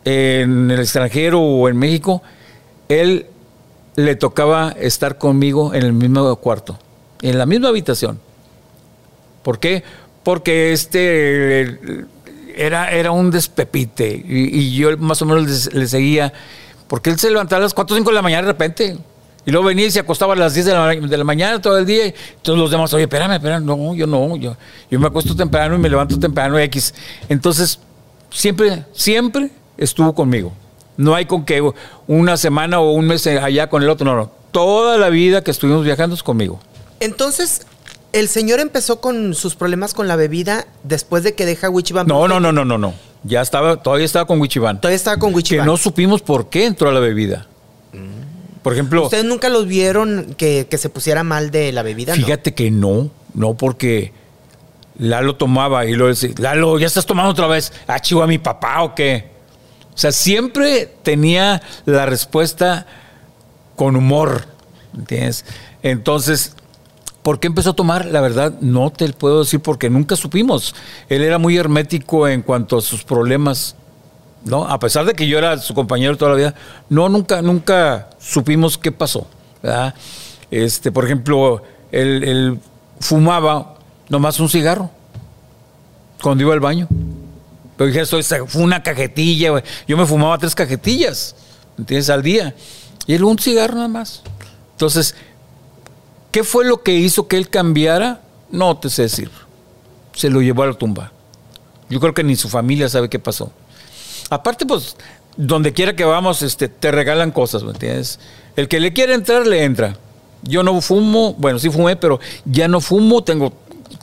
en 0.05 0.71
el 0.71 0.81
extranjero 0.81 1.41
o 1.41 1.69
en 1.69 1.77
México, 1.77 2.23
él 2.89 3.27
le 3.95 4.17
tocaba 4.17 4.71
estar 4.73 5.19
conmigo 5.19 5.73
en 5.75 5.85
el 5.85 5.93
mismo 5.93 6.35
cuarto, 6.37 6.79
en 7.23 7.39
la 7.39 7.47
misma 7.47 7.69
habitación. 7.69 8.21
¿Por 9.43 9.59
qué? 9.59 9.83
Porque 10.23 10.73
este 10.73 11.79
era, 12.55 12.91
era 12.91 13.11
un 13.13 13.31
despepite 13.31 14.23
y, 14.27 14.59
y 14.59 14.75
yo 14.75 14.97
más 14.99 15.23
o 15.23 15.27
menos 15.27 15.73
le, 15.73 15.87
seguía, 15.87 16.33
porque 16.89 17.11
él 17.11 17.19
se 17.19 17.31
levantaba 17.31 17.61
a 17.61 17.63
las 17.63 17.75
4 17.75 17.95
o 17.95 17.97
5 17.97 18.11
de 18.11 18.15
la 18.15 18.23
mañana 18.23 18.43
de 18.43 18.53
repente. 18.53 18.99
Y 19.45 19.51
luego 19.51 19.67
venía 19.67 19.87
y 19.87 19.91
se 19.91 19.99
acostaba 19.99 20.35
a 20.35 20.37
las 20.37 20.55
10 20.55 20.67
de 20.67 20.73
la, 20.73 20.87
de 20.95 21.17
la 21.17 21.25
mañana 21.25 21.61
todo 21.61 21.77
el 21.77 21.85
día. 21.85 22.15
Todos 22.43 22.57
los 22.57 22.71
demás, 22.71 22.95
oye, 22.95 23.05
espérame, 23.05 23.33
espérame. 23.33 23.65
No, 23.65 23.93
yo 23.93 24.07
no. 24.07 24.37
Yo, 24.37 24.57
yo 24.89 25.01
me 25.01 25.09
acuesto 25.09 25.35
temprano 25.35 25.75
y 25.75 25.79
me 25.79 25.89
levanto 25.89 26.17
temprano 26.17 26.57
X. 26.61 26.95
Entonces, 27.29 27.81
siempre, 28.31 28.85
siempre 28.93 29.51
estuvo 29.77 30.15
conmigo. 30.15 30.53
No 30.97 31.17
hay 31.17 31.25
con 31.25 31.45
que 31.45 31.61
una 32.07 32.37
semana 32.37 32.79
o 32.79 32.93
un 32.93 33.07
mes 33.07 33.27
allá 33.27 33.69
con 33.69 33.83
el 33.83 33.89
otro. 33.89 34.05
No, 34.05 34.15
no. 34.15 34.31
Toda 34.53 34.97
la 34.97 35.09
vida 35.09 35.43
que 35.43 35.51
estuvimos 35.51 35.85
viajando 35.85 36.15
es 36.15 36.23
conmigo. 36.23 36.61
Entonces, 37.05 37.63
el 38.13 38.29
señor 38.29 38.61
empezó 38.61 39.01
con 39.01 39.35
sus 39.35 39.55
problemas 39.55 39.95
con 39.95 40.09
la 40.09 40.17
bebida 40.17 40.67
después 40.85 41.23
de 41.23 41.35
que 41.35 41.47
deja 41.47 41.71
Wichiban. 41.71 42.07
No, 42.07 42.29
no, 42.29 42.41
no, 42.41 42.53
no, 42.53 42.65
no, 42.65 42.79
no. 42.79 42.95
Ya 43.25 43.41
estaba, 43.41 43.83
todavía 43.83 44.05
estaba 44.07 44.27
con 44.27 44.41
Wichiban. 44.41 44.81
Todavía 44.81 44.97
estaba 44.97 45.17
con 45.19 45.31
Que 45.31 45.37
Wichiban. 45.37 45.67
no 45.67 45.77
supimos 45.77 46.23
por 46.23 46.49
qué 46.49 46.67
entró 46.67 46.89
a 46.89 46.93
la 46.93 47.01
bebida. 47.01 47.47
Por 48.63 48.73
ejemplo, 48.75 49.05
¿Ustedes 49.05 49.25
nunca 49.25 49.49
los 49.49 49.67
vieron 49.67 50.35
que, 50.39 50.69
que 50.71 50.79
se 50.79 50.89
pusiera 50.89 51.25
mal 51.25 51.51
de 51.51 51.73
la 51.73 51.83
bebida? 51.83 52.15
no? 52.15 52.23
fíjate 52.25 52.55
que 52.55 52.71
no, 52.71 53.11
no 53.35 53.55
porque 53.55 54.13
Lalo 54.99 55.35
tomaba 55.35 55.85
y 55.85 55.95
lo 55.95 56.07
decía, 56.07 56.31
Lalo, 56.39 56.79
¿ya 56.79 56.87
estás 56.87 57.05
tomando 57.05 57.33
otra 57.33 57.49
vez? 57.49 57.73
¿Ah, 57.89 57.99
chivo 57.99 58.23
a 58.23 58.29
mi 58.29 58.39
papá 58.39 58.83
o 58.85 58.95
qué? 58.95 59.31
O 59.95 59.99
sea, 59.99 60.13
siempre 60.13 60.95
tenía 61.03 61.61
la 61.87 62.07
respuesta 62.07 62.87
con 63.75 63.97
humor, 63.97 64.45
¿entiendes? 64.97 65.45
Entonces, 65.83 66.55
¿por 67.23 67.39
qué 67.41 67.47
empezó 67.49 67.71
a 67.71 67.75
tomar? 67.75 68.07
La 68.07 68.21
verdad, 68.21 68.55
no 68.61 68.91
te 68.91 69.09
puedo 69.13 69.41
decir 69.41 69.61
porque 69.61 69.89
nunca 69.91 70.17
supimos. 70.17 70.75
Él 71.09 71.23
era 71.23 71.39
muy 71.39 71.57
hermético 71.57 72.27
en 72.29 72.43
cuanto 72.43 72.79
a 72.79 72.81
sus 72.83 73.05
problemas 73.05 73.77
¿no? 74.45 74.65
A 74.67 74.81
pesar 74.81 75.05
de 75.05 75.15
que 75.15 75.29
yo 75.29 75.39
era 75.39 75.57
su 75.59 75.73
compañero 75.73 76.17
toda 76.17 76.33
la 76.33 76.37
vida, 76.37 76.55
no, 76.89 77.09
nunca, 77.09 77.43
nunca 77.43 78.11
supimos 78.19 78.77
qué 78.77 78.91
pasó, 78.91 79.25
¿verdad? 79.63 79.95
Este, 80.51 80.91
por 80.91 81.05
ejemplo, 81.05 81.63
él, 81.93 82.25
él 82.25 82.59
fumaba 82.99 83.77
nomás 84.09 84.41
un 84.41 84.49
cigarro 84.49 84.91
cuando 86.21 86.43
iba 86.43 86.53
al 86.53 86.59
baño. 86.59 86.89
Pero 87.77 87.87
dije, 87.89 88.01
esto 88.01 88.19
es- 88.19 88.35
fue 88.49 88.63
una 88.63 88.83
cajetilla, 88.83 89.51
güey. 89.51 89.63
Yo 89.87 89.97
me 89.97 90.07
fumaba 90.07 90.37
tres 90.39 90.55
cajetillas, 90.57 91.37
¿entiendes? 91.79 92.11
Al 92.11 92.23
día. 92.25 92.53
Y 93.07 93.15
él 93.15 93.23
un 93.23 93.39
cigarro 93.39 93.77
nada 93.77 93.87
más. 93.89 94.23
Entonces, 94.73 95.15
¿qué 96.33 96.43
fue 96.43 96.65
lo 96.65 96.83
que 96.83 96.93
hizo 96.95 97.29
que 97.29 97.37
él 97.37 97.49
cambiara? 97.49 98.23
No 98.51 98.77
te 98.79 98.91
sé 98.91 99.03
decir. 99.03 99.31
Se 100.15 100.29
lo 100.29 100.43
llevó 100.43 100.65
a 100.65 100.67
la 100.67 100.75
tumba. 100.75 101.13
Yo 101.89 102.01
creo 102.01 102.15
que 102.15 102.25
ni 102.25 102.35
su 102.35 102.49
familia 102.49 102.89
sabe 102.89 103.09
qué 103.09 103.19
pasó. 103.19 103.53
Aparte, 104.31 104.67
pues, 104.67 104.97
donde 105.37 105.73
quiera 105.73 105.95
que 105.95 106.05
vamos, 106.05 106.43
este, 106.43 106.69
te 106.69 106.91
regalan 106.91 107.31
cosas, 107.31 107.63
¿me 107.63 107.71
entiendes? 107.71 108.19
El 108.57 108.67
que 108.67 108.81
le 108.81 108.93
quiere 108.93 109.15
entrar, 109.15 109.47
le 109.47 109.63
entra. 109.63 109.97
Yo 110.43 110.63
no 110.63 110.81
fumo, 110.81 111.35
bueno, 111.35 111.59
sí 111.59 111.71
fumé, 111.71 111.97
pero 111.97 112.19
ya 112.45 112.67
no 112.67 112.81
fumo, 112.81 113.23
tengo 113.23 113.53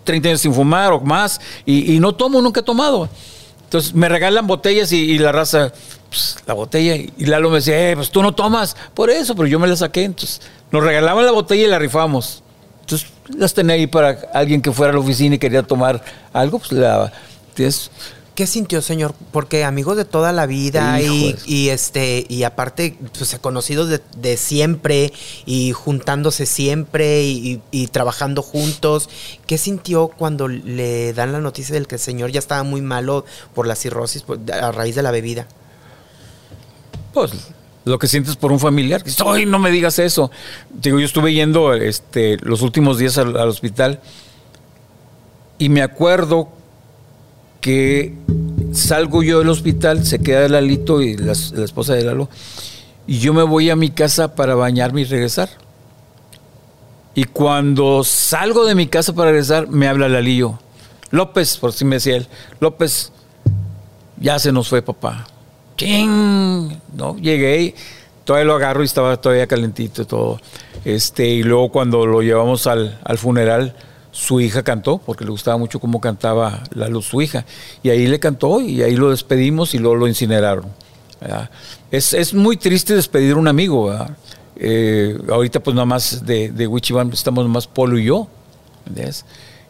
30 0.03 0.29
años 0.29 0.41
sin 0.41 0.53
fumar 0.53 0.93
o 0.93 1.01
más, 1.01 1.41
y, 1.65 1.99
no 1.99 2.13
tomo, 2.15 2.41
nunca 2.41 2.61
he 2.61 2.63
tomado. 2.63 3.09
Entonces 3.65 3.93
me 3.93 4.07
regalan 4.07 4.47
botellas 4.47 4.91
y 4.91 5.17
la 5.17 5.31
raza, 5.31 5.73
pues, 6.09 6.37
la 6.45 6.53
botella, 6.53 6.95
y 6.95 7.25
Lalo 7.25 7.49
me 7.49 7.57
decía, 7.57 7.91
eh, 7.91 7.95
pues 7.95 8.09
tú 8.09 8.21
no 8.21 8.33
tomas, 8.35 8.75
por 8.93 9.09
eso, 9.09 9.35
pero 9.35 9.47
yo 9.47 9.59
me 9.59 9.67
la 9.67 9.75
saqué. 9.75 10.03
Entonces 10.03 10.41
nos 10.71 10.83
regalaban 10.83 11.25
la 11.25 11.31
botella 11.31 11.63
y 11.63 11.67
la 11.67 11.79
rifamos. 11.79 12.43
Entonces 12.81 13.09
las 13.37 13.53
tenía 13.53 13.75
ahí 13.75 13.87
para 13.87 14.19
alguien 14.33 14.61
que 14.61 14.71
fuera 14.71 14.91
a 14.91 14.93
la 14.95 14.99
oficina 14.99 15.35
y 15.35 15.39
quería 15.39 15.63
tomar 15.63 16.03
algo, 16.33 16.59
pues 16.59 16.71
daba. 16.79 17.11
Entonces, 17.49 17.91
¿Qué 18.35 18.47
sintió, 18.47 18.81
señor? 18.81 19.13
Porque 19.33 19.65
amigos 19.65 19.97
de 19.97 20.05
toda 20.05 20.31
la 20.31 20.45
vida 20.45 20.93
y, 21.45 21.67
este 21.67 22.25
y 22.29 22.43
aparte 22.43 22.95
pues 23.17 23.37
conocidos 23.41 23.89
de, 23.89 23.99
de 24.15 24.37
siempre 24.37 25.11
y 25.45 25.73
juntándose 25.73 26.45
siempre 26.45 27.23
y, 27.23 27.61
y- 27.71 27.83
y 27.83 27.87
trabajando 27.87 28.41
juntos. 28.41 29.09
¿Qué 29.45 29.57
sintió 29.57 30.07
cuando 30.07 30.47
le 30.47 31.11
dan 31.11 31.33
la 31.33 31.39
noticia 31.39 31.73
del 31.73 31.85
que 31.85 31.95
el 31.95 32.01
señor 32.01 32.31
ya 32.31 32.39
estaba 32.39 32.63
muy 32.63 32.79
malo 32.81 33.25
por 33.53 33.67
la 33.67 33.75
cirrosis 33.75 34.21
por- 34.21 34.39
a 34.53 34.71
raíz 34.71 34.95
de 34.95 35.03
la 35.03 35.11
bebida? 35.11 35.45
Pues 37.13 37.31
lo 37.85 37.97
que 37.97 38.07
sientes 38.07 38.35
por 38.35 38.51
un 38.51 38.59
familiar, 38.59 39.03
que 39.03 39.45
no 39.45 39.59
me 39.59 39.71
digas 39.71 39.99
eso. 39.99 40.31
Digo, 40.69 40.99
yo 40.99 41.05
estuve 41.05 41.33
yendo 41.33 41.73
este, 41.73 42.37
los 42.41 42.61
últimos 42.61 42.97
días 42.97 43.17
al, 43.17 43.35
al 43.37 43.49
hospital 43.49 43.99
y 45.57 45.69
me 45.69 45.81
acuerdo 45.81 46.49
que 47.61 48.13
salgo 48.71 49.23
yo 49.23 49.39
del 49.39 49.49
hospital, 49.49 50.05
se 50.05 50.19
queda 50.19 50.47
Lalito 50.47 51.01
y 51.01 51.17
la, 51.17 51.33
la 51.53 51.65
esposa 51.65 51.93
de 51.93 52.03
Lalo, 52.03 52.29
y 53.05 53.19
yo 53.19 53.33
me 53.33 53.43
voy 53.43 53.69
a 53.69 53.75
mi 53.75 53.89
casa 53.89 54.35
para 54.35 54.55
bañarme 54.55 55.01
y 55.01 55.05
regresar. 55.05 55.49
Y 57.15 57.25
cuando 57.25 58.03
salgo 58.03 58.65
de 58.65 58.75
mi 58.75 58.87
casa 58.87 59.13
para 59.13 59.31
regresar, 59.31 59.67
me 59.67 59.87
habla 59.87 60.07
Lalillo. 60.07 60.59
López, 61.11 61.57
por 61.57 61.73
si 61.73 61.83
me 61.85 61.95
decía 61.95 62.17
él, 62.17 62.27
López, 62.59 63.11
ya 64.17 64.37
se 64.39 64.51
nos 64.51 64.69
fue 64.69 64.81
papá. 64.81 65.27
¡Ching! 65.79 66.77
¿No? 66.95 67.15
Llegué 67.17 67.73
todavía 68.25 68.45
lo 68.45 68.55
agarro 68.55 68.83
y 68.83 68.85
estaba 68.85 69.15
todavía 69.17 69.47
calentito 69.47 70.05
todo. 70.05 70.39
Este, 70.85 71.27
y 71.27 71.41
luego 71.43 71.71
cuando 71.71 72.05
lo 72.05 72.21
llevamos 72.21 72.67
al, 72.67 72.99
al 73.03 73.17
funeral, 73.17 73.75
su 74.11 74.39
hija 74.41 74.61
cantó, 74.61 74.97
porque 74.99 75.23
le 75.23 75.31
gustaba 75.31 75.57
mucho 75.57 75.79
cómo 75.79 75.99
cantaba 76.01 76.63
la 76.75 76.89
luz 76.89 77.05
su 77.05 77.21
hija. 77.21 77.45
Y 77.81 77.89
ahí 77.89 78.07
le 78.07 78.19
cantó 78.19 78.61
y 78.61 78.83
ahí 78.83 78.95
lo 78.95 79.09
despedimos 79.09 79.73
y 79.73 79.79
luego 79.79 79.95
lo 79.95 80.07
incineraron. 80.07 80.65
Es, 81.89 82.13
es 82.13 82.33
muy 82.33 82.57
triste 82.57 82.93
despedir 82.93 83.33
a 83.33 83.37
un 83.37 83.47
amigo. 83.47 83.91
Eh, 84.57 85.17
ahorita 85.29 85.61
pues 85.61 85.73
nada 85.73 85.85
más 85.85 86.25
de, 86.25 86.51
de 86.51 86.67
Wichiban 86.67 87.11
estamos 87.13 87.43
nomás 87.45 87.67
Polo 87.67 87.97
y 87.97 88.03
yo. 88.05 88.27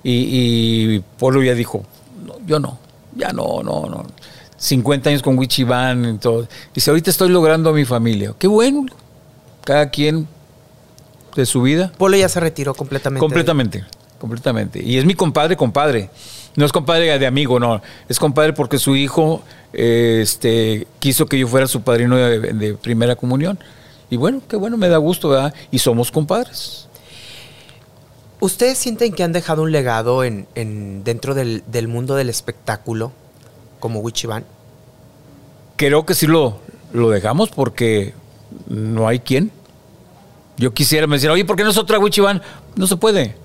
y 0.03 0.99
Polo 1.17 1.43
ya 1.43 1.53
dijo, 1.53 1.83
"No, 2.25 2.35
yo 2.45 2.59
no, 2.59 2.77
ya 3.15 3.31
no, 3.31 3.61
no, 3.63 3.85
no. 3.85 4.05
50 4.59 5.09
años 5.09 5.21
con 5.21 5.37
Wichiban 5.37 6.15
y 6.15 6.17
todo. 6.17 6.47
Dice, 6.73 6.91
ahorita 6.91 7.09
estoy 7.09 7.29
logrando 7.29 7.69
a 7.71 7.73
mi 7.73 7.85
familia. 7.85 8.33
Qué 8.37 8.47
bueno. 8.47 8.85
Cada 9.63 9.89
quien 9.89 10.27
de 11.35 11.45
su 11.45 11.61
vida. 11.61 11.91
Polo 11.97 12.17
ya 12.17 12.29
se 12.29 12.39
retiró 12.39 12.73
completamente. 12.73 13.19
Completamente, 13.19 13.85
completamente. 14.19 14.83
Y 14.83 14.97
es 14.97 15.05
mi 15.05 15.13
compadre, 15.15 15.55
compadre. 15.55 16.09
No 16.55 16.65
es 16.65 16.71
compadre 16.71 17.17
de 17.17 17.25
amigo, 17.27 17.59
no. 17.59 17.81
Es 18.09 18.19
compadre 18.19 18.53
porque 18.53 18.79
su 18.79 18.95
hijo 18.95 19.41
eh, 19.71 20.19
este, 20.21 20.87
quiso 20.99 21.25
que 21.27 21.37
yo 21.39 21.47
fuera 21.47 21.67
su 21.67 21.81
padrino 21.81 22.17
de, 22.17 22.39
de 22.39 22.73
primera 22.73 23.15
comunión. 23.15 23.57
Y 24.09 24.17
bueno, 24.17 24.41
qué 24.49 24.55
bueno, 24.57 24.75
me 24.75 24.89
da 24.89 24.97
gusto, 24.97 25.29
¿verdad? 25.29 25.53
Y 25.71 25.79
somos 25.79 26.11
compadres. 26.11 26.87
¿Ustedes 28.39 28.77
sienten 28.77 29.13
que 29.13 29.23
han 29.23 29.33
dejado 29.33 29.61
un 29.63 29.71
legado 29.71 30.23
en, 30.23 30.47
en- 30.55 31.03
dentro 31.03 31.33
del, 31.35 31.63
del 31.67 31.87
mundo 31.87 32.15
del 32.15 32.29
espectáculo 32.29 33.11
como 33.79 33.99
Wichiban? 33.99 34.43
Creo 35.75 36.05
que 36.05 36.13
sí 36.13 36.27
lo, 36.27 36.59
lo 36.93 37.09
dejamos 37.09 37.49
porque 37.49 38.13
no 38.67 39.07
hay 39.07 39.19
quien. 39.19 39.51
Yo 40.57 40.73
quisiera 40.73 41.07
me 41.07 41.15
decir, 41.15 41.29
oye, 41.29 41.45
¿por 41.45 41.55
qué 41.55 41.63
no 41.63 41.69
es 41.69 41.77
otra 41.77 41.99
Wichiban? 41.99 42.41
No 42.75 42.85
se 42.87 42.97
puede. 42.97 43.35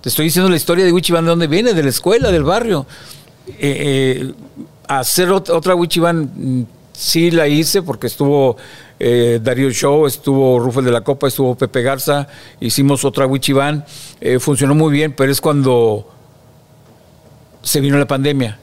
Te 0.00 0.08
estoy 0.08 0.26
diciendo 0.26 0.48
la 0.50 0.56
historia 0.56 0.84
de 0.84 0.92
Wichiban, 0.92 1.24
de 1.24 1.30
dónde 1.30 1.46
viene, 1.48 1.74
de 1.74 1.82
la 1.82 1.90
escuela, 1.90 2.30
del 2.30 2.44
barrio. 2.44 2.86
Eh, 3.48 3.54
eh, 3.60 4.32
hacer 4.88 5.28
ot- 5.28 5.50
otra 5.50 5.74
Wichiban, 5.74 6.30
mm, 6.34 6.66
sí 6.92 7.30
la 7.30 7.46
hice 7.46 7.82
porque 7.82 8.06
estuvo 8.06 8.56
eh, 8.98 9.38
Darío 9.42 9.70
Show, 9.70 10.06
estuvo 10.06 10.58
Rufel 10.58 10.84
de 10.86 10.90
la 10.92 11.02
Copa, 11.02 11.28
estuvo 11.28 11.54
Pepe 11.54 11.82
Garza, 11.82 12.26
hicimos 12.60 13.04
otra 13.04 13.26
Wichiban, 13.26 13.84
eh, 14.20 14.38
funcionó 14.38 14.74
muy 14.74 14.90
bien, 14.92 15.12
pero 15.14 15.30
es 15.30 15.40
cuando 15.42 16.08
se 17.62 17.80
vino 17.80 17.98
la 17.98 18.06
pandemia 18.06 18.58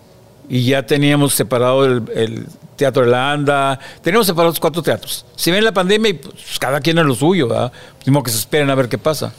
y 0.50 0.66
ya 0.66 0.86
teníamos 0.86 1.34
separado 1.34 1.86
el, 1.86 2.04
el 2.16 2.46
Teatro 2.76 3.06
de 3.06 3.12
la 3.12 3.32
Anda, 3.32 3.80
teníamos 4.02 4.26
separados 4.28 4.60
cuatro 4.60 4.82
teatros. 4.82 5.26
Se 5.36 5.52
viene 5.52 5.64
la 5.64 5.74
pandemia 5.74 6.10
y 6.10 6.14
pues, 6.14 6.58
cada 6.60 6.80
quien 6.82 6.98
a 6.98 7.04
lo 7.04 7.14
suyo, 7.14 7.48
¿verdad? 7.48 7.72
Mismo 8.06 8.24
que 8.24 8.32
se 8.32 8.38
esperen 8.40 8.70
a 8.70 8.76
ver 8.76 8.90
qué 8.90 8.98
pasa. 8.98 9.32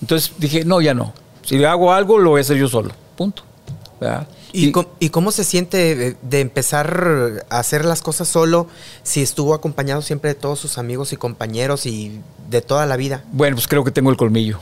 Entonces 0.00 0.32
dije, 0.38 0.64
no, 0.64 0.80
ya 0.80 0.94
no. 0.94 1.12
Si 1.44 1.62
hago 1.64 1.92
algo, 1.92 2.18
lo 2.18 2.30
voy 2.30 2.38
a 2.38 2.42
hacer 2.42 2.56
yo 2.56 2.68
solo. 2.68 2.90
Punto. 3.16 3.42
¿verdad? 4.00 4.26
¿Y, 4.52 4.70
com- 4.72 4.86
y 5.00 5.10
cómo 5.10 5.32
se 5.32 5.44
siente 5.44 5.94
de, 5.94 6.16
de 6.22 6.40
empezar 6.40 7.44
a 7.50 7.58
hacer 7.58 7.84
las 7.84 8.00
cosas 8.00 8.28
solo 8.28 8.66
si 9.02 9.20
estuvo 9.22 9.52
acompañado 9.54 10.00
siempre 10.00 10.30
de 10.30 10.34
todos 10.34 10.58
sus 10.58 10.78
amigos 10.78 11.12
y 11.12 11.16
compañeros 11.16 11.84
y 11.84 12.20
de 12.48 12.62
toda 12.62 12.86
la 12.86 12.96
vida? 12.96 13.22
Bueno, 13.32 13.56
pues 13.56 13.68
creo 13.68 13.84
que 13.84 13.90
tengo 13.90 14.10
el 14.10 14.16
colmillo. 14.16 14.60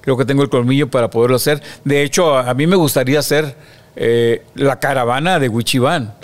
Creo 0.00 0.16
que 0.16 0.24
tengo 0.24 0.42
el 0.42 0.48
colmillo 0.48 0.90
para 0.90 1.10
poderlo 1.10 1.36
hacer. 1.36 1.62
De 1.84 2.02
hecho, 2.02 2.36
a, 2.36 2.50
a 2.50 2.54
mí 2.54 2.66
me 2.66 2.74
gustaría 2.76 3.20
hacer 3.20 3.54
eh, 3.96 4.44
la 4.54 4.78
caravana 4.78 5.38
de 5.38 5.48
Wichiban. 5.48 6.14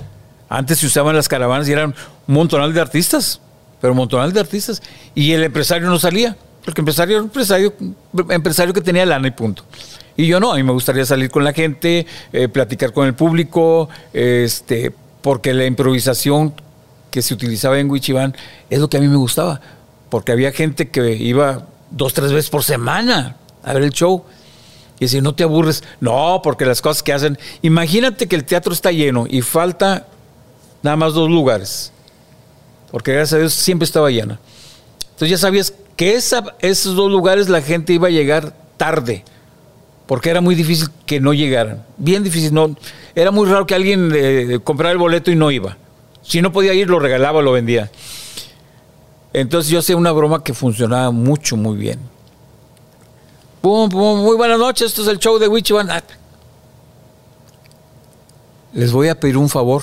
Antes 0.48 0.78
se 0.78 0.86
usaban 0.86 1.14
las 1.14 1.28
caravanas 1.28 1.68
y 1.68 1.72
eran 1.72 1.94
un 2.26 2.34
montonal 2.34 2.72
de 2.72 2.80
artistas, 2.80 3.40
pero 3.80 3.92
un 3.92 3.98
montonal 3.98 4.32
de 4.32 4.40
artistas. 4.40 4.82
Y 5.14 5.32
el 5.32 5.44
empresario 5.44 5.88
no 5.88 5.98
salía, 5.98 6.36
porque 6.64 6.80
el 6.80 6.82
empresario 6.82 7.16
era 7.16 7.22
un 7.22 8.32
empresario, 8.32 8.74
que 8.74 8.80
tenía 8.80 9.04
lana 9.04 9.28
y 9.28 9.32
punto. 9.32 9.64
Y 10.16 10.26
yo 10.26 10.40
no, 10.40 10.52
a 10.52 10.56
mí 10.56 10.62
me 10.62 10.72
gustaría 10.72 11.04
salir 11.04 11.30
con 11.30 11.44
la 11.44 11.52
gente, 11.52 12.06
eh, 12.32 12.48
platicar 12.48 12.92
con 12.92 13.06
el 13.06 13.14
público, 13.14 13.88
este, 14.12 14.92
porque 15.22 15.54
la 15.54 15.66
improvisación 15.66 16.54
que 17.10 17.22
se 17.22 17.34
utilizaba 17.34 17.78
en 17.78 17.90
Wichiban 17.90 18.34
es 18.68 18.80
lo 18.80 18.88
que 18.88 18.96
a 18.96 19.00
mí 19.00 19.08
me 19.08 19.16
gustaba, 19.16 19.60
porque 20.10 20.32
había 20.32 20.52
gente 20.52 20.88
que 20.88 21.14
iba 21.14 21.66
dos, 21.90 22.14
tres 22.14 22.32
veces 22.32 22.50
por 22.50 22.64
semana 22.64 23.36
a 23.62 23.72
ver 23.74 23.82
el 23.82 23.90
show. 23.90 24.24
Y 24.98 25.04
decir, 25.04 25.22
no 25.22 25.34
te 25.34 25.44
aburres. 25.44 25.84
No, 26.00 26.40
porque 26.42 26.66
las 26.66 26.80
cosas 26.80 27.02
que 27.02 27.12
hacen. 27.12 27.38
Imagínate 27.62 28.26
que 28.26 28.36
el 28.36 28.44
teatro 28.44 28.72
está 28.72 28.90
lleno 28.90 29.26
y 29.28 29.42
falta 29.42 30.06
nada 30.82 30.96
más 30.96 31.14
dos 31.14 31.30
lugares. 31.30 31.92
Porque 32.90 33.12
gracias 33.12 33.34
a 33.34 33.38
Dios 33.38 33.52
siempre 33.52 33.84
estaba 33.84 34.10
llena. 34.10 34.40
Entonces 35.10 35.30
ya 35.30 35.38
sabías 35.38 35.74
que 35.96 36.14
esos 36.14 36.94
dos 36.94 37.10
lugares 37.10 37.48
la 37.48 37.60
gente 37.60 37.92
iba 37.92 38.08
a 38.08 38.10
llegar 38.10 38.54
tarde. 38.76 39.24
Porque 40.06 40.30
era 40.30 40.40
muy 40.40 40.54
difícil 40.54 40.88
que 41.04 41.20
no 41.20 41.34
llegaran. 41.34 41.84
Bien 41.96 42.24
difícil. 42.24 42.54
No, 42.54 42.74
era 43.14 43.30
muy 43.30 43.48
raro 43.48 43.66
que 43.66 43.74
alguien 43.74 44.10
eh, 44.14 44.58
comprara 44.64 44.92
el 44.92 44.98
boleto 44.98 45.30
y 45.30 45.36
no 45.36 45.50
iba. 45.50 45.76
Si 46.22 46.40
no 46.40 46.52
podía 46.52 46.72
ir, 46.74 46.88
lo 46.88 46.98
regalaba, 46.98 47.42
lo 47.42 47.52
vendía. 47.52 47.90
Entonces 49.32 49.70
yo 49.70 49.78
hacía 49.80 49.96
una 49.96 50.12
broma 50.12 50.42
que 50.42 50.54
funcionaba 50.54 51.10
mucho, 51.10 51.56
muy 51.56 51.76
bien. 51.76 51.98
Muy 53.62 54.36
buenas 54.36 54.58
noches, 54.58 54.88
esto 54.88 55.02
es 55.02 55.08
el 55.08 55.18
show 55.18 55.38
de 55.38 55.48
Wichiban. 55.48 55.88
Les 58.72 58.92
voy 58.92 59.08
a 59.08 59.18
pedir 59.18 59.36
un 59.36 59.48
favor. 59.48 59.82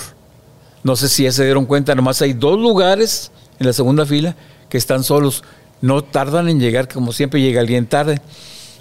No 0.82 0.96
sé 0.96 1.08
si 1.08 1.24
ya 1.24 1.32
se 1.32 1.44
dieron 1.44 1.66
cuenta, 1.66 1.94
nomás 1.94 2.22
hay 2.22 2.32
dos 2.32 2.58
lugares 2.58 3.30
en 3.58 3.66
la 3.66 3.72
segunda 3.72 4.06
fila 4.06 4.36
que 4.68 4.78
están 4.78 5.04
solos. 5.04 5.42
No 5.80 6.02
tardan 6.02 6.48
en 6.48 6.58
llegar, 6.58 6.88
como 6.88 7.12
siempre 7.12 7.40
llega 7.40 7.60
alguien 7.60 7.86
tarde. 7.86 8.20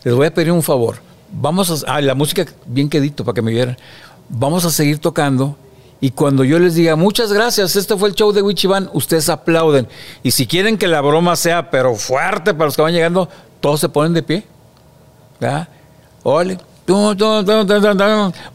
Les 0.03 0.13
voy 0.13 0.27
a 0.27 0.33
pedir 0.33 0.51
un 0.51 0.63
favor. 0.63 0.97
Vamos 1.31 1.83
a... 1.83 1.95
Ah, 1.95 2.01
la 2.01 2.15
música 2.15 2.45
bien 2.65 2.89
quedito 2.89 3.25
para 3.25 3.33
que 3.33 3.41
me 3.41 3.51
vieran. 3.51 3.77
Vamos 4.29 4.65
a 4.65 4.71
seguir 4.71 4.99
tocando 4.99 5.57
Y 5.99 6.11
cuando 6.11 6.43
yo 6.43 6.57
les 6.59 6.75
diga, 6.75 6.95
muchas 6.95 7.33
gracias, 7.33 7.75
este 7.75 7.97
fue 7.97 8.09
el 8.09 8.15
show 8.15 8.31
de 8.31 8.41
Wichiban, 8.41 8.89
ustedes 8.93 9.29
aplauden. 9.29 9.87
Y 10.23 10.31
si 10.31 10.45
quieren 10.47 10.77
que 10.77 10.87
la 10.87 11.01
broma 11.01 11.35
sea, 11.35 11.69
pero 11.69 11.95
fuerte 11.95 12.53
para 12.53 12.65
los 12.65 12.75
que 12.75 12.81
van 12.81 12.93
llegando, 12.93 13.27
todos 13.59 13.79
se 13.79 13.89
ponen 13.89 14.13
de 14.13 14.23
pie. 14.23 14.54
¿Verdad? 15.45 15.67
Ole. 16.23 16.57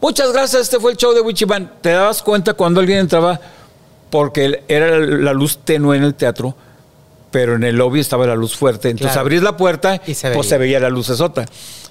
Muchas 0.01 0.31
gracias, 0.31 0.61
este 0.63 0.79
fue 0.79 0.91
el 0.91 0.97
show 0.97 1.13
de 1.13 1.21
Wichiban. 1.21 1.71
Te 1.81 1.89
dabas 1.91 2.21
cuenta 2.21 2.53
cuando 2.53 2.79
alguien 2.79 2.99
entraba, 2.99 3.39
porque 4.09 4.63
era 4.67 4.97
la 4.99 5.33
luz 5.33 5.59
tenue 5.63 5.97
en 5.97 6.03
el 6.03 6.15
teatro, 6.15 6.55
pero 7.29 7.55
en 7.55 7.63
el 7.63 7.75
lobby 7.75 7.99
estaba 7.99 8.25
la 8.25 8.35
luz 8.35 8.55
fuerte. 8.55 8.89
Entonces 8.89 9.13
Claro. 9.13 9.21
abrís 9.21 9.41
la 9.41 9.57
puerta 9.57 10.01
Y 10.05 10.13
se 10.13 10.27
pues 10.31 10.47
veía. 10.47 10.49
se 10.49 10.57
veía 10.57 10.79
la 10.79 10.89
luz 10.89 11.09
esota. 11.09 11.45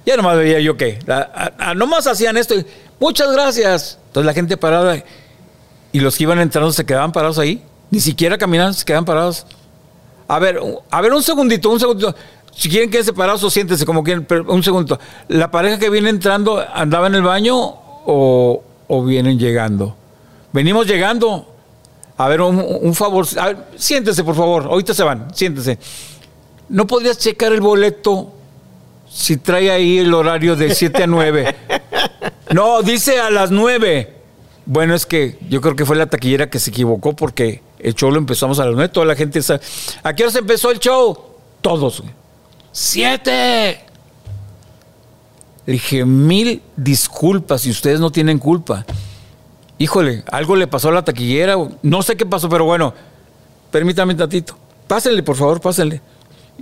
Ya 0.07 0.17
nomás 0.17 0.37
veía 0.39 0.61
yo 0.61 0.77
que, 0.77 0.99
la- 1.07 1.31
a- 1.59 1.71
a- 1.71 1.75
nomás 1.75 2.07
hacían 2.07 2.37
esto. 2.37 2.55
y, 2.55 2.65
Muchas 2.99 3.33
gracias. 3.33 3.99
Entonces 4.09 4.27
la 4.27 4.35
gente 4.35 4.57
parada 4.59 5.03
y 5.93 6.01
los 6.01 6.17
que 6.17 6.25
iban 6.25 6.39
entrando 6.41 6.71
se 6.73 6.85
quedaban 6.85 7.13
parados 7.13 7.39
ahí. 7.39 7.63
Ni 7.91 8.01
siquiera 8.01 8.37
caminaban, 8.39 8.75
se 8.75 8.85
quedaban 8.85 9.05
parados. 9.07 9.47
A 10.29 10.39
ver, 10.39 10.61
a 10.91 11.01
ver, 11.01 11.13
un 11.13 11.23
segundito, 11.23 11.71
un 11.71 11.81
segundito. 11.81 12.15
Si 12.55 12.69
quieren 12.69 12.91
quedarse 12.91 13.13
parados 13.13 13.43
o 13.43 13.51
siéntense 13.51 13.87
como 13.87 14.03
quieren, 14.03 14.25
pero 14.25 14.53
un 14.53 14.63
segundito. 14.63 14.99
¿La 15.29 15.51
pareja 15.51 15.79
que 15.79 15.89
viene 15.91 16.11
entrando 16.11 16.65
andaba 16.75 17.07
en 17.07 17.15
el 17.15 17.23
baño 17.23 17.57
o, 17.57 18.63
vienen 19.07 19.39
llegando? 19.39 19.97
Venimos 20.53 20.87
llegando. 20.87 21.47
A 22.17 22.29
ver, 22.29 22.43
un, 22.43 22.95
favor. 22.95 23.27
A 23.39 23.47
ver, 23.47 23.57
siéntese, 23.77 24.25
por 24.25 24.35
favor. 24.35 24.65
Ahorita 24.65 24.93
se 24.93 25.03
van, 25.03 25.35
siéntese. 25.35 25.79
¿No 26.69 26.87
podrías 26.87 27.19
checar 27.19 27.53
el 27.53 27.61
boleto 27.61 28.33
si 29.09 29.39
trae 29.39 29.71
ahí 29.71 29.99
el 29.99 30.13
horario 30.13 30.55
de 30.55 30.75
7 30.75 31.05
a 31.05 31.07
9? 31.07 31.57
No, 32.53 32.83
dice 32.83 33.21
a 33.21 33.31
las 33.31 33.53
9. 33.53 34.13
Bueno, 34.67 34.95
es 34.95 35.07
que 35.07 35.39
yo 35.49 35.61
creo 35.61 35.77
que 35.77 35.87
fue 35.87 35.95
la 35.95 36.07
taquillera 36.07 36.51
que 36.51 36.59
se 36.59 36.71
equivocó 36.71 37.15
porque 37.15 37.63
el 37.79 37.95
show 37.95 38.11
lo 38.11 38.19
empezamos 38.19 38.59
a 38.59 38.67
las 38.67 38.75
9. 38.75 38.89
Toda 38.89 39.07
la 39.07 39.15
gente 39.15 39.41
sabe. 39.41 39.61
¿A 40.03 40.13
qué 40.15 40.25
hora 40.25 40.33
se 40.33 40.41
empezó 40.41 40.71
el 40.73 40.81
show? 40.81 41.17
Todos. 41.61 42.01
güey. 42.01 42.20
¡Siete! 42.73 43.81
Dije, 45.67 46.05
mil 46.05 46.63
disculpas 46.77 47.63
si 47.63 47.71
ustedes 47.71 48.01
no 48.01 48.11
tienen 48.11 48.39
culpa. 48.39 48.85
Híjole, 49.79 50.25
algo 50.31 50.57
le 50.57 50.67
pasó 50.67 50.89
a 50.89 50.93
la 50.93 51.05
taquillera. 51.05 51.57
No 51.83 52.03
sé 52.03 52.17
qué 52.17 52.27
pasó, 52.27 52.49
pero 52.49 52.65
bueno, 52.65 52.93
permítame 53.71 54.15
tantito. 54.15 54.57
Pásenle, 54.87 55.23
por 55.23 55.37
favor, 55.37 55.61
pásenle. 55.61 56.01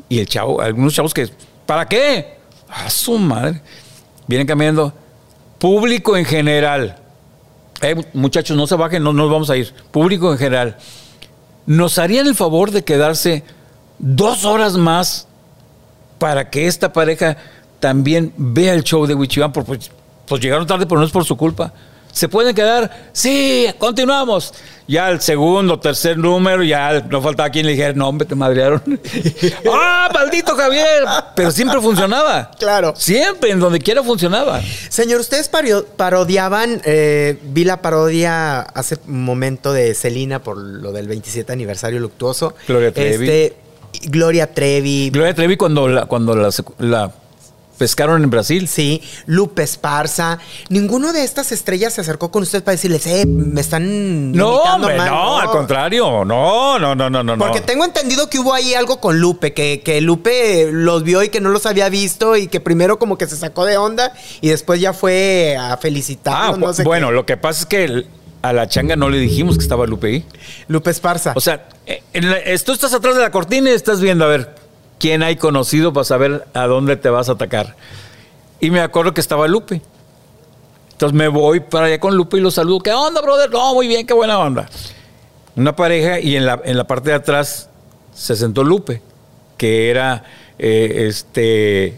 Y 0.08 0.18
el 0.18 0.26
chavo, 0.26 0.60
algunos 0.60 0.94
chavos 0.94 1.14
que, 1.14 1.28
¿para 1.66 1.86
qué? 1.86 2.38
A 2.68 2.90
su 2.90 3.18
madre. 3.18 3.62
Vienen 4.26 4.46
caminando. 4.46 4.92
Público 5.58 6.16
en 6.16 6.24
general. 6.24 6.98
Eh, 7.80 7.96
muchachos, 8.12 8.56
no 8.56 8.66
se 8.66 8.74
bajen, 8.74 9.02
no 9.02 9.12
nos 9.12 9.30
vamos 9.30 9.50
a 9.50 9.56
ir. 9.56 9.72
Público 9.90 10.32
en 10.32 10.38
general. 10.38 10.76
¿Nos 11.66 11.98
harían 11.98 12.26
el 12.26 12.34
favor 12.34 12.70
de 12.70 12.84
quedarse 12.84 13.44
dos 13.98 14.44
horas 14.44 14.76
más 14.76 15.27
para 16.18 16.50
que 16.50 16.66
esta 16.66 16.92
pareja 16.92 17.36
también 17.80 18.32
vea 18.36 18.74
el 18.74 18.84
show 18.84 19.06
de 19.06 19.14
Wichiban? 19.14 19.52
Porque 19.52 19.66
pues, 19.66 19.90
pues 20.26 20.40
llegaron 20.40 20.66
tarde, 20.66 20.86
pero 20.86 21.00
no 21.00 21.06
es 21.06 21.12
por 21.12 21.24
su 21.24 21.36
culpa. 21.36 21.72
¿Se 22.12 22.28
pueden 22.28 22.54
quedar? 22.54 23.10
Sí, 23.12 23.66
continuamos. 23.78 24.52
Ya 24.88 25.10
el 25.10 25.20
segundo, 25.20 25.78
tercer 25.78 26.16
número, 26.16 26.64
ya 26.64 27.00
no 27.02 27.20
faltaba 27.20 27.50
quien 27.50 27.66
le 27.66 27.72
dijera, 27.72 27.92
no, 27.92 28.08
hombre, 28.08 28.26
te 28.26 28.34
madrearon. 28.34 28.82
¡Ah, 29.70 30.08
maldito 30.12 30.56
Javier! 30.56 31.04
Pero 31.36 31.50
siempre 31.50 31.80
funcionaba. 31.80 32.50
Claro. 32.58 32.94
Siempre, 32.96 33.50
en 33.50 33.60
donde 33.60 33.78
quiera 33.80 34.02
funcionaba. 34.02 34.62
Señor, 34.88 35.20
ustedes 35.20 35.50
parodiaban, 35.96 36.80
eh, 36.84 37.38
vi 37.42 37.64
la 37.64 37.82
parodia 37.82 38.62
hace 38.62 38.96
un 39.06 39.24
momento 39.24 39.74
de 39.74 39.94
Celina 39.94 40.42
por 40.42 40.56
lo 40.56 40.90
del 40.92 41.06
27 41.06 41.52
aniversario 41.52 42.00
luctuoso. 42.00 42.54
Gloria 42.66 42.90
Trevi. 42.90 43.24
Este, 43.26 43.56
Gloria 44.04 44.52
Trevi. 44.52 45.10
Gloria 45.10 45.34
Trevi 45.34 45.56
cuando 45.56 45.88
la, 45.88 46.06
cuando 46.06 46.34
la, 46.34 47.12
pescaron 47.78 48.22
en 48.22 48.30
Brasil. 48.30 48.68
Sí, 48.68 49.02
Lupe 49.26 49.62
Esparza. 49.62 50.38
Ninguno 50.68 51.12
de 51.12 51.24
estas 51.24 51.52
estrellas 51.52 51.94
se 51.94 52.00
acercó 52.00 52.30
con 52.30 52.42
usted 52.42 52.62
para 52.62 52.72
decirles, 52.72 53.06
eh, 53.06 53.24
me 53.26 53.60
están. 53.60 54.32
No, 54.32 54.56
hombre, 54.56 54.96
mal". 54.96 55.08
no, 55.08 55.38
al 55.38 55.48
contrario. 55.48 56.24
No, 56.24 56.78
no, 56.78 56.94
no, 56.94 57.08
no, 57.08 57.22
no. 57.22 57.38
Porque 57.38 57.60
tengo 57.60 57.84
entendido 57.84 58.28
que 58.28 58.38
hubo 58.38 58.52
ahí 58.52 58.74
algo 58.74 59.00
con 59.00 59.20
Lupe, 59.20 59.54
que, 59.54 59.80
que 59.84 60.00
Lupe 60.00 60.70
los 60.70 61.02
vio 61.02 61.22
y 61.22 61.28
que 61.28 61.40
no 61.40 61.50
los 61.50 61.66
había 61.66 61.88
visto 61.88 62.36
y 62.36 62.48
que 62.48 62.60
primero 62.60 62.98
como 62.98 63.16
que 63.16 63.26
se 63.26 63.36
sacó 63.36 63.64
de 63.64 63.78
onda 63.78 64.12
y 64.40 64.48
después 64.48 64.80
ya 64.80 64.92
fue 64.92 65.56
a 65.58 65.76
felicitarlos. 65.76 66.56
Ah, 66.56 66.58
no 66.58 66.72
sé 66.72 66.82
bueno, 66.82 67.08
qué. 67.08 67.14
lo 67.14 67.26
que 67.26 67.36
pasa 67.36 67.60
es 67.60 67.66
que 67.66 68.06
a 68.48 68.52
la 68.52 68.68
changa 68.68 68.96
no 68.96 69.08
le 69.08 69.18
dijimos 69.18 69.56
que 69.56 69.62
estaba 69.62 69.86
Lupe 69.86 70.06
ahí. 70.08 70.24
Lupe 70.68 70.90
Esparza. 70.90 71.32
O 71.36 71.40
sea, 71.40 71.68
eh, 71.86 72.02
en 72.12 72.30
la- 72.30 72.38
eh, 72.38 72.58
tú 72.64 72.72
estás 72.72 72.92
atrás 72.94 73.14
de 73.16 73.22
la 73.22 73.30
cortina 73.30 73.70
y 73.70 73.74
estás 73.74 74.00
viendo 74.00 74.24
a 74.24 74.28
ver 74.28 74.54
quién 74.98 75.22
hay 75.22 75.36
conocido 75.36 75.92
para 75.92 76.04
saber 76.04 76.46
a 76.54 76.66
dónde 76.66 76.96
te 76.96 77.08
vas 77.10 77.28
a 77.28 77.32
atacar. 77.32 77.76
Y 78.60 78.70
me 78.70 78.80
acuerdo 78.80 79.14
que 79.14 79.20
estaba 79.20 79.46
Lupe. 79.48 79.80
Entonces 80.92 81.16
me 81.16 81.28
voy 81.28 81.60
para 81.60 81.86
allá 81.86 82.00
con 82.00 82.16
Lupe 82.16 82.38
y 82.38 82.40
lo 82.40 82.50
saludo. 82.50 82.80
¿Qué 82.80 82.92
onda, 82.92 83.20
brother? 83.20 83.50
No, 83.50 83.74
muy 83.74 83.86
bien, 83.86 84.04
qué 84.06 84.14
buena 84.14 84.38
onda. 84.38 84.68
Una 85.54 85.76
pareja 85.76 86.18
y 86.18 86.34
en 86.36 86.44
la, 86.46 86.60
en 86.64 86.76
la 86.76 86.86
parte 86.86 87.10
de 87.10 87.16
atrás 87.16 87.68
se 88.14 88.34
sentó 88.34 88.64
Lupe, 88.64 89.00
que 89.56 89.90
era 89.90 90.24
eh, 90.58 91.06
este. 91.08 91.96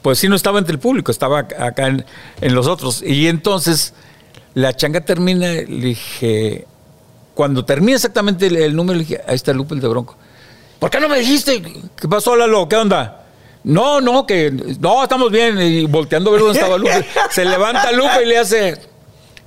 Pues 0.00 0.18
sí, 0.18 0.28
no 0.28 0.36
estaba 0.36 0.58
entre 0.58 0.72
el 0.72 0.78
público, 0.78 1.10
estaba 1.12 1.46
ac- 1.46 1.60
acá 1.60 1.86
en, 1.88 2.04
en 2.40 2.54
los 2.54 2.66
otros. 2.66 3.02
Y 3.02 3.26
entonces 3.28 3.92
la 4.54 4.74
changa 4.74 5.00
termina, 5.00 5.48
le 5.48 5.64
dije, 5.64 6.66
cuando 7.34 7.64
termina 7.64 7.96
exactamente 7.96 8.46
el, 8.46 8.56
el 8.56 8.76
número, 8.76 8.98
le 8.98 9.04
dije, 9.04 9.20
ahí 9.26 9.36
está 9.36 9.52
Lupe 9.52 9.74
el 9.74 9.80
de 9.80 9.88
Bronco. 9.88 10.16
¿Por 10.78 10.90
qué 10.90 10.98
no 10.98 11.08
me 11.08 11.18
dijiste? 11.18 11.62
¿Qué 11.94 12.08
pasó, 12.08 12.34
Lalo? 12.34 12.68
¿Qué 12.68 12.76
onda? 12.76 13.24
No, 13.62 14.00
no, 14.00 14.26
que 14.26 14.50
no, 14.50 15.02
estamos 15.02 15.30
bien. 15.30 15.60
Y 15.60 15.84
volteando 15.84 16.30
a 16.30 16.32
ver 16.32 16.42
dónde 16.42 16.58
estaba 16.58 16.78
Lupe. 16.78 17.06
Se 17.30 17.44
levanta 17.44 17.92
Lupe 17.92 18.22
y 18.24 18.26
le 18.26 18.38
hace, 18.38 18.78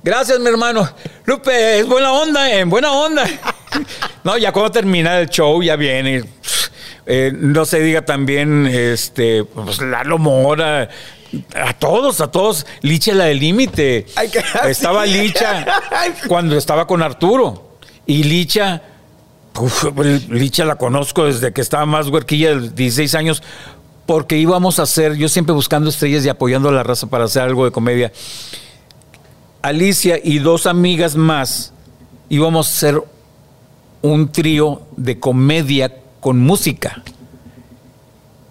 gracias, 0.02 0.38
mi 0.38 0.48
hermano. 0.48 0.88
Lupe, 1.24 1.80
es 1.80 1.86
buena 1.86 2.12
onda, 2.12 2.52
en 2.52 2.70
buena 2.70 2.92
onda. 2.92 3.24
No, 4.22 4.38
ya 4.38 4.52
cuando 4.52 4.70
termina 4.70 5.18
el 5.20 5.28
show, 5.28 5.62
ya 5.62 5.76
viene. 5.76 6.24
Eh, 7.04 7.30
no 7.34 7.66
se 7.66 7.80
diga 7.80 8.06
también, 8.06 8.66
este, 8.66 9.44
pues 9.44 9.82
Lalo 9.82 10.16
Mora. 10.16 10.88
A 11.54 11.72
todos, 11.74 12.20
a 12.20 12.30
todos. 12.30 12.66
Licha 12.82 13.14
la 13.14 13.24
del 13.24 13.38
límite. 13.38 14.06
Estaba. 14.66 15.06
Licha 15.06 15.66
cuando 16.28 16.56
estaba 16.56 16.86
con 16.86 17.02
Arturo. 17.02 17.78
Y 18.06 18.24
Licha, 18.24 18.82
uf, 19.58 19.84
Licha 20.28 20.64
la 20.64 20.76
conozco 20.76 21.24
desde 21.24 21.52
que 21.52 21.60
estaba 21.60 21.86
más 21.86 22.08
huerquilla, 22.08 22.54
de 22.54 22.68
16 22.70 23.14
años, 23.14 23.42
porque 24.06 24.36
íbamos 24.36 24.78
a 24.78 24.82
hacer, 24.82 25.16
yo 25.16 25.28
siempre 25.28 25.54
buscando 25.54 25.88
estrellas 25.88 26.24
y 26.26 26.28
apoyando 26.28 26.68
a 26.68 26.72
la 26.72 26.82
raza 26.82 27.06
para 27.06 27.24
hacer 27.24 27.42
algo 27.42 27.64
de 27.64 27.70
comedia. 27.70 28.12
Alicia 29.62 30.20
y 30.22 30.40
dos 30.40 30.66
amigas 30.66 31.16
más 31.16 31.72
íbamos 32.28 32.68
a 32.68 32.70
hacer 32.70 33.02
un 34.02 34.30
trío 34.30 34.82
de 34.96 35.18
comedia 35.18 35.94
con 36.20 36.38
música. 36.40 37.02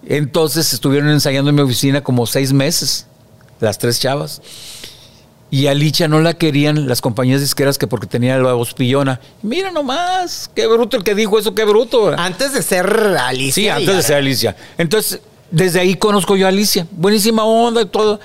Entonces 0.06 0.72
estuvieron 0.72 1.10
ensayando 1.10 1.50
en 1.50 1.56
mi 1.56 1.62
oficina 1.62 2.02
como 2.02 2.26
seis 2.26 2.52
meses, 2.52 3.06
las 3.60 3.78
tres 3.78 4.00
chavas. 4.00 4.42
Y 5.50 5.68
a 5.68 5.74
Licha 5.74 6.08
no 6.08 6.20
la 6.20 6.34
querían 6.34 6.88
las 6.88 7.00
compañías 7.00 7.40
disqueras 7.40 7.78
que 7.78 7.86
porque 7.86 8.06
tenía 8.06 8.36
la 8.38 8.54
voz 8.54 8.74
pillona. 8.74 9.20
Mira 9.42 9.70
nomás, 9.70 10.50
qué 10.54 10.66
bruto 10.66 10.96
el 10.96 11.04
que 11.04 11.14
dijo 11.14 11.38
eso, 11.38 11.54
qué 11.54 11.64
bruto. 11.64 12.12
Antes 12.18 12.52
de 12.52 12.62
ser 12.62 12.86
Alicia. 12.86 13.54
Sí, 13.54 13.68
antes 13.68 13.96
de 13.96 14.02
ser 14.02 14.16
Alicia. 14.16 14.56
Entonces, 14.78 15.20
desde 15.50 15.78
ahí 15.78 15.94
conozco 15.94 16.34
yo 16.34 16.46
a 16.46 16.48
Alicia. 16.48 16.86
Buenísima 16.90 17.44
onda 17.44 17.82
y 17.82 17.86
todo. 17.86 18.18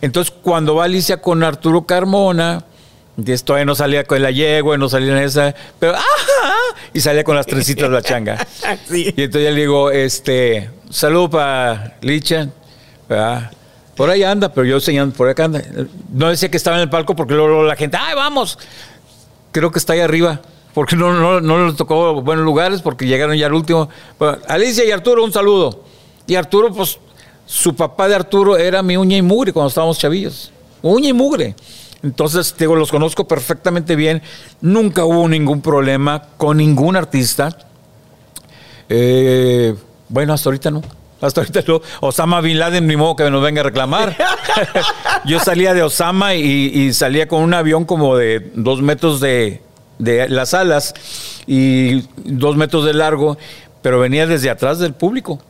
Entonces, 0.00 0.32
cuando 0.42 0.76
va 0.76 0.84
Alicia 0.84 1.20
con 1.20 1.42
Arturo 1.42 1.86
Carmona, 1.86 2.64
todavía 3.44 3.64
no 3.64 3.74
salía 3.74 4.04
con 4.04 4.22
la 4.22 4.30
yegua, 4.30 4.78
no 4.78 4.88
salía 4.88 5.12
en 5.12 5.24
esa, 5.24 5.54
pero 5.80 5.94
¡ajá! 5.94 6.54
Y 6.92 7.00
salía 7.00 7.24
con 7.24 7.34
las 7.34 7.46
trencitas 7.46 7.90
la 7.90 8.02
changa. 8.02 8.46
Sí. 8.88 9.12
Y 9.16 9.22
entonces 9.22 9.48
ya 9.48 9.50
le 9.50 9.60
digo, 9.60 9.90
este, 9.90 10.70
saludo 10.90 11.30
para 11.30 11.96
Licha. 12.00 12.48
Por 13.96 14.10
ahí 14.10 14.22
anda, 14.22 14.52
pero 14.52 14.66
yo 14.66 14.78
señalando, 14.78 15.16
por 15.16 15.28
acá 15.28 15.44
anda. 15.44 15.62
No 16.12 16.28
decía 16.28 16.50
que 16.50 16.56
estaba 16.56 16.76
en 16.76 16.82
el 16.82 16.90
palco 16.90 17.16
porque 17.16 17.34
luego, 17.34 17.62
la 17.62 17.76
gente, 17.76 17.96
¡ay, 17.98 18.14
vamos! 18.14 18.58
Creo 19.52 19.70
que 19.70 19.78
está 19.78 19.94
ahí 19.94 20.00
arriba. 20.00 20.40
Porque 20.74 20.94
no, 20.94 21.14
no, 21.14 21.40
no 21.40 21.66
les 21.66 21.76
tocó 21.76 22.20
buenos 22.20 22.44
lugares 22.44 22.82
porque 22.82 23.06
llegaron 23.06 23.34
ya 23.36 23.46
al 23.46 23.54
último. 23.54 23.88
Alicia 24.48 24.84
y 24.84 24.90
Arturo, 24.90 25.24
un 25.24 25.32
saludo. 25.32 25.84
Y 26.26 26.34
Arturo, 26.34 26.70
pues, 26.70 26.98
su 27.46 27.74
papá 27.74 28.08
de 28.08 28.16
Arturo 28.16 28.58
era 28.58 28.82
mi 28.82 28.98
uña 28.98 29.16
y 29.16 29.22
mugre 29.22 29.54
cuando 29.54 29.68
estábamos 29.68 29.98
chavillos. 29.98 30.52
Uña 30.82 31.08
y 31.08 31.12
mugre. 31.14 31.54
Entonces, 32.02 32.54
digo, 32.58 32.76
los 32.76 32.90
conozco 32.90 33.26
perfectamente 33.26 33.96
bien. 33.96 34.20
Nunca 34.60 35.06
hubo 35.06 35.26
ningún 35.26 35.62
problema 35.62 36.22
con 36.36 36.58
ningún 36.58 36.94
artista. 36.94 37.56
Eh, 38.90 39.74
bueno, 40.08 40.32
hasta 40.32 40.48
ahorita 40.48 40.70
no. 40.70 40.82
Hasta 41.20 41.40
ahorita 41.40 41.62
no. 41.66 41.80
Osama 42.00 42.40
Bin 42.40 42.58
Laden, 42.58 42.86
ni 42.86 42.96
modo 42.96 43.16
que 43.16 43.30
nos 43.30 43.42
venga 43.42 43.60
a 43.60 43.64
reclamar. 43.64 44.16
Yo 45.24 45.40
salía 45.40 45.74
de 45.74 45.82
Osama 45.82 46.34
y, 46.34 46.42
y 46.42 46.92
salía 46.92 47.26
con 47.26 47.42
un 47.42 47.54
avión 47.54 47.84
como 47.84 48.16
de 48.16 48.50
dos 48.54 48.82
metros 48.82 49.20
de, 49.20 49.62
de 49.98 50.28
las 50.28 50.54
alas 50.54 50.94
y 51.46 52.02
dos 52.16 52.56
metros 52.56 52.84
de 52.84 52.94
largo, 52.94 53.38
pero 53.82 53.98
venía 53.98 54.26
desde 54.26 54.50
atrás 54.50 54.78
del 54.78 54.94
público. 54.94 55.40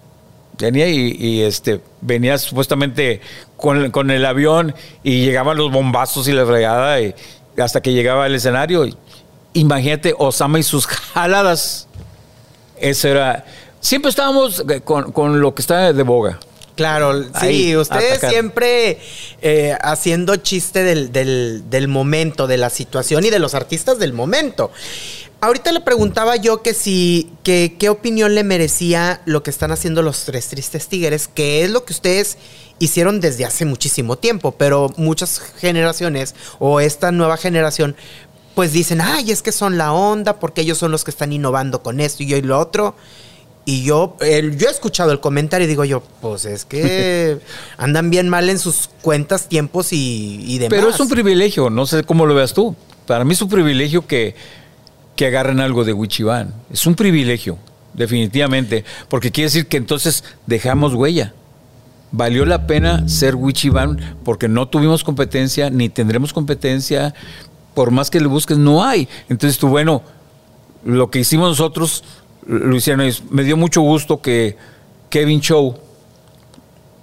Venía 0.58 0.88
y, 0.88 1.16
y, 1.18 1.42
este, 1.42 1.80
venía 2.00 2.38
supuestamente 2.38 3.20
con, 3.56 3.90
con, 3.90 4.10
el 4.10 4.24
avión 4.24 4.74
y 5.02 5.24
llegaban 5.24 5.58
los 5.58 5.70
bombazos 5.70 6.28
y 6.28 6.32
la 6.32 6.46
fregada 6.46 6.98
y 7.00 7.14
hasta 7.58 7.82
que 7.82 7.92
llegaba 7.92 8.24
al 8.24 8.34
escenario. 8.34 8.86
Imagínate 9.52 10.14
Osama 10.16 10.58
y 10.58 10.62
sus 10.62 10.86
jaladas. 10.86 11.88
Eso 12.78 13.08
era. 13.08 13.44
Siempre 13.86 14.10
estábamos 14.10 14.64
con, 14.82 15.12
con 15.12 15.40
lo 15.40 15.54
que 15.54 15.62
está 15.62 15.92
de 15.92 16.02
boga. 16.02 16.40
Claro, 16.74 17.22
sí, 17.22 17.28
Ahí, 17.34 17.76
ustedes 17.76 18.14
atacar. 18.14 18.30
siempre 18.32 18.98
eh, 19.40 19.78
haciendo 19.80 20.34
chiste 20.34 20.82
del, 20.82 21.12
del, 21.12 21.70
del 21.70 21.86
momento, 21.86 22.48
de 22.48 22.56
la 22.56 22.68
situación 22.68 23.24
y 23.24 23.30
de 23.30 23.38
los 23.38 23.54
artistas 23.54 24.00
del 24.00 24.12
momento. 24.12 24.72
Ahorita 25.40 25.70
le 25.70 25.82
preguntaba 25.82 26.34
yo 26.34 26.62
que 26.62 26.74
si, 26.74 27.30
que, 27.44 27.76
qué 27.78 27.88
opinión 27.88 28.34
le 28.34 28.42
merecía 28.42 29.20
lo 29.24 29.44
que 29.44 29.50
están 29.50 29.70
haciendo 29.70 30.02
los 30.02 30.24
tres 30.24 30.48
tristes 30.48 30.88
tigres, 30.88 31.28
que 31.32 31.62
es 31.62 31.70
lo 31.70 31.84
que 31.84 31.92
ustedes 31.92 32.38
hicieron 32.80 33.20
desde 33.20 33.44
hace 33.44 33.66
muchísimo 33.66 34.18
tiempo, 34.18 34.50
pero 34.50 34.92
muchas 34.96 35.38
generaciones 35.58 36.34
o 36.58 36.80
esta 36.80 37.12
nueva 37.12 37.36
generación 37.36 37.94
pues 38.56 38.72
dicen, 38.72 39.00
ay, 39.00 39.30
es 39.30 39.42
que 39.42 39.52
son 39.52 39.78
la 39.78 39.92
onda 39.92 40.40
porque 40.40 40.62
ellos 40.62 40.76
son 40.78 40.90
los 40.90 41.04
que 41.04 41.12
están 41.12 41.32
innovando 41.32 41.84
con 41.84 42.00
esto 42.00 42.24
y 42.24 42.26
yo 42.26 42.36
y 42.36 42.42
lo 42.42 42.58
otro. 42.58 42.96
Y 43.68 43.82
yo, 43.82 44.16
el- 44.20 44.56
yo 44.56 44.68
he 44.68 44.70
escuchado 44.70 45.10
el 45.10 45.18
comentario 45.20 45.66
y 45.66 45.68
digo 45.68 45.84
yo, 45.84 46.02
pues 46.22 46.44
es 46.46 46.64
que 46.64 47.38
andan 47.76 48.08
bien 48.10 48.28
mal 48.28 48.48
en 48.48 48.58
sus 48.60 48.88
cuentas, 49.02 49.48
tiempos 49.48 49.92
y, 49.92 50.42
y 50.46 50.58
demás. 50.58 50.78
Pero 50.78 50.88
es 50.90 51.00
un 51.00 51.08
privilegio, 51.08 51.68
no 51.68 51.84
sé 51.84 52.04
cómo 52.04 52.26
lo 52.26 52.34
veas 52.34 52.54
tú. 52.54 52.74
Para 53.06 53.24
mí 53.24 53.32
es 53.34 53.42
un 53.42 53.48
privilegio 53.48 54.06
que, 54.06 54.34
que 55.16 55.26
agarren 55.26 55.58
algo 55.60 55.84
de 55.84 55.92
Wichiban. 55.92 56.54
Es 56.72 56.86
un 56.86 56.94
privilegio, 56.94 57.58
definitivamente, 57.92 58.84
porque 59.08 59.32
quiere 59.32 59.46
decir 59.48 59.66
que 59.66 59.76
entonces 59.78 60.22
dejamos 60.46 60.94
huella. 60.94 61.34
Valió 62.12 62.46
la 62.46 62.68
pena 62.68 63.08
ser 63.08 63.34
Wichiban 63.34 64.16
porque 64.24 64.46
no 64.48 64.68
tuvimos 64.68 65.02
competencia, 65.02 65.70
ni 65.70 65.88
tendremos 65.88 66.32
competencia. 66.32 67.14
Por 67.74 67.90
más 67.90 68.10
que 68.10 68.20
le 68.20 68.28
busques, 68.28 68.56
no 68.58 68.84
hay. 68.84 69.08
Entonces 69.28 69.58
tú, 69.58 69.66
bueno, 69.68 70.02
lo 70.84 71.10
que 71.10 71.18
hicimos 71.18 71.48
nosotros 71.48 72.04
ellos. 72.48 73.22
Me 73.30 73.44
dio 73.44 73.56
mucho 73.56 73.80
gusto 73.80 74.20
que 74.20 74.56
Kevin 75.10 75.40
Show, 75.40 75.76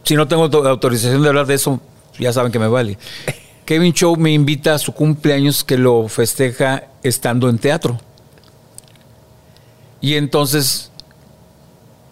si 0.04 0.16
no 0.16 0.28
tengo 0.28 0.44
auto- 0.44 0.68
autorización 0.68 1.22
de 1.22 1.30
hablar 1.30 1.46
de 1.48 1.56
eso, 1.56 1.80
ya 2.20 2.32
saben 2.34 2.52
que 2.52 2.60
me 2.60 2.68
vale. 2.68 2.98
Kevin 3.66 3.94
Show 3.94 4.16
me 4.18 4.32
invita 4.32 4.74
a 4.74 4.78
su 4.80 4.92
cumpleaños 4.94 5.64
que 5.64 5.78
lo 5.78 6.08
festeja 6.08 6.84
estando 7.02 7.50
en 7.50 7.58
teatro. 7.60 8.00
Y 10.02 10.16
entonces, 10.16 10.92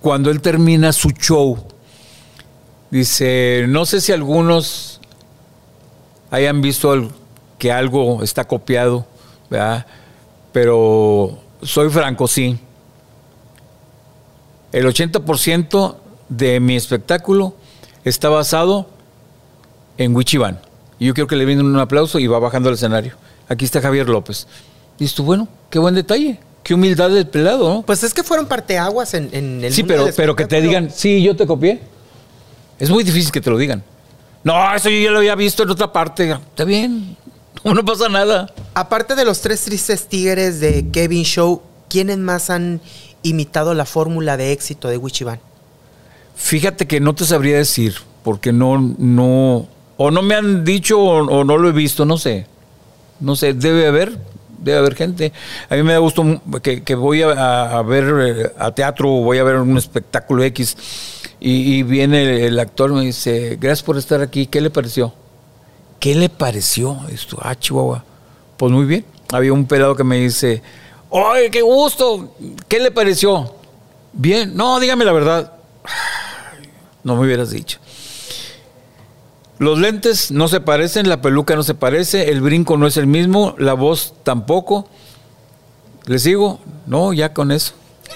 cuando 0.02 0.32
él 0.32 0.40
termina 0.42 0.94
su 0.94 1.10
show, 1.10 1.58
dice, 2.90 3.66
no 3.68 3.86
sé 3.86 4.00
si 4.00 4.14
algunos 4.14 5.02
hayan 6.30 6.62
visto 6.62 7.12
que 7.60 7.72
algo 7.74 8.24
está 8.24 8.46
copiado, 8.46 9.06
¿verdad? 9.50 9.86
Pero 10.54 11.38
soy 11.64 11.90
franco, 11.90 12.28
sí. 12.30 12.58
El 14.72 14.86
80% 14.86 15.96
de 16.30 16.60
mi 16.60 16.76
espectáculo 16.76 17.56
está 18.04 18.30
basado 18.30 18.88
en 19.98 20.16
Wichiban. 20.16 20.60
Y 21.00 21.08
yo 21.08 21.14
quiero 21.14 21.28
que 21.28 21.36
le 21.36 21.46
brinden 21.46 21.66
un 21.66 21.80
aplauso 21.80 22.20
y 22.20 22.28
va 22.28 22.40
bajando 22.40 22.70
al 22.70 22.76
escenario. 22.76 23.16
Aquí 23.50 23.66
está 23.66 23.82
Javier 23.82 24.08
López. 24.08 24.48
Dices 24.98 25.16
tú, 25.16 25.24
bueno, 25.24 25.48
qué 25.70 25.80
buen 25.80 25.96
detalle. 25.96 26.40
Qué 26.64 26.76
humildad 26.76 27.10
del 27.10 27.28
pelado, 27.28 27.74
¿no? 27.74 27.82
Pues 27.82 28.04
es 28.04 28.14
que 28.14 28.24
fueron 28.24 28.46
parteaguas 28.46 29.16
en, 29.16 29.30
en 29.34 29.64
el 29.64 29.74
Sí, 29.74 29.82
mundo 29.82 29.94
pero, 29.94 30.06
del 30.06 30.14
pero 30.14 30.36
que 30.36 30.46
te 30.46 30.62
digan, 30.62 30.92
sí, 30.92 31.24
yo 31.24 31.36
te 31.36 31.48
copié. 31.48 31.82
Es 32.78 32.90
muy 32.90 33.04
difícil 33.04 33.32
que 33.32 33.42
te 33.42 33.50
lo 33.50 33.58
digan. 33.58 33.84
No, 34.44 34.74
eso 34.76 34.90
yo 34.90 34.98
ya 35.00 35.12
lo 35.12 35.18
había 35.18 35.36
visto 35.36 35.64
en 35.64 35.72
otra 35.72 35.92
parte. 35.92 36.32
Está 36.32 36.64
bien, 36.64 37.18
no, 37.64 37.74
no 37.74 37.84
pasa 37.84 38.10
nada. 38.10 38.54
Aparte 38.76 39.16
de 39.16 39.26
los 39.26 39.42
tres 39.42 39.62
tristes 39.62 40.08
tigres 40.08 40.60
de 40.60 40.88
Kevin 40.92 41.24
Show, 41.24 41.64
¿quiénes 41.90 42.20
más 42.20 42.52
han 42.52 42.80
imitado 43.24 43.74
la 43.74 43.86
fórmula 43.86 44.38
de 44.38 44.52
éxito 44.52 44.88
de 44.88 44.98
Wichiban? 44.98 45.40
Fíjate 46.36 46.88
que 46.88 47.00
no 47.00 47.14
te 47.14 47.26
sabría 47.26 47.58
decir, 47.58 47.96
porque 48.24 48.52
no, 48.52 48.96
no, 48.98 49.68
o 49.98 50.12
no 50.12 50.22
me 50.22 50.36
han 50.36 50.64
dicho 50.66 51.00
o, 51.00 51.44
no 51.44 51.58
lo 51.58 51.70
he 51.70 51.72
visto, 51.72 52.06
no 52.06 52.18
sé. 52.18 52.48
No 53.20 53.36
sé, 53.36 53.54
debe 53.54 53.86
haber, 53.86 54.18
debe 54.58 54.80
haber 54.80 54.96
gente. 54.96 55.32
A 55.70 55.76
mí 55.76 55.84
me 55.84 55.94
da 55.94 56.00
gusto 56.00 56.42
que, 56.64 56.84
que 56.84 56.96
voy 56.96 57.22
a, 57.22 57.82
ver 57.84 58.14
eh, 58.20 58.52
a 58.58 58.72
teatro 58.72 59.14
o 59.14 59.24
voy 59.24 59.38
a 59.38 59.44
ver 59.44 59.58
un 59.58 59.78
espectáculo 59.78 60.44
X 60.44 60.76
y, 61.40 61.82
viene 61.84 62.22
el, 62.22 62.30
el 62.44 62.60
actor 62.60 62.94
me 62.94 63.02
dice, 63.02 63.58
gracias 63.60 63.84
por 63.84 63.98
estar 63.98 64.22
aquí, 64.22 64.46
¿qué 64.46 64.62
le 64.62 64.70
pareció? 64.70 65.14
¿Qué 66.00 66.16
le 66.16 66.30
pareció 66.30 67.00
esto? 67.12 67.38
Ah, 67.42 67.56
Chihuahua. 67.56 68.04
Pues 68.58 68.72
muy 68.72 68.86
bien. 68.86 69.06
Había 69.32 69.54
un 69.54 69.66
pelado 69.66 69.96
que 69.96 70.04
me 70.04 70.18
dice, 70.18 70.62
¡ay, 71.12 71.50
qué 71.50 71.62
gusto! 71.62 72.36
¿Qué 72.68 72.80
le 72.80 72.92
pareció? 72.92 73.54
Bien. 74.14 74.56
No, 74.56 74.80
dígame 74.80 75.06
la 75.06 75.12
verdad. 75.14 75.54
No 77.04 77.16
me 77.16 77.26
hubieras 77.26 77.50
dicho. 77.52 77.80
Los 79.58 79.78
lentes 79.78 80.32
no 80.32 80.48
se 80.48 80.60
parecen, 80.60 81.08
la 81.08 81.22
peluca 81.22 81.56
no 81.56 81.62
se 81.64 81.76
parece, 81.76 82.30
el 82.32 82.42
brinco 82.42 82.78
no 82.78 82.88
es 82.88 82.98
el 82.98 83.06
mismo, 83.08 83.54
la 83.60 83.74
voz 83.74 84.16
tampoco. 84.24 84.88
¿Le 86.06 86.18
sigo? 86.18 86.60
No, 86.88 87.14
ya 87.14 87.32
con 87.34 87.52
eso. 87.52 87.74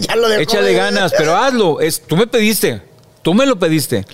ya 0.00 0.16
lo 0.16 0.28
dejó 0.28 0.42
Échale 0.42 0.68
de- 0.70 0.74
ganas, 0.74 1.12
pero 1.16 1.36
hazlo. 1.36 1.80
Es, 1.80 2.02
tú 2.02 2.16
me 2.16 2.26
pediste, 2.26 2.82
tú 3.22 3.34
me 3.34 3.46
lo 3.46 3.56
pediste, 3.58 4.04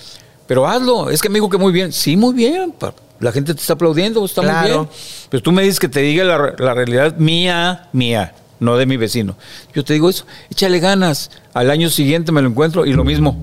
pero 0.47 0.67
hazlo. 0.67 1.09
Es 1.11 1.23
que 1.23 1.31
me 1.31 1.37
dijo 1.37 1.49
que 1.49 1.57
muy 1.57 1.73
bien. 1.73 1.93
Sí, 1.93 2.15
muy 2.17 2.35
bien. 2.35 2.75
La 3.21 3.33
gente 3.33 3.55
te 3.55 3.61
está 3.61 3.73
aplaudiendo, 3.75 4.25
está 4.25 4.43
muy 4.43 4.69
bien. 4.69 4.89
Pero 5.31 5.43
tú 5.43 5.53
me 5.53 5.63
dices 5.63 5.81
que 5.81 5.89
te 5.89 6.01
diga 6.01 6.25
la, 6.25 6.55
la 6.59 6.75
realidad 6.75 7.17
mía, 7.17 7.89
mía, 7.93 8.35
no 8.61 8.77
de 8.77 8.87
mi 8.87 8.97
vecino. 8.97 9.37
Yo 9.75 9.85
te 9.85 9.95
digo 9.95 10.11
eso, 10.11 10.27
échale 10.51 10.79
ganas. 10.81 11.31
Al 11.55 11.71
año 11.71 11.89
siguiente 11.91 12.31
me 12.33 12.43
lo 12.43 12.49
encuentro 12.49 12.85
y 12.87 12.93
lo 12.93 13.05
mismo. 13.05 13.37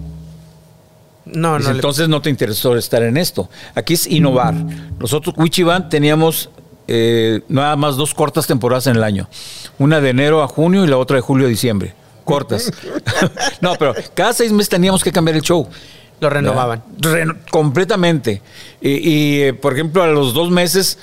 No, 1.26 1.58
Dice, 1.58 1.70
no. 1.70 1.74
le- 1.74 1.78
entonces 1.80 2.10
no 2.10 2.22
te 2.22 2.30
interesó 2.30 2.76
estar 2.78 3.02
en 3.04 3.18
esto. 3.18 3.50
Aquí 3.76 3.94
es 3.94 4.08
innovar. 4.08 4.54
Nosotros, 5.00 5.36
Wichiban, 5.38 5.88
teníamos 5.90 6.50
eh, 6.88 7.42
nada 7.48 7.76
más 7.78 7.96
dos 7.96 8.14
cortas 8.14 8.46
temporadas 8.46 8.88
en 8.88 8.98
el 8.98 9.04
año. 9.04 9.30
Una 9.80 10.02
de 10.02 10.10
enero 10.10 10.44
a 10.44 10.48
junio 10.48 10.84
y 10.84 10.88
la 10.88 10.98
otra 10.98 11.16
de 11.16 11.22
julio 11.22 11.48
a 11.48 11.50
diciembre. 11.50 11.94
Cortas. 12.26 12.72
no, 13.62 13.76
pero 13.76 13.94
cada 14.14 14.34
seis 14.34 14.52
meses 14.52 14.70
teníamos 14.70 15.04
que 15.04 15.12
cambiar 15.12 15.36
el 15.38 15.42
show. 15.42 15.68
Lo 16.20 16.30
renovaban. 16.30 16.84
Reno- 17.00 17.36
completamente. 17.52 18.42
Y, 18.84 18.90
y, 19.10 19.42
eh, 19.42 19.54
por 19.54 19.74
ejemplo, 19.74 20.04
a 20.04 20.08
los 20.08 20.34
dos 20.36 20.52
meses, 20.52 21.00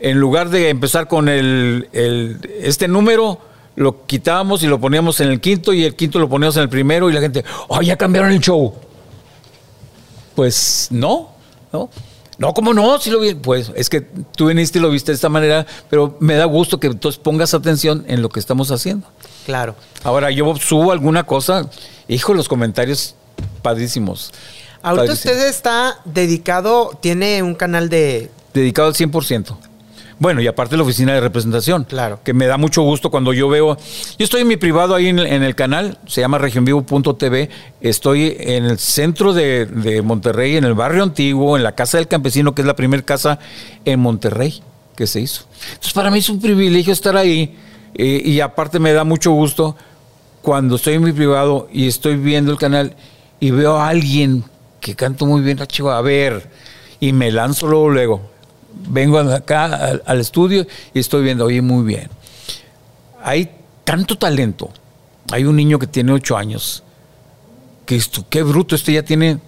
en 0.00 0.18
lugar 0.18 0.48
de 0.48 0.70
empezar 0.70 1.06
con 1.08 1.28
el, 1.28 1.88
el- 1.92 2.38
este 2.62 2.88
número, 2.88 3.38
lo 3.76 4.06
quitábamos 4.06 4.62
y 4.62 4.66
lo 4.66 4.80
poníamos 4.80 5.20
en 5.20 5.28
el 5.28 5.40
quinto 5.40 5.72
y 5.74 5.84
el 5.84 5.94
quinto 5.94 6.18
lo 6.18 6.28
poníamos 6.28 6.56
en 6.56 6.62
el 6.64 6.68
primero 6.68 7.08
y 7.10 7.12
la 7.12 7.20
gente, 7.20 7.44
oh, 7.68 7.82
ya 7.82 7.96
cambiaron 7.96 8.32
el 8.32 8.40
show. 8.40 8.74
Pues 10.34 10.88
no, 10.90 11.30
no. 11.72 11.90
No, 12.38 12.54
¿cómo 12.54 12.72
no? 12.72 13.00
Si 13.00 13.10
lo 13.10 13.18
vi. 13.18 13.34
Pues 13.34 13.72
es 13.74 13.90
que 13.90 14.00
tú 14.00 14.46
viniste 14.46 14.78
y 14.78 14.82
lo 14.82 14.90
viste 14.90 15.10
de 15.10 15.16
esta 15.16 15.28
manera, 15.28 15.66
pero 15.90 16.16
me 16.20 16.34
da 16.34 16.44
gusto 16.44 16.78
que 16.78 16.86
entonces 16.86 17.18
pongas 17.20 17.52
atención 17.52 18.04
en 18.06 18.22
lo 18.22 18.28
que 18.28 18.38
estamos 18.38 18.70
haciendo. 18.70 19.08
Claro. 19.44 19.74
Ahora, 20.04 20.30
yo 20.30 20.54
subo 20.56 20.92
alguna 20.92 21.24
cosa, 21.24 21.68
hijo, 22.06 22.34
los 22.34 22.48
comentarios 22.48 23.16
padrísimos. 23.62 24.32
Ahorita 24.82 25.12
usted 25.12 25.46
está 25.48 25.98
dedicado, 26.04 26.90
tiene 27.00 27.42
un 27.42 27.54
canal 27.54 27.88
de... 27.88 28.30
Dedicado 28.54 28.88
al 28.88 28.94
100%. 28.94 29.56
Bueno, 30.20 30.40
y 30.40 30.48
aparte 30.48 30.76
la 30.76 30.82
oficina 30.82 31.14
de 31.14 31.20
representación. 31.20 31.84
Claro. 31.84 32.20
Que 32.24 32.32
me 32.34 32.46
da 32.46 32.56
mucho 32.56 32.82
gusto 32.82 33.10
cuando 33.10 33.32
yo 33.32 33.48
veo. 33.48 33.76
Yo 34.18 34.24
estoy 34.24 34.40
en 34.40 34.48
mi 34.48 34.56
privado 34.56 34.94
ahí 34.94 35.08
en 35.08 35.20
el, 35.20 35.26
en 35.26 35.44
el 35.44 35.54
canal, 35.54 35.98
se 36.06 36.20
llama 36.20 36.38
regionvivo.tv. 36.38 37.50
Estoy 37.80 38.36
en 38.40 38.64
el 38.64 38.78
centro 38.78 39.32
de, 39.32 39.66
de 39.66 40.02
Monterrey, 40.02 40.56
en 40.56 40.64
el 40.64 40.74
barrio 40.74 41.04
antiguo, 41.04 41.56
en 41.56 41.62
la 41.62 41.72
Casa 41.72 41.98
del 41.98 42.08
Campesino, 42.08 42.52
que 42.54 42.62
es 42.62 42.66
la 42.66 42.74
primera 42.74 43.02
casa 43.04 43.38
en 43.84 44.00
Monterrey 44.00 44.60
que 44.96 45.06
se 45.06 45.20
hizo. 45.20 45.44
Entonces, 45.68 45.92
para 45.92 46.10
mí 46.10 46.18
es 46.18 46.28
un 46.28 46.40
privilegio 46.40 46.92
estar 46.92 47.16
ahí. 47.16 47.56
eh, 47.94 48.20
y 48.24 48.40
aparte 48.40 48.80
me 48.80 48.92
da 48.92 49.04
mucho 49.04 49.30
gusto 49.30 49.76
cuando 50.42 50.76
estoy 50.76 50.94
en 50.94 51.04
mi 51.04 51.12
privado 51.12 51.68
y 51.72 51.86
estoy 51.86 52.16
viendo 52.16 52.50
el 52.50 52.58
canal 52.58 52.96
y 53.38 53.52
veo 53.52 53.76
a 53.78 53.88
alguien 53.88 54.42
que 54.80 54.94
canta 54.94 55.24
muy 55.24 55.40
bien, 55.40 55.60
ah, 55.60 55.66
chico, 55.66 55.90
a 55.90 56.00
ver, 56.00 56.50
y 57.00 57.12
me 57.12 57.30
lanzo 57.30 57.66
luego, 57.66 57.90
luego. 57.90 58.30
Vengo 58.88 59.18
acá 59.18 59.98
al, 60.04 60.20
estudio 60.20 60.66
y 60.94 60.98
estoy 61.00 61.24
viendo, 61.24 61.44
oye, 61.44 61.62
muy 61.62 61.84
bien. 61.84 62.08
Hay 63.22 63.50
tanto 63.84 64.16
talento. 64.16 64.70
Hay 65.32 65.44
un 65.44 65.56
niño 65.56 65.78
que 65.78 65.86
tiene 65.86 66.12
ocho 66.12 66.36
años 66.36 66.84
que 67.88 67.96
esto, 67.96 68.22
qué 68.28 68.42
bruto, 68.42 68.74
este 68.74 68.92
ya 68.92 69.02
tiene 69.02 69.38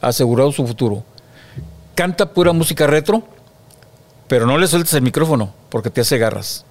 asegurado 0.00 0.50
su 0.52 0.66
futuro. 0.66 1.04
Canta 1.94 2.32
pura 2.32 2.50
música 2.54 2.86
retro, 2.86 3.22
pero 4.26 4.46
no 4.46 4.56
le 4.56 4.66
sueltes 4.66 4.94
el 4.94 5.02
micrófono 5.02 5.52
porque 5.68 5.90
te 5.90 6.00
hace 6.00 6.16
garras. 6.16 6.64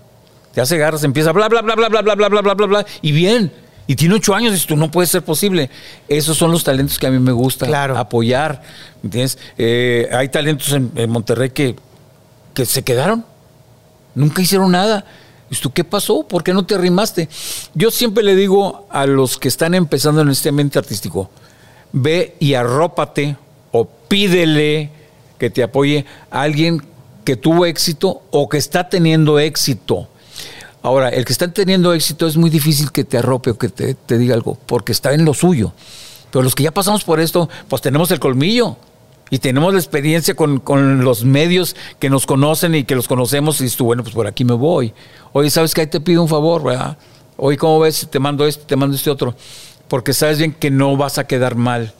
Te 0.56 0.60
hace 0.60 0.80
garras, 0.80 1.04
empieza 1.04 1.32
bla, 1.32 1.48
bla, 1.48 1.62
bla, 1.62 1.76
bla, 1.76 1.90
bla, 1.90 2.02
bla, 2.02 2.16
bla, 2.16 2.42
bla, 2.42 2.54
bla, 2.56 2.66
bla, 2.66 2.86
y 3.04 3.12
bien. 3.12 3.54
Y 3.90 3.96
tiene 3.96 4.14
ocho 4.14 4.36
años, 4.36 4.64
y 4.64 4.68
tú 4.68 4.76
no 4.76 4.92
puede 4.92 5.08
ser 5.08 5.24
posible. 5.24 5.68
Esos 6.08 6.38
son 6.38 6.52
los 6.52 6.64
talentos 6.64 7.00
que 7.00 7.08
a 7.08 7.10
mí 7.10 7.18
me 7.18 7.32
gusta 7.32 7.66
Claro. 7.66 7.98
apoyar. 7.98 8.62
¿Entiendes? 9.04 9.40
Eh, 9.58 10.08
hay 10.12 10.30
talentos 10.30 10.72
en, 10.74 10.92
en 10.94 11.10
Monterrey 11.10 11.50
que, 11.50 11.76
que 12.54 12.68
se 12.68 12.84
quedaron. 12.84 13.26
Nunca 14.14 14.44
hicieron 14.44 14.72
nada. 14.72 15.06
Dices 15.50 15.64
tú, 15.64 15.72
¿qué 15.72 15.84
pasó? 15.84 16.22
¿Por 16.22 16.44
qué 16.44 16.54
no 16.54 16.68
te 16.68 16.76
arrimaste? 16.76 17.30
Yo 17.74 17.90
siempre 17.90 18.24
le 18.24 18.36
digo 18.36 18.86
a 18.92 19.08
los 19.08 19.40
que 19.40 19.48
están 19.48 19.74
empezando 19.74 20.22
en 20.22 20.30
este 20.30 20.50
ambiente 20.50 20.78
artístico, 20.78 21.32
ve 21.92 22.36
y 22.40 22.54
arrópate 22.54 23.38
o 23.72 23.86
pídele 23.86 24.92
que 25.40 25.50
te 25.50 25.64
apoye 25.64 26.06
a 26.30 26.44
alguien 26.44 26.84
que 27.26 27.36
tuvo 27.38 27.66
éxito 27.66 28.22
o 28.30 28.48
que 28.50 28.60
está 28.60 28.88
teniendo 28.88 29.40
éxito. 29.40 30.08
Ahora, 30.82 31.10
el 31.10 31.26
que 31.26 31.34
está 31.34 31.52
teniendo 31.52 31.94
éxito 31.94 32.26
es 32.28 32.38
muy 32.38 32.50
difícil 32.50 32.92
que 32.92 33.04
te 33.04 33.18
arrope 33.18 33.52
o 33.52 33.58
que 33.58 33.70
te, 33.70 34.18
diga 34.18 34.34
algo, 34.34 34.58
porque 34.66 34.92
está 34.92 35.14
en 35.14 35.26
lo 35.26 35.34
suyo. 35.34 35.74
Pero 36.32 36.44
los 36.44 36.56
que 36.56 36.64
ya 36.64 36.72
pasamos 36.72 37.04
por 37.04 37.20
esto, 37.20 37.50
pues 37.68 37.82
tenemos 37.82 38.12
el 38.12 38.20
colmillo 38.20 38.78
y 39.30 39.40
tenemos 39.40 39.74
la 39.74 39.80
experiencia 39.80 40.36
con, 40.36 41.04
los 41.04 41.26
medios 41.26 41.76
que 42.00 42.10
nos 42.10 42.26
conocen 42.26 42.76
y 42.76 42.86
que 42.86 42.96
los 42.96 43.08
conocemos 43.08 43.60
y 43.60 43.66
dices 43.66 43.78
tú, 43.78 43.86
bueno, 43.86 44.04
pues 44.04 44.16
por 44.16 44.28
aquí 44.28 44.46
me 44.46 44.54
voy. 44.54 44.94
Oye, 45.34 45.50
¿sabes 45.50 45.74
que 45.74 45.82
Ahí 45.82 45.88
te 45.88 46.00
pido 46.00 46.22
un 46.22 46.30
favor, 46.30 46.64
¿verdad? 46.64 46.98
Oye, 47.36 47.58
¿cómo 47.58 47.80
ves? 47.80 48.08
Te 48.10 48.20
mando 48.20 48.46
este, 48.46 48.64
te 48.66 48.76
mando 48.76 48.96
este 48.96 49.10
otro. 49.10 49.36
Porque 49.88 50.14
sabes 50.14 50.38
bien 50.38 50.54
que 50.54 50.72
no 50.72 50.96
vas 50.96 51.18
a 51.18 51.26
quedar 51.26 51.56
mal. 51.56 51.94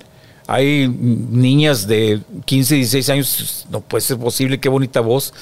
Hay 0.48 0.88
niñas 0.88 1.86
de 1.86 2.22
15, 2.46 2.76
16 2.76 3.10
años, 3.10 3.68
no 3.70 3.82
puede 3.82 4.02
ser 4.02 4.18
posible, 4.18 4.60
qué 4.60 4.70
bonita 4.70 5.00
voz. 5.00 5.34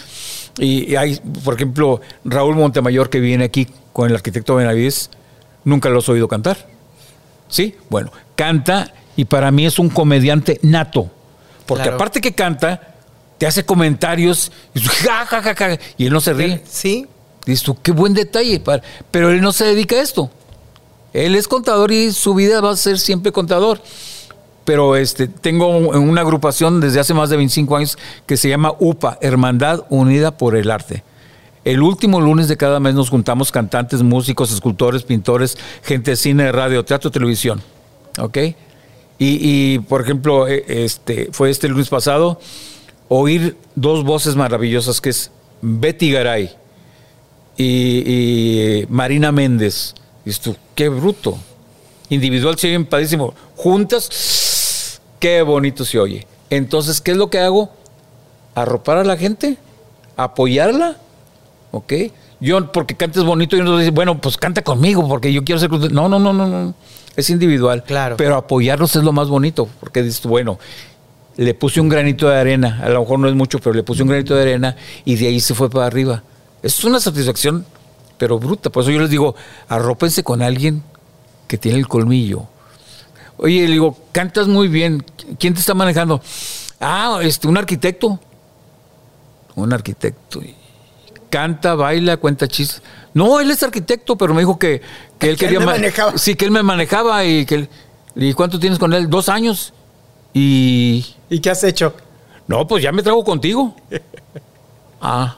Y, 0.58 0.92
y 0.92 0.96
hay, 0.96 1.20
por 1.44 1.56
ejemplo, 1.56 2.02
Raúl 2.26 2.56
Montemayor 2.56 3.10
que 3.10 3.20
viene 3.20 3.46
aquí 3.46 3.68
con 3.94 4.10
el 4.10 4.16
arquitecto 4.16 4.56
Benavides, 4.56 5.10
nunca 5.64 5.90
lo 5.90 6.00
has 6.00 6.10
oído 6.10 6.28
cantar. 6.28 6.58
¿Sí? 7.50 7.76
Bueno, 7.90 8.12
canta 8.36 8.94
y 9.16 9.26
para 9.26 9.52
mí 9.52 9.66
es 9.66 9.80
un 9.80 9.90
comediante 9.90 10.60
nato. 10.64 11.10
Porque 11.66 11.84
Claro. 11.84 11.96
aparte 11.98 12.22
que 12.22 12.34
canta, 12.34 12.96
te 13.38 13.46
hace 13.46 13.66
comentarios 13.66 14.52
y, 14.74 14.80
ja, 14.82 15.26
ja, 15.26 15.42
ja, 15.42 15.56
ja, 15.56 15.78
y 15.98 16.06
él 16.06 16.14
no 16.14 16.22
se 16.22 16.34
ríe. 16.34 16.62
Sí, 16.68 17.08
Dices 17.46 17.64
tú, 17.64 17.78
qué 17.82 17.94
buen 17.94 18.14
detalle. 18.14 18.62
Pero 19.10 19.32
él 19.32 19.40
no 19.40 19.54
se 19.54 19.64
dedica 19.64 19.96
a 19.96 20.02
esto. 20.02 20.30
Él 21.14 21.34
es 21.34 21.48
contador 21.48 21.94
y 21.94 22.12
su 22.12 22.34
vida 22.36 22.60
va 22.60 22.72
a 22.72 22.76
ser 22.76 23.00
siempre 23.00 23.32
contador. 23.32 23.82
Pero 24.68 24.98
este, 24.98 25.30
tengo 25.30 25.70
un- 25.70 25.96
una 26.10 26.20
agrupación 26.20 26.82
desde 26.82 27.00
hace 27.00 27.14
más 27.14 27.30
de 27.30 27.38
25 27.38 27.78
años 27.78 27.98
que 28.26 28.36
se 28.36 28.50
llama 28.50 28.74
UPA, 28.80 29.18
Hermandad 29.22 29.86
Unida 29.90 30.32
por 30.38 30.58
el 30.58 30.70
Arte. 30.70 31.04
El 31.64 31.82
último 31.82 32.20
lunes 32.20 32.50
de 32.50 32.58
cada 32.58 32.82
mes 32.82 32.94
nos 32.94 33.10
juntamos 33.10 33.50
cantantes, 33.50 34.02
músicos, 34.04 34.52
escultores, 34.52 35.04
pintores, 35.04 35.58
gente 35.84 36.12
de 36.12 36.18
cine, 36.18 36.52
radio, 36.52 36.84
teatro, 36.84 37.10
televisión. 37.12 37.62
¿Ok? 38.20 38.38
Y, 38.38 38.56
y, 39.20 39.80
por 39.80 40.02
ejemplo, 40.02 40.50
eh, 40.50 40.66
este, 40.68 41.30
fue 41.32 41.50
este 41.50 41.70
lunes 41.70 41.88
pasado, 41.88 42.38
oír 43.08 43.56
dos 43.76 44.04
voces 44.04 44.36
maravillosas 44.36 45.00
que 45.00 45.12
es 45.12 45.32
Betty 45.62 46.12
Garay 46.12 46.52
y, 47.56 47.64
y 48.06 48.86
Marina 48.90 49.32
Méndez. 49.32 49.96
Tú, 50.44 50.58
qué 50.76 50.90
bruto. 50.90 51.38
Individual 52.10 52.58
se 52.60 52.68
oyen 52.68 52.86
padrísimo. 52.86 53.34
Juntas, 53.56 54.10
qué 55.20 55.42
bonito 55.42 55.86
se 55.86 56.00
oye. 56.00 56.28
Entonces, 56.50 57.02
¿qué 57.02 57.12
es 57.12 57.18
lo 57.18 57.30
que 57.30 57.40
hago? 57.40 57.72
Arropar 58.56 58.98
a 58.98 59.04
la 59.04 59.18
gente, 59.18 59.58
apoyarla, 60.16 60.98
¿ok? 61.72 61.94
Yo, 62.40 62.72
porque 62.72 62.96
cantes 62.96 63.24
bonito, 63.24 63.58
yo 63.58 63.64
no 63.64 63.78
digo, 63.78 63.92
bueno, 63.92 64.20
pues 64.22 64.38
canta 64.38 64.64
conmigo, 64.64 65.08
porque 65.08 65.34
yo 65.34 65.44
quiero 65.44 65.60
ser... 65.60 65.72
No, 65.92 66.08
no, 66.08 66.20
no, 66.20 66.34
no, 66.34 66.48
no. 66.48 66.74
Es 67.16 67.30
individual. 67.30 67.84
Claro. 67.84 68.16
Pero 68.18 68.36
apoyarlos 68.36 68.96
es 68.96 69.04
lo 69.04 69.12
más 69.12 69.28
bonito, 69.28 69.68
porque 69.80 70.04
dices, 70.04 70.24
bueno, 70.24 70.60
le 71.36 71.54
puse 71.54 71.82
un 71.82 71.90
granito 71.90 72.30
de 72.30 72.36
arena, 72.36 72.80
a 72.84 72.90
lo 72.90 73.02
mejor 73.02 73.20
no 73.20 73.28
es 73.28 73.36
mucho, 73.36 73.60
pero 73.60 73.74
le 73.74 73.84
puse 73.84 74.04
un 74.04 74.10
granito 74.10 74.36
de 74.36 74.42
arena 74.42 74.76
y 75.06 75.16
de 75.16 75.28
ahí 75.28 75.40
se 75.40 75.56
fue 75.56 75.70
para 75.70 75.86
arriba. 75.86 76.24
Es 76.62 76.84
una 76.84 77.00
satisfacción, 77.00 77.66
pero 78.18 78.40
bruta. 78.40 78.70
Por 78.70 78.84
eso 78.84 78.92
yo 78.92 79.00
les 79.00 79.10
digo, 79.10 79.36
arrópense 79.68 80.24
con 80.24 80.42
alguien 80.42 80.84
que 81.48 81.58
tiene 81.58 81.80
el 81.80 81.88
colmillo. 81.88 82.48
Oye, 83.38 83.62
le 83.68 83.74
digo, 83.74 83.96
cantas 84.12 84.48
muy 84.48 84.68
bien. 84.68 85.04
¿Quién 85.40 85.54
te 85.54 85.60
está 85.60 85.74
manejando? 85.74 86.22
Ah, 86.80 87.20
este, 87.22 87.48
un 87.48 87.58
arquitecto. 87.58 88.20
Un 89.56 89.74
arquitecto. 89.74 90.42
Canta, 91.30 91.76
baila, 91.76 92.18
cuenta 92.18 92.48
chistes. 92.48 92.82
No, 93.14 93.40
él 93.40 93.50
es 93.52 93.62
arquitecto, 93.64 94.16
pero 94.16 94.34
me 94.34 94.42
dijo 94.42 94.58
que, 94.60 94.82
que 95.20 95.30
él 95.30 95.38
Que 95.38 95.46
él 95.46 95.52
quería 95.52 95.60
me 95.60 95.66
ma- 95.66 95.72
manejaba. 95.74 96.18
Sí, 96.18 96.36
que 96.36 96.46
él 96.46 96.52
me 96.52 96.64
manejaba 96.64 97.24
y 97.26 97.46
que 97.46 97.56
él- 97.56 97.70
¿Y 98.16 98.34
cuánto 98.34 98.60
tienes 98.60 98.80
con 98.80 98.94
él? 98.94 99.10
Dos 99.10 99.30
años. 99.30 99.74
Y 100.34 101.06
¿y 101.30 101.40
qué 101.40 101.50
has 101.50 101.64
hecho? 101.64 101.94
no, 102.48 102.66
pues 102.68 102.82
ya 102.84 102.92
me 102.92 103.04
trago 103.04 103.24
contigo. 103.24 103.76
Ah. 105.00 105.38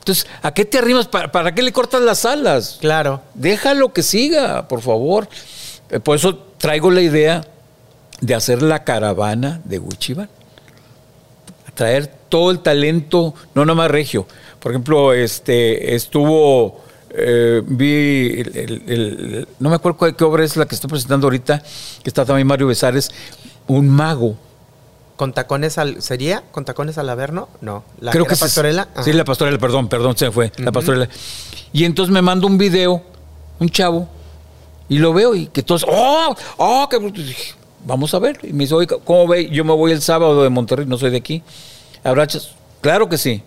Entonces, 0.00 0.26
¿a 0.42 0.52
qué 0.52 0.66
te 0.66 0.76
arrimas? 0.78 1.06
¿Para, 1.06 1.32
para 1.32 1.54
qué 1.54 1.62
le 1.62 1.72
cortas 1.72 2.02
las 2.02 2.26
alas? 2.26 2.76
Claro. 2.80 3.22
Déjalo 3.34 3.92
que 3.94 4.02
siga, 4.02 4.68
por 4.68 4.82
favor. 4.82 5.26
Por 6.04 6.16
eso 6.16 6.36
traigo 6.58 6.90
la 6.90 7.00
idea 7.00 7.44
de 8.20 8.34
hacer 8.34 8.62
la 8.62 8.84
caravana 8.84 9.60
de 9.64 9.78
Wichiban. 9.78 10.28
Traer 11.74 12.06
todo 12.28 12.50
el 12.50 12.60
talento, 12.60 13.34
no 13.54 13.64
nomás 13.64 13.90
regio. 13.90 14.26
Por 14.58 14.72
ejemplo, 14.72 15.12
este 15.14 15.94
estuvo, 15.94 16.82
eh, 17.10 17.62
vi, 17.64 18.40
el- 18.40 18.56
el- 18.56 18.82
el- 18.86 19.48
no 19.58 19.70
me 19.70 19.76
acuerdo 19.76 19.96
cuál- 19.98 20.14
qué 20.16 20.24
obra 20.24 20.44
es 20.44 20.56
la 20.56 20.66
que 20.66 20.74
estoy 20.74 20.90
presentando 20.90 21.26
ahorita, 21.26 21.58
que 22.02 22.10
está 22.10 22.24
también 22.24 22.46
Mario 22.46 22.66
Besares, 22.66 23.10
un 23.66 23.88
mago. 23.88 24.36
¿Con 25.16 25.32
tacones 25.32 25.76
al. 25.78 26.02
¿Sería? 26.02 26.42
¿Con 26.50 26.64
tacones 26.64 26.98
al 26.98 27.08
Averno? 27.08 27.48
No. 27.60 27.84
¿La 28.00 28.10
Creo 28.12 28.24
que 28.26 28.34
es- 28.34 28.40
pastorela? 28.40 28.88
Sí, 29.04 29.12
la 29.12 29.24
pastorela, 29.24 29.58
perdón, 29.58 29.88
perdón, 29.88 30.16
se 30.16 30.26
me 30.26 30.30
fue. 30.32 30.52
La 30.58 30.72
pastorela. 30.72 31.08
Y 31.72 31.84
entonces 31.84 32.12
me 32.12 32.22
manda 32.22 32.46
un 32.46 32.56
video, 32.58 33.02
un 33.58 33.68
chavo, 33.70 34.08
y 34.90 34.98
lo 34.98 35.14
veo 35.14 35.36
y 35.36 35.46
que 35.46 35.62
todos, 35.62 35.86
¡oh! 35.88 36.34
¡oh! 36.56 36.88
dije, 37.14 37.54
Vamos 37.86 38.12
a 38.12 38.18
ver. 38.18 38.40
Y 38.42 38.52
me 38.52 38.64
dice, 38.64 38.74
oye, 38.74 38.88
¿cómo 39.04 39.26
ve? 39.28 39.48
Yo 39.48 39.64
me 39.64 39.72
voy 39.72 39.92
el 39.92 40.02
sábado 40.02 40.42
de 40.42 40.50
Monterrey, 40.50 40.84
no 40.84 40.98
soy 40.98 41.10
de 41.12 41.16
aquí. 41.16 41.42
¿Habrá 42.02 42.26
chas-?" 42.26 42.50
Claro 42.80 43.08
que 43.08 43.16
sí. 43.16 43.40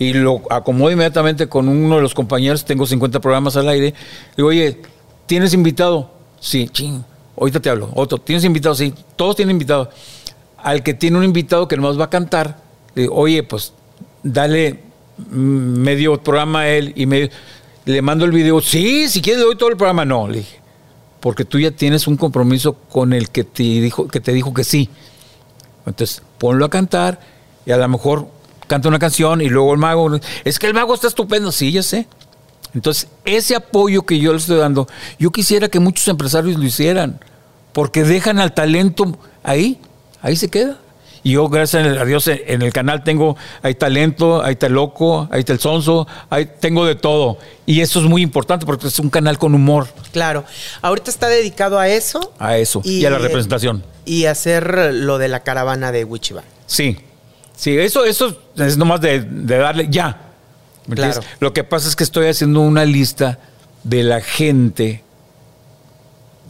Y 0.00 0.14
lo 0.14 0.42
acomodo 0.50 0.90
inmediatamente 0.90 1.48
con 1.48 1.68
uno 1.68 1.96
de 1.96 2.02
los 2.02 2.12
compañeros, 2.12 2.64
tengo 2.64 2.86
50 2.86 3.20
programas 3.20 3.56
al 3.56 3.68
aire. 3.68 3.94
Digo, 4.36 4.48
oye, 4.48 4.82
¿tienes 5.26 5.54
invitado? 5.54 6.10
Sí, 6.40 6.68
ching. 6.68 7.04
Ahorita 7.38 7.60
te 7.60 7.70
hablo. 7.70 7.90
Otro, 7.94 8.18
¿tienes 8.18 8.44
invitado? 8.44 8.74
Sí, 8.74 8.92
todos 9.14 9.36
tienen 9.36 9.54
invitado. 9.54 9.90
Al 10.56 10.82
que 10.82 10.92
tiene 10.92 11.18
un 11.18 11.24
invitado 11.24 11.68
que 11.68 11.76
nomás 11.76 12.00
va 12.00 12.06
a 12.06 12.10
cantar, 12.10 12.58
le 12.96 13.02
digo, 13.02 13.14
oye, 13.14 13.44
pues 13.44 13.74
dale 14.24 14.80
medio 15.30 16.20
programa 16.20 16.62
a 16.62 16.68
él 16.68 16.92
y 16.96 17.06
medio. 17.06 17.28
Le 17.84 18.02
mando 18.02 18.24
el 18.24 18.32
video. 18.32 18.60
Sí, 18.60 19.08
si 19.08 19.22
quieres 19.22 19.38
le 19.38 19.46
doy 19.46 19.56
todo 19.56 19.68
el 19.68 19.76
programa. 19.76 20.04
No, 20.04 20.26
le 20.26 20.38
dije. 20.38 20.59
Porque 21.20 21.44
tú 21.44 21.58
ya 21.58 21.70
tienes 21.70 22.06
un 22.06 22.16
compromiso 22.16 22.74
con 22.74 23.12
el 23.12 23.30
que 23.30 23.44
te 23.44 23.62
dijo 23.62 24.08
que, 24.08 24.20
te 24.20 24.32
dijo 24.32 24.54
que 24.54 24.64
sí. 24.64 24.88
Entonces, 25.86 26.22
ponlo 26.38 26.64
a 26.64 26.70
cantar 26.70 27.20
y 27.66 27.72
a 27.72 27.76
lo 27.76 27.88
mejor 27.88 28.28
canta 28.66 28.88
una 28.88 28.98
canción 28.98 29.40
y 29.40 29.48
luego 29.48 29.72
el 29.72 29.78
mago. 29.78 30.18
Es 30.44 30.58
que 30.58 30.66
el 30.66 30.74
mago 30.74 30.94
está 30.94 31.08
estupendo. 31.08 31.52
Sí, 31.52 31.72
ya 31.72 31.82
sé. 31.82 32.06
Entonces, 32.74 33.08
ese 33.24 33.56
apoyo 33.56 34.02
que 34.02 34.18
yo 34.18 34.32
le 34.32 34.38
estoy 34.38 34.58
dando, 34.58 34.86
yo 35.18 35.30
quisiera 35.30 35.68
que 35.68 35.80
muchos 35.80 36.06
empresarios 36.08 36.56
lo 36.56 36.64
hicieran, 36.64 37.20
porque 37.72 38.04
dejan 38.04 38.38
al 38.38 38.54
talento 38.54 39.18
ahí, 39.42 39.80
ahí 40.22 40.36
se 40.36 40.48
queda. 40.48 40.78
Y 41.22 41.32
yo, 41.32 41.48
gracias 41.48 41.98
a 41.98 42.04
Dios, 42.04 42.28
en 42.28 42.62
el 42.62 42.72
canal 42.72 43.04
tengo, 43.04 43.36
hay 43.62 43.74
talento, 43.74 44.42
ahí 44.42 44.52
está 44.52 44.66
el 44.66 44.72
loco, 44.72 45.28
ahí 45.30 45.40
está 45.40 45.52
el 45.52 45.60
sonso, 45.60 46.06
ahí 46.30 46.48
tengo 46.60 46.86
de 46.86 46.94
todo. 46.94 47.38
Y 47.66 47.82
eso 47.82 48.00
es 48.00 48.06
muy 48.06 48.22
importante 48.22 48.64
porque 48.64 48.86
es 48.86 48.98
un 48.98 49.10
canal 49.10 49.38
con 49.38 49.54
humor 49.54 49.88
Claro. 50.12 50.44
Ahorita 50.82 51.10
está 51.10 51.28
dedicado 51.28 51.78
a 51.78 51.88
eso. 51.88 52.32
a 52.38 52.56
eso 52.56 52.80
y, 52.84 53.04
a 53.04 53.10
la 53.10 53.18
representación. 53.18 53.84
Y 54.04 54.26
hacer 54.26 54.94
lo 54.94 55.18
de 55.18 55.28
la 55.28 55.40
caravana 55.40 55.92
de 55.92 56.04
Wichiba. 56.04 56.42
Sí, 56.66 56.96
sí, 57.54 57.76
eso, 57.78 58.04
eso 58.04 58.36
es 58.56 58.76
nomás 58.76 59.00
de, 59.00 59.20
de 59.20 59.58
darle 59.58 59.88
ya. 59.90 60.18
¿me 60.86 60.96
Claro. 60.96 61.20
Lo 61.38 61.52
que 61.52 61.64
pasa 61.64 61.88
es 61.88 61.96
que 61.96 62.04
estoy 62.04 62.26
haciendo 62.26 62.60
una 62.60 62.84
lista 62.84 63.38
de 63.84 64.02
la 64.02 64.20
gente 64.20 65.04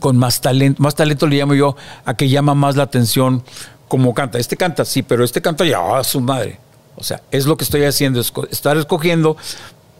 con 0.01 0.17
más 0.17 0.41
talento, 0.41 0.83
más 0.83 0.95
talento 0.95 1.27
le 1.27 1.37
llamo 1.37 1.55
yo 1.55 1.77
a 2.07 2.15
que 2.15 2.29
llama 2.29 2.55
más 2.55 2.77
la 2.77 2.85
atención 2.85 3.45
como 3.91 4.15
canta. 4.15 4.39
Este 4.39 4.57
canta, 4.57 4.87
sí, 4.87 5.03
pero 5.03 5.25
este 5.25 5.43
canta 5.43 5.67
ya 5.67 5.99
a 5.99 6.05
su 6.05 6.21
madre. 6.23 6.59
O 6.97 7.03
sea, 7.05 7.21
es 7.31 7.45
lo 7.45 7.57
que 7.57 7.65
estoy 7.65 7.85
haciendo, 7.85 8.21
esco- 8.21 8.49
estar 8.51 8.77
escogiendo 8.77 9.37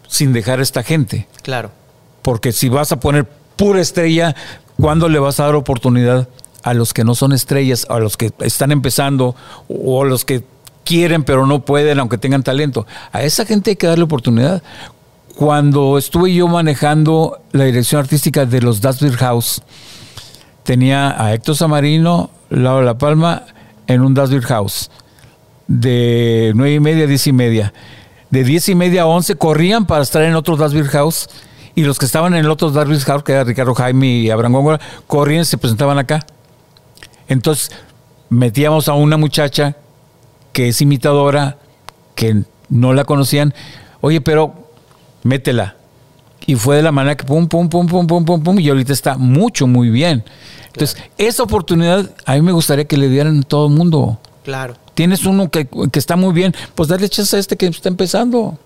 sin 0.07 0.33
dejar 0.33 0.59
a 0.59 0.63
esta 0.63 0.81
gente. 0.81 1.27
Claro. 1.43 1.69
Porque 2.21 2.51
si 2.53 2.69
vas 2.69 2.91
a 2.91 2.99
poner 2.99 3.25
pura 3.55 3.81
estrella, 3.81 4.33
¿cuándo 4.79 5.09
le 5.09 5.19
vas 5.19 5.39
a 5.39 5.45
dar 5.45 5.55
oportunidad 5.55 6.27
a 6.63 6.73
los 6.73 6.93
que 6.93 7.03
no 7.03 7.13
son 7.15 7.33
estrellas, 7.33 7.85
a 7.89 7.99
los 7.99 8.17
que 8.17 8.31
están 8.39 8.71
empezando 8.71 9.35
o 9.67 10.03
a 10.03 10.05
los 10.05 10.23
que 10.25 10.43
quieren 10.83 11.23
pero 11.23 11.45
no 11.45 11.63
pueden 11.65 11.99
aunque 11.99 12.17
tengan 12.17 12.43
talento. 12.43 12.85
A 13.11 13.21
esa 13.23 13.45
gente 13.45 13.71
hay 13.71 13.75
que 13.75 13.87
darle 13.87 14.03
oportunidad. 14.05 14.61
Cuando 15.35 15.97
estuve 15.97 16.33
yo 16.33 16.47
manejando 16.47 17.41
la 17.51 17.65
dirección 17.65 17.99
artística 18.01 18.45
de 18.45 18.61
los 18.61 18.79
Dasbir 18.81 19.15
House, 19.17 19.61
tenía 20.63 21.19
a 21.23 21.33
Héctor 21.33 21.55
Samarino, 21.55 22.29
Laura 22.49 22.85
La 22.85 22.97
Palma, 22.97 23.43
en 23.87 24.01
un 24.01 24.13
Dasbir 24.13 24.41
House, 24.43 24.89
de 25.67 26.51
nueve 26.55 26.75
y 26.75 26.79
media 26.79 27.05
a 27.05 27.07
diez 27.07 27.27
y 27.27 27.33
media. 27.33 27.73
De 28.29 28.43
diez 28.43 28.69
y 28.69 28.75
media 28.75 29.03
a 29.03 29.05
once 29.05 29.35
corrían 29.35 29.85
para 29.85 30.03
estar 30.03 30.21
en 30.23 30.35
otro 30.35 30.55
Dasbir 30.55 30.87
House 30.87 31.29
y 31.75 31.83
los 31.83 31.99
que 31.99 32.05
estaban 32.05 32.33
en 32.33 32.45
el 32.45 32.49
otro 32.49 32.71
Dasbir 32.71 32.99
House, 32.99 33.23
que 33.23 33.33
era 33.33 33.43
Ricardo 33.43 33.73
Jaime 33.75 34.07
y 34.07 34.29
Abraham 34.29 34.53
Góngora, 34.53 34.79
corrían 35.07 35.41
y 35.41 35.45
se 35.45 35.57
presentaban 35.57 35.97
acá. 35.97 36.25
Entonces 37.27 37.71
metíamos 38.29 38.87
a 38.87 38.93
una 38.93 39.17
muchacha 39.17 39.75
que 40.53 40.69
es 40.69 40.81
imitadora, 40.81 41.57
que 42.15 42.43
no 42.69 42.93
la 42.93 43.05
conocían, 43.05 43.53
oye, 44.01 44.21
pero 44.21 44.69
métela. 45.23 45.75
Y 46.45 46.55
fue 46.55 46.77
de 46.77 46.81
la 46.81 46.91
manera 46.91 47.15
que 47.15 47.23
pum, 47.23 47.47
pum, 47.47 47.69
pum, 47.69 47.87
pum, 47.87 48.07
pum, 48.07 48.25
pum, 48.25 48.43
pum, 48.43 48.59
y 48.59 48.69
ahorita 48.69 48.93
está 48.93 49.17
mucho, 49.17 49.67
muy 49.67 49.89
bien. 49.89 50.23
Entonces, 50.67 50.97
esa 51.17 51.43
oportunidad 51.43 52.09
a 52.25 52.33
mí 52.33 52.41
me 52.41 52.51
gustaría 52.51 52.85
que 52.85 52.97
le 52.97 53.09
dieran 53.09 53.39
a 53.39 53.43
todo 53.43 53.67
el 53.67 53.73
mundo. 53.73 54.19
Claro. 54.43 54.75
Tienes 54.93 55.25
uno 55.25 55.49
que, 55.49 55.67
que 55.91 55.99
está 55.99 56.15
muy 56.15 56.33
bien, 56.33 56.53
pues 56.75 56.89
dale 56.89 57.07
chance 57.09 57.35
a 57.35 57.39
este 57.39 57.57
que 57.57 57.67
está 57.67 57.89
empezando. 57.89 58.57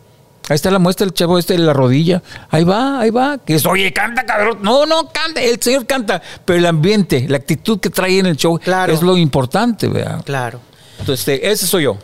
Ahí 0.47 0.55
está 0.55 0.69
la 0.69 0.77
muestra, 0.77 1.05
el 1.05 1.13
chavo 1.13 1.39
este 1.39 1.53
de 1.53 1.59
la 1.59 1.73
rodilla. 1.73 2.21
Ahí 2.51 2.63
va, 2.63 2.99
ahí 2.99 3.09
va. 3.09 3.39
Que 3.39 3.55
es, 3.55 3.65
oye, 3.65 3.91
canta, 3.91 4.25
cabrón. 4.25 4.59
No, 4.61 4.85
no, 4.85 5.09
canta. 5.11 5.41
El 5.41 5.59
señor 5.59 5.87
canta. 5.87 6.21
Pero 6.45 6.59
el 6.59 6.65
ambiente, 6.67 7.25
la 7.27 7.37
actitud 7.37 7.79
que 7.79 7.89
trae 7.89 8.19
en 8.19 8.27
el 8.27 8.37
show 8.37 8.59
Claro. 8.59 8.93
es 8.93 9.01
lo 9.01 9.17
importante, 9.17 9.87
¿verdad? 9.87 10.23
Claro. 10.23 10.59
Entonces, 10.99 11.27
este, 11.27 11.49
ese 11.49 11.65
soy 11.65 11.83
yo. 11.85 11.97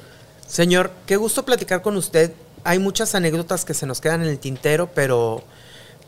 Señor, 0.47 0.91
qué 1.05 1.17
gusto 1.17 1.45
platicar 1.45 1.83
con 1.83 1.95
usted. 1.97 2.33
Hay 2.63 2.79
muchas 2.79 3.13
anécdotas 3.13 3.63
que 3.63 3.75
se 3.75 3.85
nos 3.85 4.01
quedan 4.01 4.23
en 4.23 4.29
el 4.29 4.39
tintero, 4.39 4.89
pero 4.93 5.43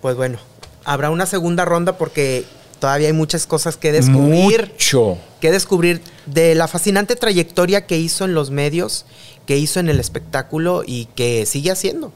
pues 0.03 0.17
bueno, 0.17 0.37
habrá 0.83 1.09
una 1.11 1.25
segunda 1.25 1.63
ronda 1.63 1.97
porque 1.97 2.43
todavía 2.81 3.07
hay 3.07 3.13
muchas 3.13 3.47
cosas 3.47 3.77
que 3.77 3.93
descubrir. 3.93 4.73
Mucho. 4.73 5.17
Que 5.39 5.49
descubrir 5.49 6.01
de 6.25 6.55
la 6.55 6.67
fascinante 6.67 7.15
trayectoria 7.15 7.85
que 7.87 7.97
hizo 7.97 8.25
en 8.25 8.33
los 8.33 8.51
medios, 8.51 9.05
que 9.45 9.57
hizo 9.57 9.79
en 9.79 9.87
el 9.87 10.01
espectáculo 10.01 10.83
y 10.85 11.05
que 11.15 11.45
sigue 11.45 11.71
haciendo 11.71 12.11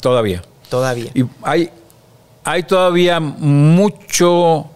Todavía. 0.00 0.42
todavía. 0.68 1.12
Y 1.14 1.26
hay, 1.44 1.70
hay 2.42 2.64
todavía 2.64 3.20
mucho 3.20 4.66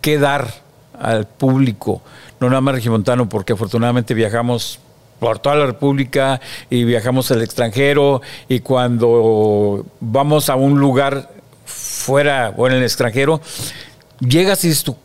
que 0.00 0.18
dar 0.18 0.52
al 0.98 1.28
público, 1.28 2.02
no 2.40 2.48
nada 2.48 2.60
más 2.60 2.74
regimontano, 2.74 3.28
porque 3.28 3.52
afortunadamente 3.52 4.14
viajamos 4.14 4.80
por 5.20 5.38
toda 5.38 5.54
la 5.54 5.66
República 5.66 6.40
y 6.70 6.82
viajamos 6.82 7.30
al 7.30 7.42
extranjero 7.42 8.20
y 8.48 8.60
cuando 8.60 9.86
vamos 10.00 10.50
a 10.50 10.56
un 10.56 10.80
lugar 10.80 11.35
fuera 12.06 12.54
o 12.56 12.66
en 12.68 12.74
el 12.74 12.82
extranjero, 12.84 13.40
llegas 14.20 14.64
y 14.64 14.68
dices 14.68 14.84
tú, 14.84 14.96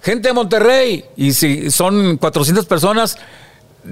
gente 0.00 0.28
de 0.28 0.34
Monterrey, 0.34 1.04
y 1.16 1.32
si 1.32 1.70
son 1.70 2.16
400 2.16 2.64
personas, 2.66 3.18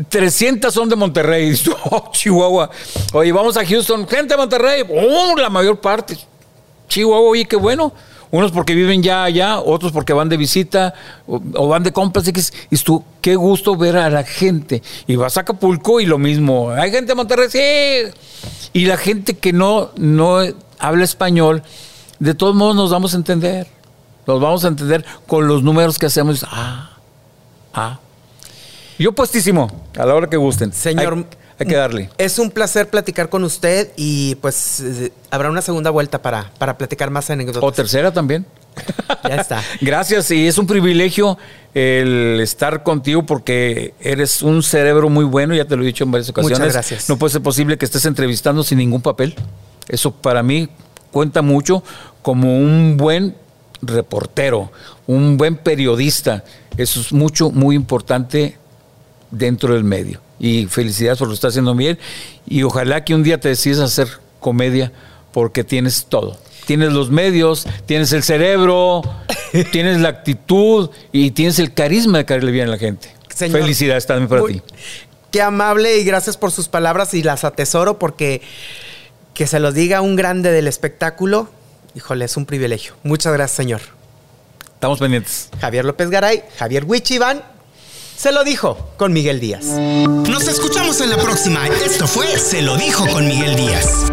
300 0.08 0.72
son 0.72 0.88
de 0.88 0.96
Monterrey. 0.96 1.46
Y 1.46 1.50
dices 1.50 1.74
"Oh, 1.90 2.10
Chihuahua. 2.12 2.70
Oye, 3.12 3.32
vamos 3.32 3.56
a 3.56 3.66
Houston, 3.66 4.06
gente 4.06 4.34
de 4.34 4.38
Monterrey, 4.38 4.84
oh, 4.88 5.36
la 5.36 5.50
mayor 5.50 5.80
parte. 5.80 6.16
Chihuahua, 6.88 7.30
oye, 7.30 7.44
qué 7.44 7.56
bueno. 7.56 7.92
Unos 8.30 8.50
porque 8.50 8.74
viven 8.74 9.00
ya 9.00 9.22
allá, 9.22 9.60
otros 9.60 9.92
porque 9.92 10.12
van 10.12 10.28
de 10.28 10.36
visita 10.36 10.92
o, 11.26 11.68
van 11.68 11.84
de 11.84 11.92
compras. 11.92 12.26
Y 12.26 12.32
dices 12.32 12.52
tú, 12.84 13.04
qué 13.20 13.36
gusto 13.36 13.76
ver 13.76 13.96
a 13.96 14.10
la 14.10 14.24
gente. 14.24 14.82
Y 15.06 15.14
vas 15.14 15.36
a 15.36 15.42
Acapulco 15.42 16.00
y 16.00 16.06
lo 16.06 16.18
mismo. 16.18 16.70
Hay 16.70 16.90
gente 16.90 17.12
de 17.12 17.14
Monterrey, 17.14 17.48
sí. 17.48 18.12
Y 18.72 18.86
la 18.86 18.96
gente 18.96 19.34
que 19.34 19.52
no, 19.52 19.90
no 19.96 20.40
habla 20.80 21.04
español, 21.04 21.62
de 22.18 22.34
todos 22.34 22.54
modos 22.54 22.76
nos 22.76 22.90
vamos 22.90 23.14
a 23.14 23.16
entender. 23.16 23.66
Nos 24.26 24.40
vamos 24.40 24.64
a 24.64 24.68
entender 24.68 25.04
con 25.26 25.46
los 25.46 25.62
números 25.62 25.98
que 25.98 26.06
hacemos. 26.06 26.44
Ah, 26.48 26.90
ah. 27.74 27.98
Yo 28.98 29.12
puestísimo, 29.12 29.70
a 29.98 30.06
la 30.06 30.14
hora 30.14 30.30
que 30.30 30.36
gusten. 30.36 30.72
Señor, 30.72 31.14
Hay, 31.14 31.26
hay 31.58 31.66
que 31.66 31.74
darle. 31.74 32.10
Es 32.16 32.38
un 32.38 32.50
placer 32.50 32.88
platicar 32.88 33.28
con 33.28 33.44
usted 33.44 33.92
y 33.96 34.36
pues 34.36 34.80
eh, 34.80 35.12
habrá 35.30 35.50
una 35.50 35.62
segunda 35.62 35.90
vuelta 35.90 36.22
para, 36.22 36.50
para 36.58 36.78
platicar 36.78 37.10
más 37.10 37.28
anécdotas. 37.28 37.62
O 37.62 37.72
tercera 37.72 38.12
también. 38.12 38.46
Ya 39.26 39.36
está. 39.36 39.62
Gracias 39.80 40.30
y 40.32 40.46
es 40.46 40.58
un 40.58 40.66
privilegio 40.66 41.38
el 41.72 42.40
estar 42.42 42.82
contigo 42.82 43.24
porque 43.24 43.94
eres 43.98 44.42
un 44.42 44.62
cerebro 44.62 45.08
muy 45.08 45.24
bueno, 45.24 45.54
ya 45.54 45.64
te 45.64 45.76
lo 45.76 45.82
he 45.82 45.86
dicho 45.86 46.04
en 46.04 46.10
varias 46.10 46.28
ocasiones. 46.28 46.58
Muchas 46.58 46.72
gracias. 46.74 47.08
No 47.08 47.16
puede 47.16 47.32
ser 47.32 47.42
posible 47.42 47.78
que 47.78 47.86
estés 47.86 48.04
entrevistando 48.04 48.62
sin 48.62 48.78
ningún 48.78 49.00
papel. 49.00 49.34
Eso 49.88 50.10
para 50.12 50.42
mí 50.42 50.68
cuenta 51.14 51.40
mucho 51.42 51.82
como 52.22 52.58
un 52.58 52.96
buen 52.98 53.36
reportero, 53.80 54.72
un 55.06 55.36
buen 55.36 55.56
periodista. 55.56 56.42
Eso 56.76 57.00
es 57.00 57.12
mucho, 57.12 57.50
muy 57.52 57.76
importante 57.76 58.58
dentro 59.30 59.74
del 59.74 59.84
medio. 59.84 60.20
Y 60.40 60.66
felicidades 60.66 61.18
por 61.18 61.28
lo 61.28 61.32
que 61.32 61.36
está 61.36 61.48
haciendo 61.48 61.74
bien. 61.76 61.98
Y 62.46 62.64
ojalá 62.64 63.04
que 63.04 63.14
un 63.14 63.22
día 63.22 63.38
te 63.38 63.48
decidas 63.48 63.78
hacer 63.80 64.08
comedia 64.40 64.90
porque 65.32 65.62
tienes 65.62 66.06
todo. 66.06 66.36
Tienes 66.66 66.92
los 66.92 67.10
medios, 67.10 67.66
tienes 67.86 68.12
el 68.12 68.22
cerebro, 68.24 69.02
tienes 69.72 70.00
la 70.00 70.08
actitud 70.08 70.90
y 71.12 71.30
tienes 71.30 71.60
el 71.60 71.72
carisma 71.72 72.18
de 72.18 72.24
caerle 72.24 72.50
bien 72.50 72.66
a 72.68 72.70
la 72.72 72.78
gente. 72.78 73.14
Señor, 73.32 73.60
felicidades 73.60 74.06
también 74.06 74.28
para 74.28 74.40
muy- 74.40 74.54
ti. 74.54 74.62
Qué 75.30 75.42
amable 75.42 75.98
y 75.98 76.04
gracias 76.04 76.36
por 76.36 76.50
sus 76.50 76.68
palabras 76.68 77.12
y 77.14 77.22
las 77.22 77.44
atesoro 77.44 77.98
porque 77.98 78.40
que 79.34 79.46
se 79.46 79.60
los 79.60 79.74
diga 79.74 80.00
un 80.00 80.16
grande 80.16 80.52
del 80.52 80.68
espectáculo, 80.68 81.48
híjole, 81.94 82.24
es 82.24 82.36
un 82.36 82.46
privilegio. 82.46 82.94
Muchas 83.02 83.32
gracias, 83.32 83.56
señor. 83.56 83.80
Estamos 84.74 84.98
pendientes. 84.98 85.48
Javier 85.60 85.84
López 85.84 86.08
Garay, 86.08 86.44
Javier 86.58 86.84
Wichivan, 86.84 87.42
se 88.16 88.32
lo 88.32 88.44
dijo 88.44 88.92
con 88.96 89.12
Miguel 89.12 89.40
Díaz. 89.40 89.64
Nos 89.64 90.46
escuchamos 90.46 91.00
en 91.00 91.10
la 91.10 91.16
próxima. 91.16 91.66
Esto 91.66 92.06
fue 92.06 92.38
Se 92.38 92.62
lo 92.62 92.76
dijo 92.76 93.06
con 93.08 93.26
Miguel 93.26 93.56
Díaz. 93.56 94.12